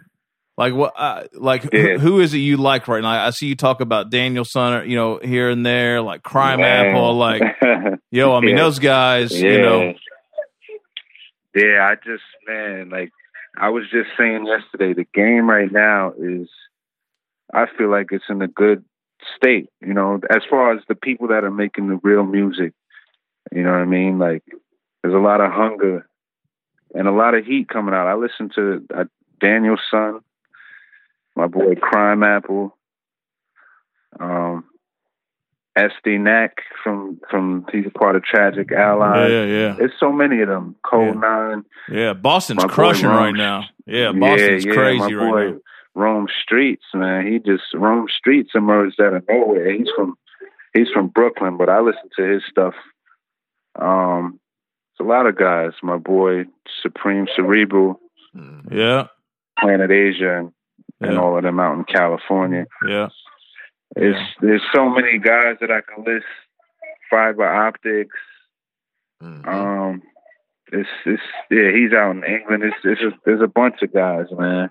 like 0.57 0.73
what? 0.73 0.93
Like 1.33 1.67
yeah. 1.73 1.81
who, 1.81 1.97
who 1.97 2.19
is 2.21 2.33
it 2.33 2.39
you 2.39 2.57
like 2.57 2.87
right 2.87 3.01
now? 3.01 3.25
I 3.25 3.29
see 3.31 3.47
you 3.47 3.55
talk 3.55 3.81
about 3.81 4.09
Daniel 4.09 4.45
Son, 4.45 4.89
you 4.89 4.95
know, 4.95 5.19
here 5.21 5.49
and 5.49 5.65
there, 5.65 6.01
like 6.01 6.23
Crime 6.23 6.61
Man. 6.61 6.87
Apple, 6.87 7.13
like 7.15 7.41
yo. 8.11 8.33
I 8.33 8.39
mean, 8.39 8.51
yeah. 8.51 8.63
those 8.63 8.79
guys, 8.79 9.31
yeah. 9.31 9.51
you 9.51 9.61
know. 9.61 9.93
Yeah, 11.53 11.87
I 11.89 11.95
just 11.95 12.23
man, 12.47 12.89
like 12.89 13.11
I 13.57 13.69
was 13.69 13.83
just 13.91 14.09
saying 14.17 14.45
yesterday, 14.45 14.93
the 14.93 15.07
game 15.13 15.49
right 15.49 15.71
now 15.71 16.13
is. 16.17 16.47
I 17.53 17.67
feel 17.77 17.91
like 17.91 18.07
it's 18.09 18.25
in 18.27 18.41
a 18.41 18.47
good 18.47 18.83
state, 19.35 19.69
you 19.81 19.93
know, 19.93 20.19
as 20.29 20.41
far 20.49 20.73
as 20.73 20.81
the 20.87 20.95
people 20.95 21.27
that 21.29 21.43
are 21.43 21.51
making 21.51 21.89
the 21.89 21.99
real 22.03 22.23
music. 22.23 22.73
You 23.51 23.63
know 23.63 23.71
what 23.71 23.79
I 23.79 23.85
mean? 23.85 24.17
Like 24.19 24.43
there's 25.01 25.13
a 25.15 25.17
lot 25.17 25.41
of 25.41 25.51
hunger 25.51 26.07
and 26.93 27.07
a 27.07 27.11
lot 27.11 27.35
of 27.35 27.45
heat 27.45 27.69
coming 27.69 27.93
out. 27.93 28.07
I 28.07 28.15
listen 28.15 28.49
to 28.55 28.85
uh, 28.95 29.03
Daniel 29.39 29.77
Son, 29.91 30.21
my 31.35 31.47
boy 31.47 31.75
Crimeapple, 31.75 32.71
um, 34.19 34.65
Estee 35.75 36.17
Nack 36.17 36.57
from 36.83 37.19
from 37.29 37.65
he's 37.71 37.85
a 37.85 37.89
part 37.89 38.15
of 38.15 38.23
Tragic 38.23 38.71
Ally. 38.71 39.27
Yeah, 39.27 39.43
yeah, 39.43 39.75
There's 39.77 39.91
so 39.99 40.11
many 40.11 40.41
of 40.41 40.47
them. 40.47 40.75
Code 40.89 41.15
Yeah. 41.15 41.19
Nine. 41.19 41.65
yeah. 41.89 42.13
Boston's 42.13 42.63
crushing 42.63 43.09
right 43.09 43.35
now. 43.35 43.65
Yeah, 43.85 44.13
Boston's 44.13 44.65
yeah, 44.65 44.71
yeah, 44.71 44.77
crazy 44.77 45.13
right 45.13 45.53
now. 45.53 45.59
Rome 45.95 46.27
Streets, 46.43 46.83
man. 46.93 47.25
He 47.27 47.39
just 47.39 47.63
Rome 47.73 48.07
Streets 48.15 48.51
emerged 48.53 48.99
out 49.01 49.13
of 49.13 49.23
nowhere. 49.29 49.71
He's 49.71 49.89
from 49.95 50.15
he's 50.73 50.89
from 50.93 51.07
Brooklyn, 51.07 51.57
but 51.57 51.69
I 51.69 51.79
listen 51.79 52.09
to 52.17 52.23
his 52.23 52.43
stuff. 52.49 52.73
Um, 53.79 54.39
it's 54.93 54.99
a 54.99 55.03
lot 55.03 55.25
of 55.27 55.37
guys. 55.37 55.71
My 55.81 55.97
boy 55.97 56.45
Supreme 56.81 57.27
Cerebral, 57.35 57.99
Mm. 58.35 58.69
Yeah, 58.71 59.07
Planet 59.59 59.91
Asia, 59.91 60.39
and, 60.39 60.51
and 60.99 61.17
all 61.17 61.37
of 61.37 61.43
them 61.43 61.57
out 61.59 61.77
in 61.77 61.85
California. 61.85 62.65
yeah. 62.85 63.07
It's 63.95 64.17
Yeah. 64.19 64.27
there's 64.41 64.63
so 64.73 64.89
many 64.89 65.17
guys 65.19 65.55
that 65.61 65.71
I 65.71 65.79
can 65.81 66.03
list. 66.03 66.25
Fiber 67.09 67.45
Optics. 67.45 68.17
Mhm. 69.23 69.47
Um, 69.47 70.01
it's 70.73 70.89
it's 71.05 71.21
yeah. 71.49 71.71
He's 71.71 71.93
out 71.93 72.11
in 72.17 72.23
England. 72.25 72.63
It's 72.63 72.75
it's 72.83 73.01
a, 73.01 73.17
there's 73.25 73.41
a 73.41 73.47
bunch 73.47 73.81
of 73.83 73.93
guys, 73.93 74.25
man. 74.37 74.69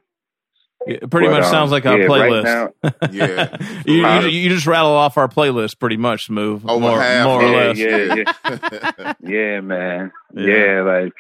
It 0.87 1.11
pretty 1.11 1.29
But, 1.29 1.33
much 1.35 1.45
um, 1.45 1.51
sounds 1.51 1.71
like 1.73 1.87
our 1.87 1.99
yeah, 1.99 2.07
right 2.07 2.31
playlist. 2.31 2.45
now- 2.45 3.09
Yeah. 3.11 3.57
you, 3.87 4.29
you, 4.29 4.39
you 4.43 4.49
just 4.51 4.67
rattle 4.67 4.91
off 4.93 5.17
our 5.17 5.29
playlist 5.29 5.79
pretty 5.79 5.97
much, 5.97 6.29
Smoovth. 6.29 6.69
Over 6.69 6.81
more, 6.81 7.01
half. 7.01 7.25
more 7.27 7.43
or 7.43 7.73
Yeah, 7.73 8.15
less. 8.15 8.25
yeah, 8.45 9.13
Yeah, 9.23 9.61
man. 9.61 10.13
Yeah. 10.35 10.47
Yeah. 10.47 10.83
like 10.83 11.13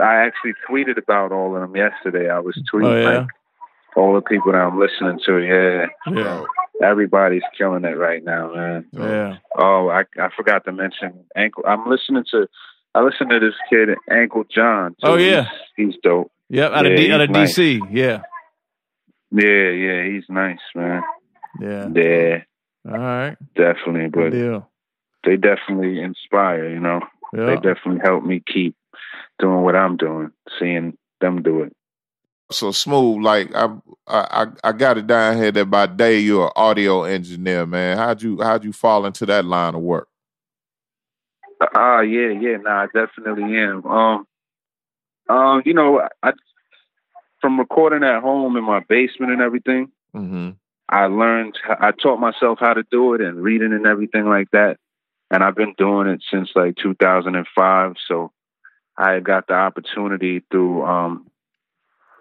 I 0.00 0.26
actually 0.26 0.54
tweeted 0.68 0.96
about 0.98 1.32
all 1.32 1.54
of 1.56 1.60
them 1.62 1.74
yesterday. 1.76 2.30
I 2.30 2.38
was 2.40 2.60
tweeting 2.72 2.86
Oh, 2.86 2.96
yeah? 3.10 3.18
like 3.20 3.28
all 3.96 4.14
the 4.14 4.20
people 4.22 4.52
that 4.52 4.58
I'm 4.58 4.78
listening 4.78 5.18
to. 5.26 5.38
Yeah, 5.38 5.86
Yeah. 6.12 6.44
everybody's 6.82 7.42
killing 7.56 7.84
it 7.84 7.96
right 7.96 8.22
now, 8.24 8.52
man. 8.54 8.86
Yeah. 8.92 9.36
Oh, 9.56 9.88
I 9.88 10.02
I 10.20 10.28
forgot 10.36 10.64
to 10.66 10.72
mention 10.72 11.24
Ankle. 11.36 11.64
I'm 11.66 11.88
listening 11.88 12.24
to. 12.32 12.46
I 12.94 13.02
listen 13.02 13.28
to 13.28 13.38
this 13.40 13.54
kid 13.70 13.90
Ankhlejohn. 14.10 14.90
too. 14.90 14.94
Oh, 15.02 15.16
yeah. 15.16 15.48
he's, 15.76 15.86
he's 15.92 15.94
dope. 16.02 16.30
Yep. 16.48 16.72
Out 16.72 16.86
of, 16.86 16.96
D, 16.96 17.12
out 17.12 17.20
of 17.20 17.30
nice. 17.30 17.56
DC. 17.58 17.80
Yeah. 17.90 18.22
Yeah, 19.30 19.70
yeah, 19.70 20.04
he's 20.06 20.24
nice, 20.28 20.58
man. 20.74 21.02
Yeah. 21.60 21.88
Yeah, 21.94 22.38
All 22.90 22.98
right. 22.98 23.36
definitely. 23.56 24.08
Good 24.10 24.30
But 24.30 24.30
deal. 24.30 24.70
they 25.24 25.36
definitely 25.36 26.00
inspire. 26.00 26.68
You 26.70 26.80
know, 26.80 27.00
they 27.32 27.56
definitely 27.56 28.00
help 28.02 28.24
me 28.24 28.42
keep 28.46 28.74
doing 29.38 29.62
what 29.62 29.76
I'm 29.76 29.96
doing, 29.96 30.30
seeing 30.58 30.96
them 31.20 31.42
do 31.42 31.62
it. 31.62 31.72
so 32.50 32.70
smooth. 32.72 33.22
Like 33.22 33.54
I, 33.54 33.68
I, 34.06 34.46
I 34.64 34.72
got 34.72 34.98
it 34.98 35.06
down 35.06 35.36
here 35.36 35.52
that 35.52 35.66
by 35.66 35.86
day 35.86 36.18
you're 36.20 36.46
an 36.46 36.52
audio 36.56 37.02
engineer, 37.04 37.66
man. 37.66 37.98
How'd 37.98 38.22
you, 38.22 38.40
how'd 38.40 38.64
you 38.64 38.72
fall 38.72 39.04
into 39.06 39.26
that 39.26 39.44
line 39.44 39.74
of 39.74 39.82
work? 39.82 40.08
Ah, 41.74 42.00
yeah, 42.00 42.28
yeah, 42.30 42.56
nah, 42.58 42.84
I 42.84 42.86
definitely 42.86 43.56
am. 43.58 43.84
Um, 43.84 44.26
um, 45.28 45.62
you 45.64 45.74
know, 45.74 46.00
I 46.22 46.32
from 47.40 47.58
recording 47.58 48.04
at 48.04 48.22
home 48.22 48.56
in 48.56 48.64
my 48.64 48.80
basement 48.88 49.32
and 49.32 49.40
everything, 49.40 49.90
Mm-hmm. 50.14 50.50
I 50.88 51.06
learned, 51.06 51.58
I 51.68 51.92
taught 51.92 52.18
myself 52.18 52.58
how 52.60 52.74
to 52.74 52.82
do 52.90 53.14
it 53.14 53.20
and 53.20 53.42
reading 53.42 53.72
and 53.72 53.86
everything 53.86 54.26
like 54.26 54.50
that. 54.52 54.78
And 55.30 55.44
I've 55.44 55.54
been 55.54 55.74
doing 55.76 56.08
it 56.08 56.22
since 56.30 56.50
like 56.54 56.76
2005. 56.76 57.94
So 58.06 58.32
I 58.96 59.20
got 59.20 59.46
the 59.46 59.54
opportunity 59.54 60.42
through 60.50 60.84
um, 60.84 61.26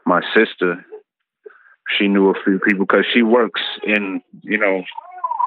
my 0.06 0.22
sister. 0.36 0.86
She 1.98 2.10
knew 2.10 2.30
a 2.30 2.44
few 2.44 2.60
people 2.60 2.86
because 2.86 3.06
she 3.14 3.22
works 3.22 3.62
in, 3.84 4.22
you 4.42 4.58
know, 4.58 4.84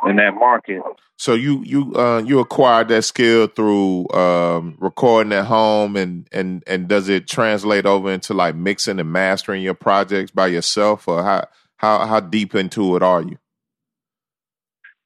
in 0.06 0.16
that 0.16 0.34
market. 0.34 0.82
So 1.16 1.34
you, 1.34 1.62
you, 1.64 1.94
uh, 1.94 2.22
you 2.24 2.38
acquired 2.38 2.88
that 2.88 3.02
skill 3.02 3.46
through 3.46 4.08
um, 4.10 4.76
recording 4.80 5.32
at 5.32 5.44
home, 5.44 5.96
and 5.96 6.26
and 6.32 6.62
and 6.66 6.88
does 6.88 7.08
it 7.10 7.28
translate 7.28 7.84
over 7.84 8.10
into 8.10 8.32
like 8.32 8.54
mixing 8.54 8.98
and 8.98 9.12
mastering 9.12 9.62
your 9.62 9.74
projects 9.74 10.30
by 10.30 10.46
yourself, 10.46 11.06
or 11.06 11.22
how 11.22 11.46
how 11.76 12.06
how 12.06 12.20
deep 12.20 12.54
into 12.54 12.96
it 12.96 13.02
are 13.02 13.22
you? 13.22 13.36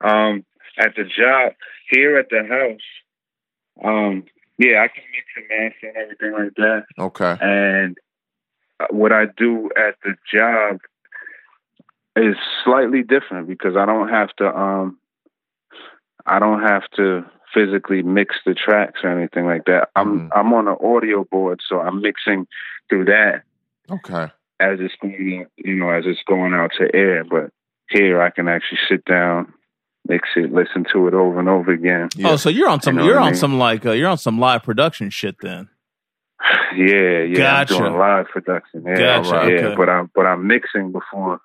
Um, 0.01 0.45
at 0.79 0.95
the 0.95 1.05
job 1.05 1.55
here 1.91 2.17
at 2.17 2.29
the 2.31 2.45
house, 2.49 3.85
um, 3.85 4.25
yeah, 4.59 4.85
I 4.85 4.89
can 4.89 5.03
mix 5.11 5.27
and 5.37 5.47
master 5.49 5.89
and 5.89 5.97
everything 5.97 6.33
like 6.33 6.55
that. 6.57 6.85
Okay. 6.99 7.37
And 7.41 7.97
uh, 8.79 8.87
what 8.91 9.13
I 9.13 9.25
do 9.37 9.71
at 9.77 9.97
the 10.05 10.15
job 10.33 10.79
is 12.17 12.37
slightly 12.65 13.03
different 13.03 13.49
because 13.49 13.77
I 13.77 13.87
don't 13.87 14.09
have 14.09 14.35
to 14.37 14.47
um 14.57 14.99
I 16.27 16.39
don't 16.39 16.63
have 16.63 16.83
to 16.97 17.25
physically 17.53 18.03
mix 18.03 18.37
the 18.47 18.55
tracks 18.55 19.01
or 19.05 19.11
anything 19.11 19.47
like 19.47 19.65
that. 19.67 19.89
I'm 19.95 20.21
Mhm. 20.21 20.29
I'm 20.35 20.53
on 20.55 20.69
an 20.69 20.77
audio 20.83 21.25
board, 21.25 21.61
so 21.69 21.81
I'm 21.81 22.01
mixing 22.01 22.47
through 22.89 23.07
that 23.07 23.43
Okay. 23.91 24.31
as 24.61 24.81
it's 24.81 24.95
going, 25.01 25.47
you 25.57 25.75
know, 25.75 25.91
as 25.91 26.05
it's 26.07 26.23
going 26.27 26.55
out 26.55 26.73
to 26.79 26.95
air. 26.95 27.25
But 27.25 27.51
here, 27.91 28.21
I 28.21 28.31
can 28.31 28.49
actually 28.49 28.79
sit 28.89 29.05
down, 29.05 29.53
mix 30.09 30.29
it, 30.37 30.53
listen 30.53 30.85
to 30.93 31.07
it 31.09 31.15
over 31.15 31.39
and 31.39 31.49
over 31.49 31.71
again. 31.73 32.09
Yeah. 32.17 32.31
Oh, 32.31 32.37
so 32.37 32.49
you're 32.49 32.69
on 32.69 32.81
some 32.81 32.95
You 32.95 33.01
know 33.01 33.07
you're 33.07 33.15
what 33.17 33.23
I 33.23 33.27
on 33.27 33.33
mean? 33.33 33.39
some 33.41 33.59
like 33.59 33.85
uh, 33.87 33.93
you're 33.93 34.09
on 34.09 34.19
some 34.19 34.39
live 34.39 34.63
production 34.63 35.11
shit 35.11 35.37
then. 35.41 35.69
Yeah, 36.75 37.21
yeah, 37.21 37.37
Gotcha. 37.37 37.75
I'm 37.77 37.83
doing 37.83 37.99
live 37.99 38.27
production. 38.31 38.83
Yeah, 38.85 38.97
Gotcha, 39.23 39.31
yeah, 39.31 39.67
okay. 39.67 39.75
but 39.77 39.89
I'm 39.89 40.11
but 40.15 40.27
I'm 40.27 40.45
mixing 40.47 40.91
before. 40.91 41.41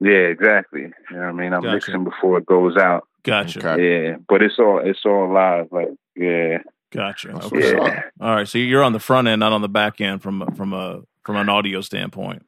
Yeah, 0.00 0.12
exactly. 0.30 0.82
You 0.82 0.92
know 1.10 1.18
what 1.18 1.26
I 1.28 1.32
mean? 1.32 1.52
I'm 1.52 1.62
Gotcha. 1.62 1.74
mixing 1.74 2.04
before 2.04 2.38
it 2.38 2.46
goes 2.46 2.76
out. 2.76 3.06
Gotcha. 3.24 3.58
Okay. 3.58 4.04
Yeah, 4.10 4.16
but 4.28 4.42
it's 4.42 4.58
all 4.58 4.80
it's 4.82 5.00
all 5.04 5.32
live. 5.32 5.68
Like, 5.72 5.88
yeah, 6.16 6.58
Gotcha. 6.92 7.32
Okay. 7.32 7.72
yeah. 7.74 8.02
All 8.20 8.34
right. 8.36 8.48
So 8.48 8.58
you're 8.58 8.84
on 8.84 8.92
the 8.92 9.00
front 9.00 9.28
end, 9.28 9.40
not 9.40 9.52
on 9.52 9.60
the 9.60 9.68
back 9.68 10.00
end 10.00 10.22
from 10.22 10.54
from 10.54 10.72
a 10.72 11.00
from 11.24 11.36
an 11.36 11.48
audio 11.48 11.80
standpoint. 11.80 12.44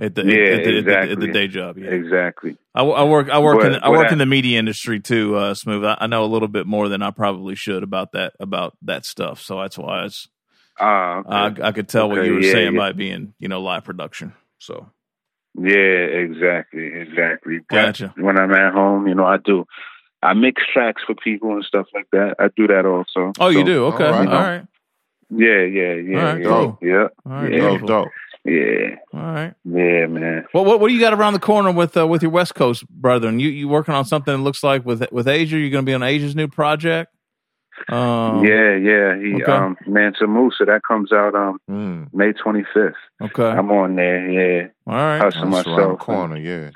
At 0.00 0.14
the, 0.14 0.22
Yeah, 0.24 0.54
at, 0.56 0.64
the, 0.64 0.78
at, 0.78 0.84
the, 0.86 1.12
at 1.12 1.20
the 1.20 1.26
day 1.28 1.46
job, 1.48 1.76
yeah. 1.76 1.90
exactly. 1.90 2.56
I, 2.74 2.82
I 2.82 3.04
work. 3.04 3.28
I 3.28 3.38
work. 3.38 3.60
But 3.60 3.72
in, 3.74 3.82
I 3.82 3.90
work 3.90 4.08
I- 4.08 4.12
in 4.12 4.18
the 4.18 4.24
media 4.26 4.58
industry 4.58 4.98
too. 5.00 5.36
Uh, 5.36 5.52
Smoovth. 5.52 5.86
I, 5.86 6.04
I 6.04 6.06
know 6.06 6.24
a 6.24 6.26
little 6.26 6.48
bit 6.48 6.66
more 6.66 6.88
than 6.88 7.02
I 7.02 7.10
probably 7.10 7.54
should 7.54 7.82
about 7.82 8.12
that 8.12 8.32
about 8.40 8.74
that 8.82 9.04
stuff. 9.04 9.42
So 9.42 9.60
that's 9.60 9.76
why 9.76 10.06
it's, 10.06 10.26
Ah, 10.80 11.18
okay. 11.18 11.62
I, 11.62 11.68
I 11.68 11.72
could 11.72 11.88
tell 11.88 12.08
what 12.08 12.24
you 12.24 12.32
were 12.32 12.40
yeah, 12.40 12.52
saying 12.52 12.72
yeah. 12.72 12.78
by 12.78 12.92
being 12.92 13.34
you 13.38 13.48
know 13.48 13.60
live 13.60 13.84
production. 13.84 14.32
So 14.58 14.90
yeah, 15.58 15.74
exactly, 15.74 16.86
exactly. 16.86 17.58
But 17.68 17.76
Gotcha. 17.76 18.14
When 18.16 18.38
I'm 18.38 18.52
at 18.52 18.72
home, 18.72 19.06
you 19.08 19.14
know, 19.14 19.24
I 19.26 19.36
do. 19.38 19.64
I 20.22 20.34
mix 20.34 20.62
tracks 20.72 21.02
for 21.04 21.14
people 21.16 21.54
and 21.54 21.64
stuff 21.64 21.86
like 21.92 22.06
that. 22.12 22.36
I 22.38 22.48
do 22.56 22.68
that 22.68 22.86
also. 22.86 23.32
oh, 23.40 23.48
you 23.48 23.64
do 23.64 23.86
okay. 23.86 24.06
all 24.06 24.14
All 24.14 24.24
right. 24.24 24.58
right. 24.58 24.66
Yeah, 25.34 25.62
yeah, 25.62 25.94
yeah, 25.94 26.18
All 26.18 26.24
right, 26.24 26.42
yeah, 26.42 26.48
cool. 26.48 26.78
yeah, 26.82 27.06
All 27.26 27.32
right. 27.32 27.52
Yeah. 27.52 27.58
Dope, 27.78 27.86
dope. 27.86 28.08
yeah, 28.44 28.96
All 29.14 29.20
right. 29.20 29.54
yeah, 29.64 30.06
man. 30.06 30.44
What, 30.52 30.66
what 30.66 30.78
what 30.78 30.88
do 30.88 30.94
you 30.94 31.00
got 31.00 31.14
around 31.14 31.32
the 31.32 31.38
corner 31.40 31.72
with 31.72 31.96
uh, 31.96 32.06
with 32.06 32.22
your 32.22 32.30
West 32.30 32.54
Coast 32.54 32.86
brethren? 32.88 33.40
You 33.40 33.48
you 33.48 33.66
working 33.66 33.94
on 33.94 34.04
something 34.04 34.32
that 34.36 34.42
looks 34.42 34.62
like 34.62 34.84
with 34.84 35.02
with 35.10 35.26
Asia? 35.26 35.58
You're 35.58 35.70
going 35.70 35.84
to 35.84 35.90
be 35.90 35.94
on 35.94 36.02
Asia's 36.02 36.36
new 36.36 36.48
project. 36.48 37.12
Um, 37.88 38.44
yeah, 38.44 38.76
yeah. 38.76 39.16
He 39.18 39.42
okay. 39.42 39.50
um 39.52 39.76
Mansa 39.86 40.26
Musa 40.26 40.64
that 40.66 40.82
comes 40.86 41.12
out 41.12 41.34
um 41.34 41.58
Mm. 41.70 42.12
May 42.14 42.32
twenty 42.32 42.64
fifth. 42.74 42.94
Okay. 43.20 43.42
I'm 43.44 43.70
on 43.70 43.96
there, 43.96 44.30
yeah. 44.30 44.66
All 44.86 44.94
right. 44.94 45.18
Hustle 45.20 45.50
That's 45.50 45.66
around 45.66 45.90
the 45.92 45.96
corner, 45.96 46.36
yeah. 46.36 46.70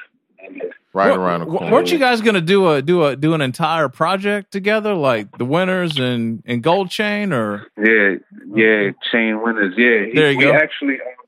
Right 0.94 1.10
Wa- 1.10 1.16
around 1.16 1.40
the 1.40 1.46
corner. 1.46 1.70
Weren't 1.70 1.92
you 1.92 1.98
guys 1.98 2.22
going 2.22 2.34
to 2.36 2.40
do 2.40 2.70
a 2.72 2.80
do 2.80 3.04
a 3.04 3.14
do 3.16 3.34
an 3.34 3.42
entire 3.42 3.88
project 3.90 4.50
together, 4.50 4.94
like 4.94 5.36
the 5.38 5.44
winners 5.44 5.98
and 5.98 6.42
and 6.46 6.62
Gold 6.62 6.90
Chain, 6.90 7.32
or 7.32 7.66
Yeah, 7.76 8.14
yeah, 8.54 8.90
chain 9.12 9.42
winners. 9.42 9.74
Yeah, 9.76 10.06
he, 10.06 10.12
There 10.14 10.30
you 10.32 10.38
we 10.38 10.44
go. 10.44 10.52
actually 10.54 10.94
um, 10.94 11.26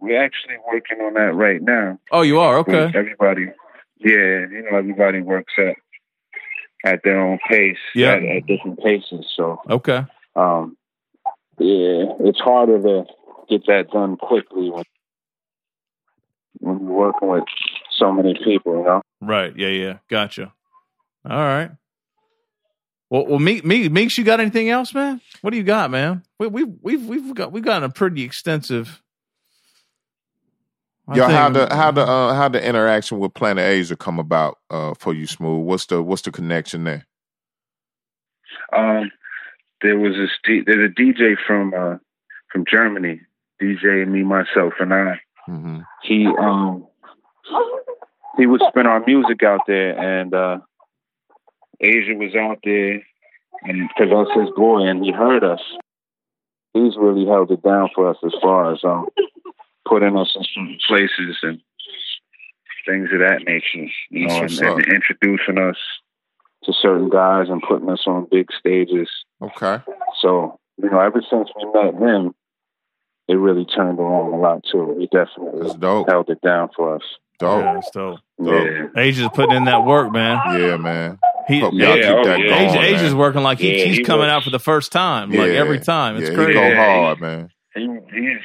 we're 0.00 0.22
actually 0.22 0.56
working 0.70 0.98
on 1.00 1.14
that 1.14 1.34
right 1.34 1.62
now. 1.62 1.98
oh, 2.12 2.22
you 2.22 2.38
are 2.40 2.58
okay. 2.58 2.90
Everybody, 2.94 3.46
yeah, 3.98 4.46
you 4.50 4.66
know, 4.70 4.76
everybody 4.78 5.20
works 5.22 5.52
at 5.58 5.76
at 6.84 7.00
their 7.04 7.20
own 7.20 7.38
pace. 7.48 7.76
Yeah. 7.94 8.14
at, 8.14 8.24
at 8.24 8.46
different 8.46 8.78
paces. 8.82 9.26
So, 9.36 9.60
Okay. 9.68 10.04
um, 10.36 10.76
yeah, 11.58 12.04
it's 12.20 12.40
harder 12.40 12.80
to 12.80 13.04
get 13.48 13.66
that 13.66 13.90
done 13.90 14.16
quickly 14.16 14.70
when 14.70 14.84
when 16.60 16.80
you're 16.80 16.92
working 16.92 17.28
with 17.28 17.44
so 17.98 18.12
many 18.12 18.34
people. 18.34 18.78
You 18.78 18.84
know. 18.84 19.02
Right. 19.20 19.52
Yeah. 19.56 19.68
Yeah. 19.68 19.98
Gotcha. 20.08 20.52
All 21.28 21.36
right. 21.38 21.70
Well, 23.10 23.26
well, 23.26 23.38
Meek, 23.40 23.64
Meek, 23.64 23.90
Meeks, 23.90 24.16
you 24.16 24.24
got 24.24 24.38
anything 24.40 24.70
else, 24.70 24.94
man? 24.94 25.20
What 25.40 25.50
do 25.50 25.56
you 25.56 25.64
got, 25.64 25.90
man? 25.90 26.22
We, 26.38 26.46
we, 26.46 26.64
we've, 26.64 27.04
we've 27.06 27.34
got, 27.34 27.50
we've 27.50 27.64
gotten 27.64 27.82
a 27.82 27.92
pretty 27.92 28.22
extensive. 28.22 29.02
I 31.10 31.16
Yo, 31.16 31.26
how 31.26 31.50
the 31.50 31.74
how 31.74 31.90
the 31.90 32.02
uh, 32.02 32.34
how 32.34 32.48
the 32.48 32.64
interaction 32.64 33.18
with 33.18 33.34
Planet 33.34 33.64
Asia 33.64 33.96
come 33.96 34.20
about 34.20 34.58
uh, 34.70 34.94
for 34.94 35.12
you, 35.12 35.26
Smoovth? 35.26 35.64
What's 35.64 35.86
the 35.86 36.02
what's 36.02 36.22
the 36.22 36.30
connection 36.30 36.84
there? 36.84 37.04
Um, 38.72 39.10
there 39.82 39.98
was 39.98 40.14
this 40.14 40.30
D, 40.44 40.62
there's 40.64 40.88
a 40.90 40.94
DJ 40.94 41.34
from 41.46 41.74
uh, 41.74 41.96
from 42.52 42.64
Germany, 42.70 43.20
DJ 43.60 44.04
and 44.04 44.12
me 44.12 44.22
myself 44.22 44.74
and 44.78 44.94
I. 44.94 45.20
hmm 45.46 45.80
He 46.04 46.26
um 46.26 46.86
he 48.36 48.46
would 48.46 48.62
spin 48.68 48.86
our 48.86 49.04
music 49.04 49.42
out 49.42 49.62
there, 49.66 49.98
and 49.98 50.32
uh, 50.32 50.58
Asia 51.80 52.14
was 52.14 52.36
out 52.36 52.58
there, 52.62 53.02
and 53.62 53.88
because 53.88 54.12
I 54.12 54.14
was 54.14 54.30
his 54.40 54.54
boy, 54.54 54.82
and 54.82 55.04
he 55.04 55.10
heard 55.10 55.42
us. 55.42 55.60
He's 56.72 56.96
really 56.96 57.26
held 57.26 57.50
it 57.50 57.64
down 57.64 57.88
for 57.96 58.08
us 58.08 58.16
as 58.24 58.32
far 58.40 58.72
as 58.72 58.78
um 58.84 59.08
putting 59.90 60.16
us 60.16 60.32
in 60.36 60.42
certain 60.54 60.78
places 60.86 61.36
and 61.42 61.60
things 62.86 63.08
of 63.12 63.18
that 63.20 63.42
nature, 63.44 63.90
you 64.10 64.26
know, 64.26 64.40
and, 64.42 64.50
and 64.58 64.86
introducing 64.94 65.58
us 65.58 65.76
to 66.64 66.72
certain 66.80 67.10
guys 67.10 67.48
and 67.48 67.62
putting 67.68 67.90
us 67.90 68.02
on 68.06 68.26
big 68.30 68.46
stages. 68.58 69.08
Okay. 69.42 69.82
So, 70.22 70.58
you 70.82 70.90
know, 70.90 71.00
ever 71.00 71.22
since 71.28 71.48
we 71.56 71.64
met 71.72 71.94
him, 71.94 72.34
it 73.28 73.34
really 73.34 73.64
turned 73.64 73.98
around 73.98 74.32
a 74.32 74.36
lot 74.36 74.64
too. 74.70 74.96
He 74.98 75.06
definitely 75.06 75.62
That's 75.62 75.74
dope. 75.74 76.08
held 76.08 76.30
it 76.30 76.40
down 76.40 76.70
for 76.74 76.96
us. 76.96 77.02
Dope. 77.38 77.62
Yeah, 77.64 77.74
that's 77.74 77.90
dope. 77.90 78.20
Dope. 78.42 78.66
Yeah. 78.66 79.00
Asia's 79.02 79.28
putting 79.34 79.56
in 79.56 79.64
that 79.64 79.84
work, 79.84 80.12
man. 80.12 80.38
Yeah, 80.58 80.76
man. 80.76 81.18
He, 81.48 81.60
Hope 81.60 81.72
Yeah, 81.74 81.94
y'all 81.94 81.96
keep 81.96 82.06
oh, 82.06 82.24
that 82.24 82.38
yeah. 82.40 82.48
going. 82.48 82.68
Asia, 82.68 82.74
man. 82.80 82.94
Asia's 82.94 83.14
working 83.14 83.42
like 83.42 83.58
he, 83.58 83.78
Yeah, 83.78 83.84
he's 83.86 83.96
he 83.98 84.04
coming 84.04 84.26
was- 84.26 84.30
out 84.30 84.44
for 84.44 84.50
the 84.50 84.58
first 84.58 84.92
time, 84.92 85.30
like 85.30 85.50
every 85.50 85.80
time. 85.80 86.16
It's 86.16 86.28
yeah, 86.28 86.34
crazy. 86.34 86.52
He 86.52 86.54
go 86.54 86.74
hard, 86.76 87.20
man. 87.20 87.50
He, 87.74 87.88
he's 88.12 88.40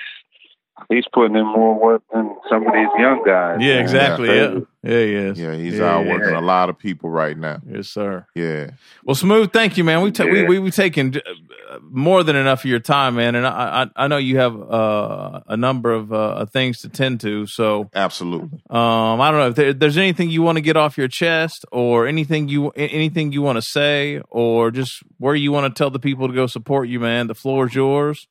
he's 0.90 1.06
putting 1.14 1.36
in 1.36 1.46
more 1.46 1.80
work 1.80 2.04
than 2.14 2.36
some 2.50 2.66
of 2.68 2.74
these 2.74 2.88
young 3.00 3.24
guys. 3.26 3.58
Yeah, 3.60 3.76
man. 3.76 3.82
exactly. 3.84 4.28
That's 4.28 4.54
Yeah, 4.84 4.92
yeah, 4.92 5.00
he 5.06 5.14
is. 5.16 5.40
Yeah, 5.40 5.56
he's 5.56 5.78
Yeah, 5.80 5.86
out 5.96 6.06
yeah. 6.06 6.12
working 6.14 6.36
a 6.36 6.42
lot 6.42 6.70
of 6.70 6.78
people 6.78 7.10
right 7.10 7.38
now. 7.38 7.60
Yes, 7.70 7.88
sir. 7.90 8.26
Yeah. 8.36 8.72
Well, 9.04 9.16
smooth. 9.16 9.52
Thank 9.52 9.78
you, 9.78 9.84
man. 9.84 10.02
We 10.02 10.12
ta- 10.12 10.26
we 10.26 10.42
Yeah. 10.42 10.48
we 10.48 10.60
we 10.60 10.72
taken 10.72 11.16
uh, 11.16 11.80
more 11.90 12.24
than 12.24 12.36
enough 12.36 12.64
of 12.64 12.70
your 12.70 12.80
time, 12.80 13.16
man. 13.16 13.36
And 13.36 13.48
I 13.48 13.84
I, 13.98 14.04
I 14.04 14.08
know 14.08 14.18
you 14.18 14.38
have 14.38 14.56
uh, 14.62 15.40
a 15.48 15.58
number 15.58 15.92
of 15.92 16.14
uh, 16.14 16.46
things 16.46 16.80
to 16.82 16.90
tend 16.90 17.20
to. 17.22 17.48
So 17.48 17.90
Absolutely. 17.96 18.60
um, 18.70 19.20
I 19.22 19.32
don't 19.32 19.40
know 19.40 19.48
if 19.48 19.56
there, 19.56 19.74
there's 19.74 19.98
anything 19.98 20.30
you 20.30 20.42
want 20.44 20.58
to 20.58 20.62
get 20.62 20.78
off 20.78 20.98
your 20.98 21.08
chest, 21.08 21.66
or 21.72 22.06
anything 22.06 22.48
you 22.48 22.70
anything 22.76 23.32
you 23.32 23.42
want 23.42 23.58
to 23.58 23.62
say, 23.64 24.22
or 24.30 24.70
just 24.72 24.92
where 25.18 25.36
you 25.36 25.52
want 25.52 25.74
to 25.74 25.78
tell 25.78 25.90
the 25.90 26.00
people 26.00 26.28
to 26.28 26.34
go 26.34 26.46
support 26.48 26.88
you, 26.90 27.00
man. 27.00 27.28
The 27.28 27.34
floor 27.36 27.66
is 27.68 27.74
yours, 27.76 28.28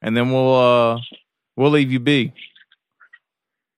and 0.00 0.16
then 0.16 0.32
we'll 0.32 0.54
uh 0.54 1.00
we'll 1.58 1.70
leave 1.70 1.92
you 1.92 2.00
be. 2.00 2.32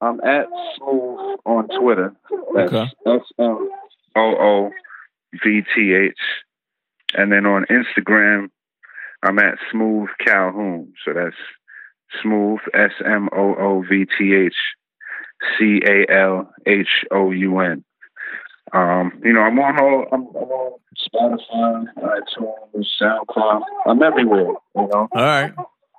I'm 0.01 0.21
at 0.21 0.47
Smoovth 0.79 1.39
on 1.45 1.69
Twitter. 1.69 2.15
That's 2.55 2.73
Okay. 2.73 2.91
S 3.07 3.23
M 3.39 3.69
O 4.17 4.21
O 4.21 4.71
V 5.45 5.63
T 5.75 5.95
H. 5.95 6.15
And 7.15 7.33
then 7.33 7.45
on 7.47 7.67
Instagram, 7.67 8.51
I'm 9.23 9.39
at 9.39 9.59
Smoovth 9.73 10.17
Calhoun. 10.25 10.93
So 11.05 11.13
that's 11.13 11.37
Smoovth 12.25 12.69
S 12.73 12.93
M 13.05 13.29
O 13.33 13.55
O 13.55 13.85
V 13.89 14.07
T 14.19 14.35
H 14.35 14.55
C 15.59 15.81
A 15.87 16.11
L 16.11 16.53
H 16.67 17.05
O 17.11 17.31
U 17.31 17.59
N. 17.61 17.85
Um, 18.73 19.21
you 19.25 19.33
know, 19.33 19.41
I'm 19.41 19.59
on 19.59 19.81
all 19.81 20.07
I'm, 20.13 20.23
I'm 20.29 20.51
on 20.51 20.79
Spotify, 20.97 21.87
iTunes, 21.99 22.87
SoundCloud. 23.03 23.63
I'm 23.87 24.03
everywhere, 24.03 24.53
you 24.77 24.89
know. 24.93 25.09
All 25.13 25.23
right, 25.23 25.53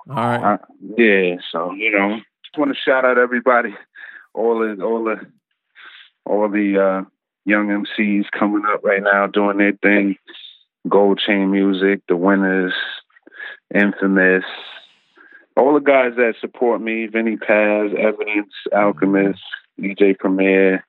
all 0.09 0.15
right. 0.15 0.53
Uh, 0.53 0.57
yeah, 0.97 1.35
so 1.51 1.73
you 1.73 1.91
know, 1.91 2.17
just 2.43 2.57
want 2.57 2.73
to 2.73 2.79
shout 2.79 3.05
out 3.05 3.17
everybody, 3.17 3.75
all 4.33 4.59
the 4.59 4.83
all 4.83 5.03
the 5.03 5.17
all 6.25 6.49
the 6.49 6.81
uh, 6.81 7.09
young 7.45 7.67
MCs 7.67 8.25
coming 8.37 8.63
up 8.67 8.83
right 8.83 9.03
now 9.03 9.27
doing 9.27 9.57
their 9.57 9.73
thing. 9.73 10.17
Gold 10.89 11.19
Chain 11.19 11.51
Music, 11.51 12.01
the 12.07 12.17
Winners, 12.17 12.73
Infamous, 13.73 14.43
all 15.55 15.73
the 15.73 15.79
guys 15.79 16.13
that 16.15 16.33
support 16.39 16.81
me, 16.81 17.07
Vinnie 17.07 17.37
Paz, 17.37 17.91
Evidence, 17.97 18.51
Alchemist, 18.75 19.41
DJ 19.79 20.17
Premier. 20.17 20.83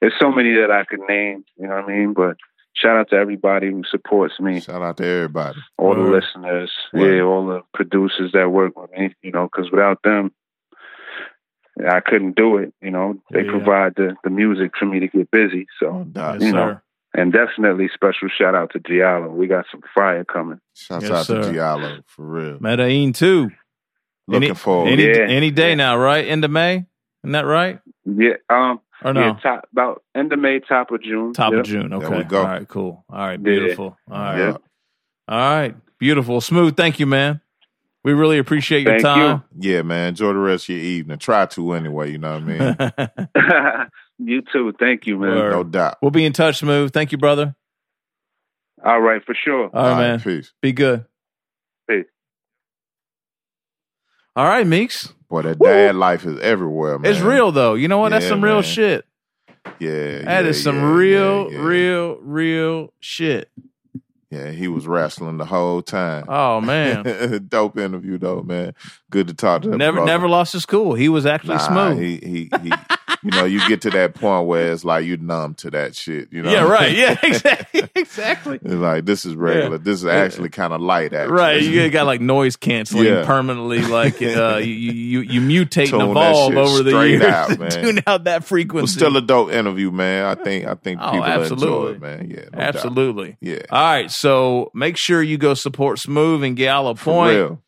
There's 0.00 0.12
so 0.20 0.30
many 0.30 0.52
that 0.54 0.70
I 0.70 0.84
could 0.84 1.00
name, 1.08 1.44
you 1.56 1.66
know 1.66 1.76
what 1.76 1.84
I 1.84 1.88
mean? 1.88 2.12
But 2.12 2.36
shout 2.74 2.96
out 2.96 3.10
to 3.10 3.16
everybody 3.16 3.70
who 3.70 3.82
supports 3.90 4.38
me 4.40 4.60
Shout 4.60 4.82
out 4.82 4.96
to 4.98 5.04
everybody. 5.06 5.58
all 5.78 5.94
the 5.94 6.00
listeners, 6.02 6.70
Word. 6.92 7.16
yeah, 7.16 7.22
all 7.22 7.46
the 7.46 7.62
producers 7.72 8.32
that 8.32 8.50
work 8.50 8.78
with 8.78 8.90
me, 8.92 9.14
you 9.22 9.30
know, 9.32 9.44
because 9.50 9.70
without 9.70 10.02
them, 10.02 10.32
I 11.88 12.00
couldn't 12.00 12.36
do 12.36 12.58
it. 12.58 12.72
You 12.80 12.90
know, 12.90 13.20
they 13.32 13.44
Yeah. 13.44 13.50
provide 13.50 13.94
the, 13.96 14.14
the 14.22 14.30
music 14.30 14.72
for 14.78 14.86
me 14.86 15.00
to 15.00 15.08
get 15.08 15.30
busy. 15.30 15.66
No 15.82 15.88
So, 15.88 16.04
doubt. 16.04 16.34
Yes, 16.40 16.42
you 16.42 16.52
know, 16.52 16.68
sir. 16.74 16.82
and 17.14 17.32
definitely 17.32 17.88
special 17.92 18.28
shout 18.28 18.54
out 18.54 18.70
to 18.72 18.78
Giallo. 18.80 19.28
We 19.30 19.46
got 19.48 19.66
some 19.70 19.80
fire 19.94 20.24
coming. 20.24 20.60
Shout 20.74 21.02
Yes, 21.02 21.10
out 21.10 21.26
sir. 21.26 21.42
to 21.42 21.52
Giallo 21.52 21.98
for 22.06 22.22
real. 22.24 22.58
Medellin 22.60 23.12
too. 23.12 23.50
Looking 24.26 24.50
any, 24.50 24.54
forward. 24.54 24.90
any 24.90 25.06
Yeah. 25.06 25.26
any 25.28 25.50
day 25.50 25.74
now, 25.74 25.98
right? 25.98 26.24
End 26.26 26.44
of 26.44 26.50
May, 26.50 26.86
isn't 27.22 27.32
that 27.32 27.44
right? 27.44 27.78
Yeah, 28.06 28.34
um, 28.48 28.80
Oh, 29.04 29.10
or 29.10 29.12
no? 29.12 29.20
yeah, 29.20 29.38
top 29.42 29.68
about 29.70 30.02
end 30.14 30.32
of 30.32 30.38
May, 30.38 30.60
top 30.60 30.90
of 30.90 31.02
June. 31.02 31.34
Top 31.34 31.52
yeah. 31.52 31.60
of 31.60 31.66
June. 31.66 31.92
Okay. 31.92 32.18
we 32.18 32.24
go. 32.24 32.38
All 32.38 32.44
right. 32.44 32.66
Cool. 32.66 33.04
All 33.10 33.18
right. 33.18 33.32
Yeah. 33.32 33.44
Beautiful. 33.44 33.96
All 34.10 34.18
right. 34.18 34.38
Yeah. 34.38 34.56
All 35.28 35.38
right. 35.38 35.74
Beautiful. 35.98 36.40
Smoovth. 36.40 36.76
Thank 36.76 36.98
you, 36.98 37.06
man. 37.06 37.40
We 38.02 38.12
really 38.12 38.38
appreciate 38.38 38.82
your 38.82 38.92
Thank 38.92 39.02
time. 39.02 39.44
Yeah, 39.58 39.82
man. 39.82 40.08
Enjoy 40.08 40.32
the 40.32 40.38
rest 40.38 40.64
of 40.64 40.76
your 40.76 40.84
evening. 40.84 41.18
Try 41.18 41.46
to 41.46 41.72
anyway, 41.72 42.12
you 42.12 42.18
know 42.18 42.38
what 42.38 42.42
I 42.42 43.78
mean? 43.78 43.88
you 44.30 44.42
too. 44.52 44.74
Thank 44.78 45.06
you, 45.06 45.18
man. 45.18 45.34
Word. 45.34 45.52
no 45.52 45.64
doubt. 45.64 45.98
we'll 46.02 46.10
be 46.10 46.24
in 46.24 46.32
touch, 46.32 46.60
Smoovth. 46.60 46.92
Thank 46.92 47.12
you, 47.12 47.18
brother. 47.18 47.54
All 48.84 49.00
right, 49.00 49.24
for 49.24 49.34
sure. 49.34 49.70
All 49.72 49.90
right, 49.90 49.98
man. 49.98 50.20
Peace. 50.20 50.52
Be 50.60 50.72
good. 50.72 51.06
Peace. 51.88 52.04
All 54.36 54.46
right, 54.46 54.66
Meeks. 54.66 55.14
Boy, 55.42 55.48
that 55.48 55.58
dad 55.58 55.96
life 55.96 56.24
is 56.24 56.38
everywhere, 56.40 56.98
man. 56.98 57.10
It's 57.10 57.20
real 57.20 57.52
though. 57.52 57.74
You 57.74 57.88
know 57.88 57.98
what? 57.98 58.10
That's 58.10 58.24
Yeah, 58.24 58.28
some 58.30 58.44
real 58.44 58.62
shit. 58.62 59.04
Yeah. 59.78 60.18
That 60.22 60.44
yeah, 60.44 60.50
is 60.50 60.62
some 60.62 60.76
yeah, 60.76 60.92
real, 60.92 61.50
real, 61.50 62.18
real 62.20 62.92
shit. 63.00 63.50
Yeah, 64.34 64.50
he 64.50 64.68
was 64.68 64.86
wrestling 64.86 65.36
the 65.38 65.44
whole 65.44 65.80
time. 65.82 66.24
Oh 66.28 66.60
man. 66.60 67.46
Dope 67.48 67.78
interview 67.78 68.18
though, 68.18 68.42
man. 68.42 68.74
Good 69.10 69.28
to 69.28 69.34
talk 69.34 69.62
to 69.62 69.70
that 69.70 69.76
never 69.78 69.96
brother. 69.98 70.10
never 70.10 70.28
lost 70.28 70.52
his 70.52 70.66
cool. 70.66 70.94
He 70.94 71.08
was 71.08 71.24
actually 71.26 71.56
Nah, 71.56 71.68
smooth. 71.94 71.98
He, 72.00 72.16
he, 72.16 72.50
he, 72.62 72.72
you 73.22 73.30
know, 73.30 73.44
you 73.44 73.66
get 73.68 73.80
to 73.82 73.90
that 73.90 74.14
point 74.14 74.46
where 74.46 74.72
it's 74.72 74.84
like 74.84 75.04
you 75.06 75.16
numb 75.16 75.54
to 75.54 75.70
that 75.70 75.94
shit. 75.94 76.28
You 76.32 76.42
know, 76.42 76.50
yeah, 76.50 76.62
right. 76.64 76.92
Yeah, 76.96 77.16
exactly. 77.22 77.88
exactly. 77.94 78.58
It's 78.62 78.74
like 78.74 79.04
this 79.06 79.24
is 79.24 79.34
regular. 79.34 79.78
This 79.78 80.00
is 80.00 80.06
actually 80.06 80.48
kind 80.50 80.72
of 80.72 80.80
light. 80.80 81.12
Actually, 81.12 81.32
Right, 81.34 81.62
you 81.62 81.88
got 81.90 82.06
like 82.06 82.20
noise 82.20 82.56
canceling 82.56 83.04
Yeah. 83.06 83.24
permanently. 83.24 83.80
Like 83.82 84.20
uh, 84.20 84.56
you, 84.56 84.72
you 84.72 85.20
you 85.20 85.40
mutate 85.40 85.82
and 85.82 85.90
Tune 85.90 86.10
evolve 86.10 86.56
over 86.56 86.82
the 86.82 86.90
years 87.06 87.22
out, 87.22 87.58
man. 87.58 87.70
tune 87.70 88.00
out 88.06 88.24
that 88.24 88.44
frequency. 88.44 88.94
still 88.98 89.16
a 89.16 89.22
dope 89.22 89.50
interview, 89.52 89.90
man. 89.90 90.24
I 90.26 90.34
think 90.34 90.66
I 90.66 90.74
think 90.74 91.00
Oh, 91.00 91.10
people 91.12 91.20
will 91.20 91.26
enjoy 91.42 91.42
absolutely. 91.42 91.92
it, 91.94 92.00
man. 92.00 92.30
Yeah, 92.30 92.36
no 92.36 92.42
doubt. 92.50 92.60
absolutely. 92.74 93.36
Yeah, 93.40 93.58
All 93.70 93.82
right, 93.82 94.10
so 94.10 94.23
make 94.74 94.96
sure 94.96 95.22
you 95.22 95.38
go 95.38 95.54
support 95.54 95.98
Smoovth 95.98 96.46
and 96.46 96.56
Giallo 96.56 96.94
Point. 96.94 97.58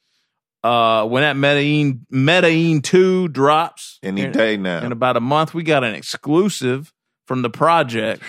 Uh, 0.65 1.07
when 1.07 1.23
that 1.23 1.37
Medellin 1.37 2.05
Medellin 2.11 2.83
two 2.83 3.29
drops 3.29 4.01
Any 4.03 4.23
in, 4.23 4.33
day 4.33 4.57
now. 4.57 4.85
in 4.85 4.91
about 4.91 5.17
a 5.17 5.21
month, 5.21 5.55
we 5.55 5.63
got 5.63 5.85
an 5.85 5.95
exclusive 5.95 6.93
from 7.27 7.43
the 7.43 7.51
project. 7.51 8.21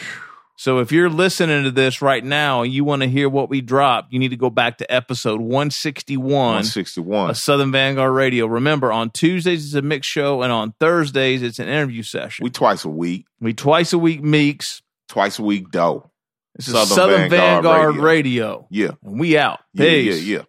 So 0.60 0.80
if 0.80 0.92
you're 0.92 1.10
listening 1.10 1.64
to 1.66 1.72
this 1.72 2.02
right 2.02 2.24
now 2.24 2.62
and 2.64 2.72
you 2.74 2.84
want 2.84 3.02
to 3.04 3.08
hear 3.08 3.28
what 3.30 3.50
we 3.50 3.62
dropped, 3.62 4.12
you 4.14 4.20
need 4.20 4.30
to 4.30 4.38
go 4.38 4.50
back 4.52 4.80
to 4.80 4.92
episode 4.92 5.40
161 5.40 6.28
One 6.30 6.64
sixty 6.64 7.00
one. 7.02 7.30
of 7.30 7.38
Southern 7.38 7.72
Vanguard 7.72 8.14
Radio. 8.14 8.46
Remember, 8.48 8.92
on 8.92 9.10
Tuesdays 9.12 9.66
it's 9.66 9.74
a 9.76 9.82
mix 9.82 10.06
show, 10.08 10.42
and 10.44 10.52
on 10.52 10.74
Thursdays 10.80 11.42
it's 11.42 11.58
an 11.60 11.68
interview 11.68 12.04
session. 12.04 12.44
We 12.44 12.50
twice 12.52 12.86
a 12.86 12.90
week. 12.90 13.26
We 13.40 13.54
twice 13.54 13.94
a 13.94 13.98
week 13.98 14.24
meeks. 14.24 14.82
Twice 15.10 15.40
a 15.40 15.44
week, 15.44 15.72
though. 15.72 16.12
This 16.58 16.68
Southern, 16.68 16.88
Southern 16.88 17.30
Vanguard, 17.30 17.64
Vanguard 17.64 17.96
Radio. 17.98 18.04
Radio. 18.04 18.68
Yeah. 18.70 18.92
And 19.04 19.20
we 19.20 19.38
out. 19.38 19.60
Peace. 19.76 20.24
Yeah, 20.26 20.38
yeah, 20.38 20.38
yeah. 20.40 20.44